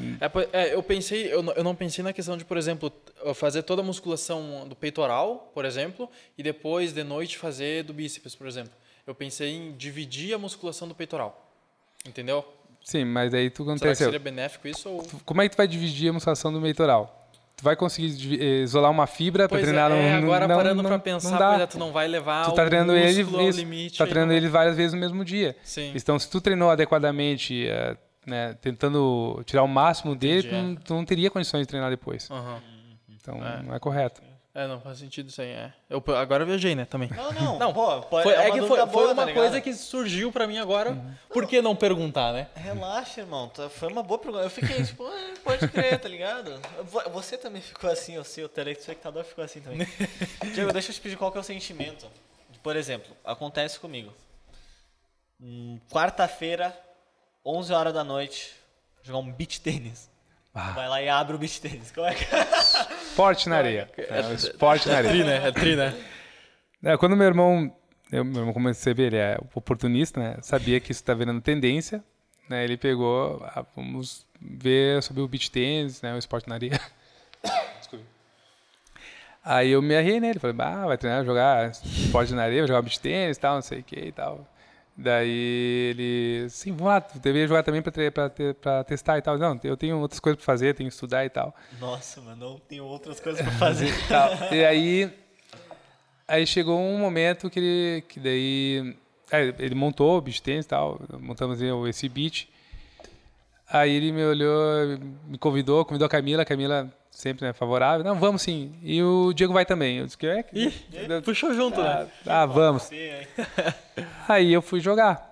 [0.52, 2.92] É, é, eu pensei, eu não, eu não pensei na questão de, por exemplo,
[3.34, 8.34] fazer toda a musculação do peitoral, por exemplo, e depois de noite fazer do bíceps,
[8.34, 8.72] por exemplo.
[9.06, 11.50] Eu pensei em dividir a musculação do peitoral.
[12.06, 12.44] Entendeu?
[12.84, 14.04] sim, mas aí tu Será que aconteceu.
[14.06, 17.18] seria benéfico isso ou Como é que tu vai dividir a musculação do peitoral?
[17.56, 20.88] Tu vai conseguir eh, isolar uma fibra para treinar é, no, agora não, parando não,
[20.88, 23.98] pra não pensar, pois é, tu não vai levar Tu tá treinando ele, ao limite.
[23.98, 25.54] tá aí treinando não- ele várias vezes no mesmo dia.
[25.62, 25.92] Sim.
[25.94, 27.96] Então, se tu treinou adequadamente, eh,
[28.26, 30.62] né, tentando tirar o máximo dele, tu, Entendi, é.
[30.62, 32.30] não, tu não teria condições de treinar depois.
[32.30, 32.62] Aham.
[33.08, 33.62] Então, É.
[33.62, 34.20] não é correto.
[34.54, 35.48] É, não faz sentido isso aí.
[35.48, 35.72] É.
[35.88, 37.08] Eu, agora eu viajei, né, também.
[37.08, 39.32] Não, não, Não, pô, pode, Foi, é, é uma que foi, boa, foi uma tá
[39.32, 40.94] coisa que surgiu pra mim agora.
[41.30, 42.48] Por que não perguntar, né?
[42.54, 43.48] Relaxa, irmão.
[43.48, 44.44] tá- Foi uma boa pergunta.
[44.44, 46.60] Eu fiquei tipo, "Ah, pode crer, tá ligado?
[46.84, 49.88] Vo- Você também ficou assim, o seu telespectador ficou assim também.
[50.52, 52.06] Diego, deixa eu te pedir qual que é o sentimento.
[52.62, 54.12] Por exemplo, acontece comigo.
[55.40, 56.78] Hum, Quarta-feira,
[57.44, 58.54] 11 horas da noite,
[59.02, 60.10] jogar um beach tênis.
[60.54, 60.70] Ah.
[60.72, 61.90] Vai lá e abre o beach tênis.
[61.90, 62.24] Como é que
[63.08, 63.90] Esporte na areia.
[63.96, 65.12] É, o esporte na areia.
[65.12, 65.48] Tri, né?
[65.48, 65.94] É tri, né?
[66.84, 67.74] É, quando meu irmão,
[68.10, 70.36] eu, meu irmão, como você vê, ele é oportunista, né?
[70.42, 72.02] Sabia que isso está virando tendência,
[72.48, 72.64] né?
[72.64, 76.14] Ele pegou, ah, vamos ver sobre o beach tênis, né?
[76.14, 76.80] O esporte na areia.
[77.78, 78.04] Desculpa.
[79.44, 82.82] Aí eu me arriei nele, falei, ah, vai treinar, jogar esporte na areia, vai jogar
[82.82, 84.46] beach tênis e tal, não sei o que e tal.
[84.96, 89.38] Daí ele, sim, vamos lá, deveria jogar também para testar e tal.
[89.38, 91.54] Não, eu tenho outras coisas para fazer, tenho que estudar e tal.
[91.80, 93.90] Nossa, mas não tenho outras coisas para fazer.
[94.52, 95.10] e aí,
[96.28, 98.94] aí chegou um momento que ele, que daí,
[99.58, 101.58] ele montou o beach tênis e tal, montamos
[101.88, 102.48] esse beach.
[103.66, 108.02] Aí ele me olhou, me convidou, convidou a Camila, a Camila sempre né, favorável.
[108.02, 108.74] Não, vamos sim.
[108.82, 109.98] E o Diego vai também.
[109.98, 110.44] Eu disse que é.
[110.52, 110.72] Ih,
[111.24, 112.08] puxou junto, ah, né?
[112.26, 112.90] Ah, vamos.
[114.26, 115.30] Aí eu fui jogar.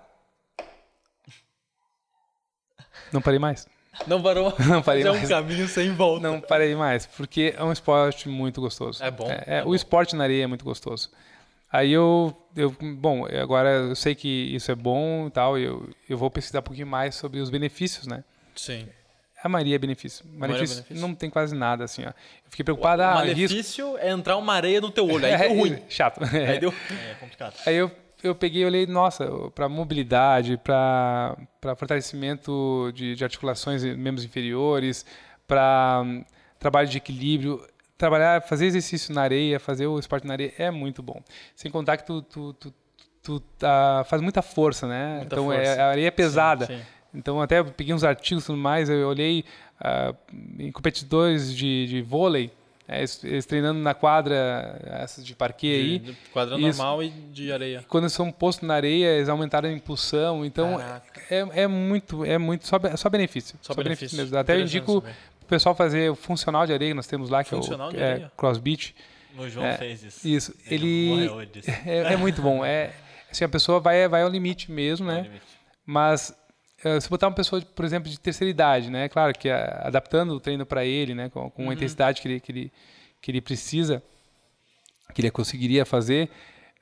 [3.11, 3.67] Não parei mais.
[4.07, 4.53] Não parou?
[4.65, 5.23] Não parei é mais.
[5.23, 6.21] um caminho sem volta.
[6.21, 9.03] Não parei mais, porque é um esporte muito gostoso.
[9.03, 9.29] É bom.
[9.29, 9.75] É, é o bom.
[9.75, 11.09] esporte na areia é muito gostoso.
[11.69, 16.17] Aí eu, eu, bom, agora eu sei que isso é bom e tal, eu, eu
[16.17, 18.23] vou pesquisar um pouquinho mais sobre os benefícios, né?
[18.55, 18.87] Sim.
[19.43, 20.23] A maioria é benefício.
[20.25, 21.01] é Benefício, benefício.
[21.07, 22.09] não tem quase nada, assim, ó.
[22.09, 22.13] Eu
[22.49, 23.37] fiquei preocupado, O ah, risco.
[23.53, 25.25] malefício é entrar uma areia no teu olho.
[25.25, 25.79] Aí É, deu ruim.
[25.89, 26.21] Chato.
[26.23, 26.73] Aí deu...
[27.09, 27.53] É complicado.
[27.65, 27.91] Aí eu,
[28.23, 31.35] eu peguei e olhei, nossa, para mobilidade, para
[31.75, 35.05] fortalecimento de, de articulações e membros inferiores,
[35.47, 36.03] para
[36.59, 37.65] trabalho de equilíbrio,
[37.97, 41.21] trabalhar, fazer exercício na areia, fazer o esporte na areia é muito bom.
[41.55, 42.73] Sem contar que tu, tu, tu,
[43.21, 45.17] tu tá- faz muita força, né?
[45.17, 45.61] Muita então força.
[45.61, 46.65] É, a areia é pesada.
[46.67, 46.83] Sim, sim.
[47.13, 49.43] Então até peguei uns artigos e tudo mais, eu olhei
[49.79, 50.13] ah,
[50.59, 52.51] em competidores de, de vôlei,
[52.87, 55.99] né, eles, eles treinando na quadra, essas de parquet aí.
[55.99, 56.77] De, de quadra Isso.
[56.77, 57.85] normal e de areia.
[57.87, 60.45] Quando eles são postos na areia, eles aumentaram a impulsão.
[60.45, 60.79] Então,
[61.29, 63.57] é, é muito, é muito só, só benefício.
[63.61, 64.17] Só benefício.
[64.17, 64.37] mesmo.
[64.37, 65.15] Até eu indico saber.
[65.41, 67.95] o pessoal fazer o funcional de areia que nós temos lá, que Funcional é o
[67.95, 68.31] de é?
[68.35, 68.93] CrossBeat.
[69.37, 70.27] O João É, fez isso.
[70.27, 70.55] Isso.
[70.69, 71.29] Ele Ele
[71.85, 72.65] é, é muito bom.
[72.65, 72.91] É,
[73.31, 75.31] assim, a pessoa vai, vai ao limite mesmo, né?
[75.85, 76.33] Mas eh,
[76.99, 79.07] se botar uma pessoa, por exemplo, de terceira idade, né?
[79.09, 81.29] Claro que ah, adaptando o treino para ele, né?
[81.29, 82.71] Com, com a intensidade que ele, que, ele,
[83.21, 84.01] que ele precisa,
[85.13, 86.29] que ele conseguiria fazer,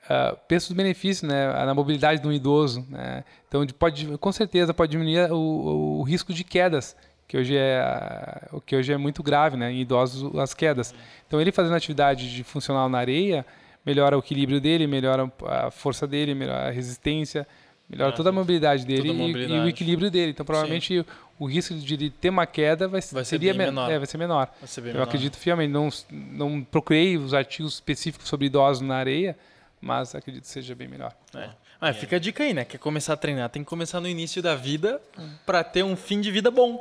[0.08, 1.46] ah, pensa os benefícios, né?
[1.66, 3.24] Na mobilidade de um idoso, né?
[3.48, 6.96] Então, de- pode, com certeza, pode diminuir o, o risco de quedas,
[7.28, 9.70] que hoje é ah, o que hoje é muito grave, né?
[9.70, 10.94] Em idosos as quedas.
[11.26, 13.44] Então, ele fazendo atividade de funcional na areia
[13.84, 17.46] melhora o equilíbrio dele, melhora a força dele, melhora a resistência,
[17.90, 19.60] melhora Ah, toda a mobilidade dele a e- E, mobilidade.
[19.64, 20.30] o equilíbrio dele.
[20.30, 21.04] Então, provavelmente,
[21.38, 23.90] o risco de ele ter uma queda vai, Vai ser seria menor.
[23.90, 24.48] É, vai ser menor.
[24.60, 25.06] Vai ser bem Eu menor.
[25.08, 25.70] acredito fielmente.
[25.72, 29.36] Não, não procurei os artigos específicos sobre idosos na areia,
[29.80, 31.12] mas acredito que seja bem melhor.
[31.34, 31.50] É.
[31.80, 32.64] Mas fica a dica aí, né?
[32.64, 35.00] Quer começar a treinar, tem que começar no início da vida
[35.46, 36.80] pra ter um fim de vida bom.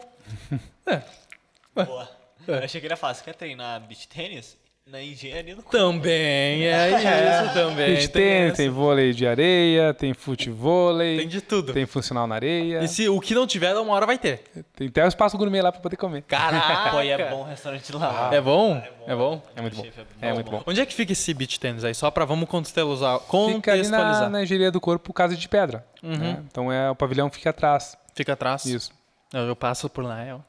[1.74, 2.10] Boa.
[2.48, 4.58] Eu achei que ele ia falar, você quer treinar beach tênis?
[4.92, 7.94] Na engenharia do Também é isso também.
[7.94, 8.58] Beach tem tênis, essa.
[8.58, 11.74] tem vôlei de areia, tem futevôlei, Tem de tudo.
[11.74, 14.42] tem funcional na areia, E se o que não tiver, uma hora vai ter.
[14.76, 16.24] tem até o espaço gourmet lá para poder comer.
[16.24, 16.90] Caraca!
[16.90, 18.32] Pô, e é bom o restaurante lá.
[18.34, 18.82] É bom?
[19.06, 19.44] É bom?
[19.56, 19.84] É muito bom.
[19.84, 20.64] Chefe É muito bom.
[20.66, 21.94] Onde é que fica esse beach tennis aí?
[21.94, 23.20] Só pra vamos contextualizar.
[23.54, 25.86] Fica ali na, na engenharia do corpo, casa de pedra.
[26.02, 26.42] né?
[26.48, 27.96] Então é o pavilhão fica atrás.
[28.16, 28.66] Fica atrás.
[28.66, 28.92] Isso.
[29.32, 30.34] Eu, eu passo por lá, é.
[30.34, 30.40] ó.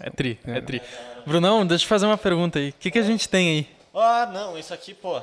[0.00, 0.80] É tri, é, tri.
[1.26, 2.70] Brunão, deixa eu fazer uma pergunta aí.
[2.70, 3.79] O que, que a gente tem aí?
[3.94, 5.20] Ah, não, isso aqui, pô.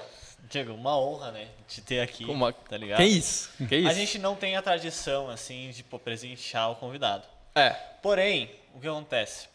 [0.50, 1.48] Diego, uma honra, né?
[1.68, 2.24] Te ter aqui.
[2.26, 2.98] Uma- Tá ligado?
[2.98, 3.50] Que isso?
[3.68, 3.90] Que isso?
[3.90, 7.26] A gente não tem a tradição, assim, de pô, presentear o convidado.
[7.56, 7.72] É,
[8.02, 9.48] Porém, o que acontece?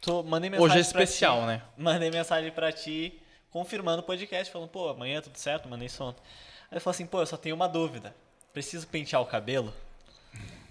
[0.00, 1.62] Tô, mandei mensagem hoje é pra especial, ti, né?
[1.76, 3.20] Mandei mensagem pra ti,
[3.50, 6.20] confirmando o podcast, falando, pô, amanhã tudo certo, mandei isso ontem.
[6.62, 8.14] Aí ele falou assim, pô, eu só tenho uma dúvida.
[8.52, 9.72] Preciso pentear o cabelo?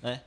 [0.02, 0.22] Né?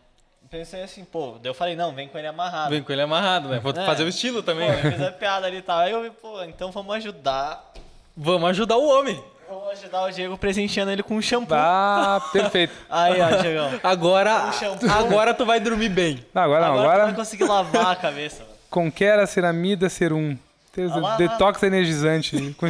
[0.51, 2.71] Pensei assim, pô, daí eu falei, não, vem com ele amarrado.
[2.71, 3.59] Vem com ele amarrado, né?
[3.59, 3.85] Vou É.
[3.87, 4.91] fazer o estilo também, Pô, né?
[4.93, 5.79] fiz a piada ali e tal.
[5.79, 7.73] Aí eu vi, pô, então vamos ajudar.
[8.17, 9.23] Vamos ajudar o homem.
[9.49, 11.55] Vamos ajudar o Diego presenteando ele com um shampoo.
[11.57, 12.73] Ah, perfeito.
[12.89, 13.81] Aí, ó, Diegão.
[13.83, 14.51] Agora,
[14.85, 16.25] Um agora tu vai dormir bem.
[16.33, 18.43] Não, agora, não, Agora, tu agora vai conseguir lavar a cabeça.
[18.45, 18.55] mano.
[18.71, 20.37] Conquera Ceramida Serum.
[20.73, 22.67] Tem Ah lá, detox energizante com,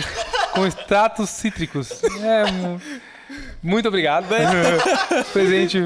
[0.52, 2.02] com extratos cítricos.
[2.02, 2.44] É,
[3.64, 4.26] muito obrigado.
[5.32, 5.78] presente.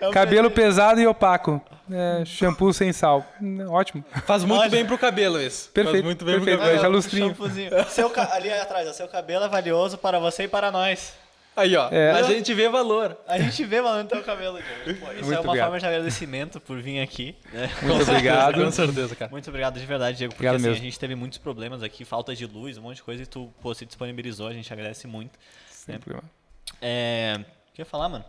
[0.00, 1.60] É um Cabelo pesado e opaco.
[1.88, 3.24] É, shampoo sem sal.
[3.68, 4.04] Ótimo.
[4.26, 4.68] Faz muito Olha.
[4.70, 5.64] bem pro cabelo esse.
[5.64, 6.56] Faz Perfeito, muito bem perfeito.
[6.58, 6.80] pro cabelo.
[6.82, 7.28] Deixa lustrinho.
[7.28, 7.70] shampoozinho.
[7.90, 11.14] Seu ca- Ali atrás, ó, seu cabelo é valioso para você e para nós.
[11.54, 11.88] Aí, ó.
[11.90, 12.10] É.
[12.10, 13.16] A gente vê valor.
[13.26, 15.00] A gente vê valendo teu cabelo, Diego.
[15.00, 15.66] Pô, isso Muito é uma obrigado.
[15.66, 17.36] forma de agradecimento por vir aqui.
[17.52, 17.70] né?
[17.82, 18.62] Muito obrigado.
[18.64, 19.30] Com certeza, cara.
[19.30, 22.44] Muito obrigado de verdade, Diego, porque assim, a gente teve muitos problemas aqui, falta de
[22.46, 25.38] luz, um monte de coisa, e tu pô, se disponibilizou, a gente agradece muito.
[25.70, 26.28] Sem problema.
[26.80, 27.38] É.
[27.70, 28.24] O que eu ia falar, mano?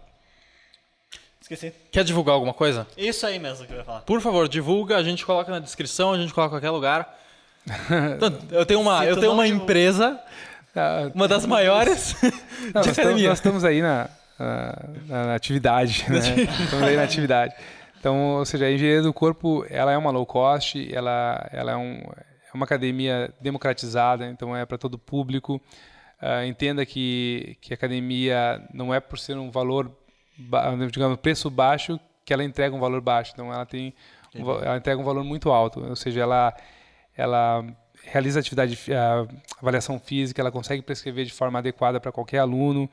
[1.41, 1.71] Esqueci.
[1.91, 2.85] Quer divulgar alguma coisa?
[2.97, 4.01] Isso aí mesmo que eu ia falar.
[4.01, 7.15] Por favor, divulga, a gente coloca na descrição, a gente coloca em qualquer lugar.
[8.15, 10.19] Então, eu tenho uma, eu tenho uma divulga- empresa,
[10.75, 12.35] Ah, uma das maiores não, de
[12.73, 13.29] nós, estamos, academia.
[13.29, 14.09] nós estamos aí na,
[15.07, 16.05] na- na atividade.
[16.09, 16.19] Né?
[16.63, 17.53] estamos aí na atividade.
[17.99, 21.75] Então, ou seja, a engenharia do corpo, ela é uma low cost, ela, ela é,
[21.75, 25.61] um, é uma academia democratizada, então é para todo o público.
[26.21, 29.95] Uh, entenda que, que a academia não é por ser um valor,
[30.91, 33.31] digamos, preço baixo, que ela entrega um valor baixo.
[33.33, 33.93] Então, ela tem,
[34.35, 35.79] um, ela entrega um valor muito alto.
[35.79, 36.55] Ou seja, ela,
[37.15, 37.63] ela
[38.03, 39.27] realiza atividade, uh,
[39.61, 42.89] avaliação física, ela consegue prescrever de forma adequada para qualquer aluno.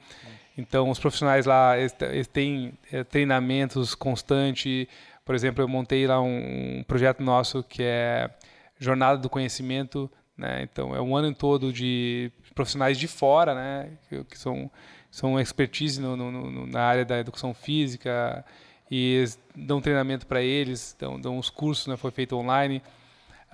[0.57, 4.87] Então, os profissionais lá eles, têm é, treinamentos constantes.
[5.25, 8.31] Por exemplo, eu montei lá um, um, projeto nosso que é
[8.79, 10.11] Jornada do Conhecimento.
[10.37, 10.63] Né?
[10.63, 13.91] Então, é um ano todo de profissionais de fora, né?
[14.09, 14.71] que, são,
[15.11, 18.45] são expertise no, no, no, na área da educação física
[18.91, 19.25] e
[19.55, 21.97] dão treinamento para eles, dão, dão os cursos, né?
[21.97, 22.83] foi feito online.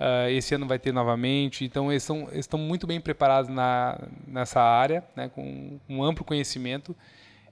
[0.01, 1.63] Uh, esse ano vai ter novamente.
[1.63, 6.25] Então, eles, são, eles estão muito bem preparados na, nessa área, né, com um amplo
[6.25, 6.95] conhecimento.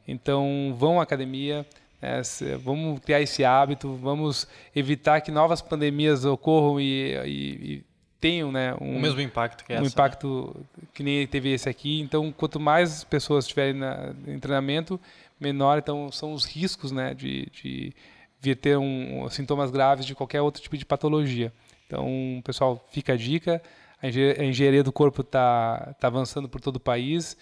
[0.07, 1.63] Então, vão à academia,
[2.01, 2.23] né,
[2.59, 7.83] vamos criar esse hábito, vamos evitar que novas pandemias ocorram e, e
[8.19, 9.87] tenham né, um, o mesmo impacto que um essa, né?
[9.87, 10.87] impacto né?
[10.93, 12.01] que nem teve esse aqui.
[12.01, 14.99] Então, quanto mais pessoas estiverem na, em treinamento,
[15.39, 17.93] menor então são os riscos né, de, de
[18.41, 21.53] vir ter um, sintomas graves de qualquer outro tipo de patologia.
[21.87, 23.61] Então, pessoal, fica a dica.
[24.01, 24.07] A
[24.43, 27.35] engenharia do corpo está tá avançando por todo o país.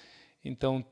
[0.43, 0.83] Então,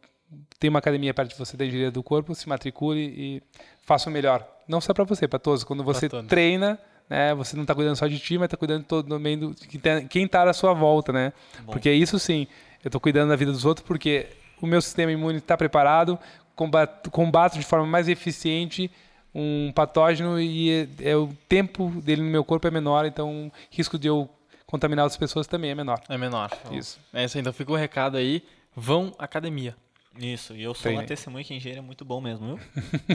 [0.60, 3.44] tem uma academia perto de você da engenharia do corpo, se matricule e
[3.82, 4.46] faça o melhor.
[4.68, 5.64] Não só para você, para todos.
[5.64, 6.80] Quando você treina,
[7.10, 10.08] né, você não está cuidando só de ti, mas está cuidando de todo mundo, de
[10.10, 11.34] quem está à sua volta, né?
[11.64, 11.74] Bom.
[11.74, 12.48] Porque isso sim,
[12.84, 14.28] eu estou cuidando da vida dos outros porque
[14.62, 16.18] o meu sistema imune está preparado,
[16.56, 18.90] combato, combato de forma mais eficiente
[19.36, 23.52] um patógeno e é, é, o tempo dele no meu corpo é menor, então o
[23.70, 24.30] risco de eu
[24.66, 26.00] contaminar outras pessoas também é menor.
[26.08, 26.50] É menor.
[26.72, 26.98] Isso.
[27.14, 28.42] É isso, então fica o recado aí,
[28.74, 29.76] vão à academia.
[30.18, 31.00] Isso, e eu sou Treine.
[31.00, 32.60] uma testemunha que engenheiro é muito bom mesmo, viu?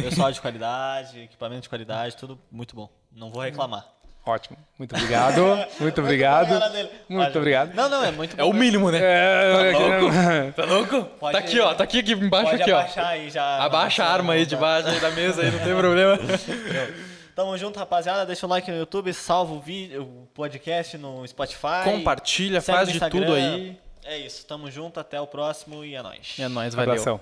[0.02, 2.90] Pessoal de qualidade, equipamento de qualidade, tudo muito bom.
[3.10, 3.86] Não vou reclamar.
[4.24, 4.58] Ótimo.
[4.78, 5.40] Muito obrigado.
[5.80, 6.48] Muito obrigado.
[7.08, 7.74] Muito obrigado.
[7.74, 8.42] Não, não, é muito bom.
[8.42, 8.98] É o mínimo, né?
[9.02, 10.52] É, tá louco?
[10.54, 11.04] Tá louco?
[11.18, 11.74] Pode, tá aqui, ó.
[11.74, 12.84] Tá aqui, aqui embaixo, aqui, ó.
[12.96, 16.18] Aí já, Abaixa a arma aí debaixo aí da mesa aí, não tem problema.
[17.34, 18.26] Tamo junto, rapaziada.
[18.26, 21.84] Deixa o like no YouTube, salva o vídeo, o podcast no Spotify.
[21.84, 23.78] Compartilha, faz de tudo aí.
[24.04, 24.46] É isso.
[24.46, 26.36] Tamo junto, até o próximo e é nóis.
[26.38, 26.92] É nóis, valeu.
[26.92, 27.20] Abração.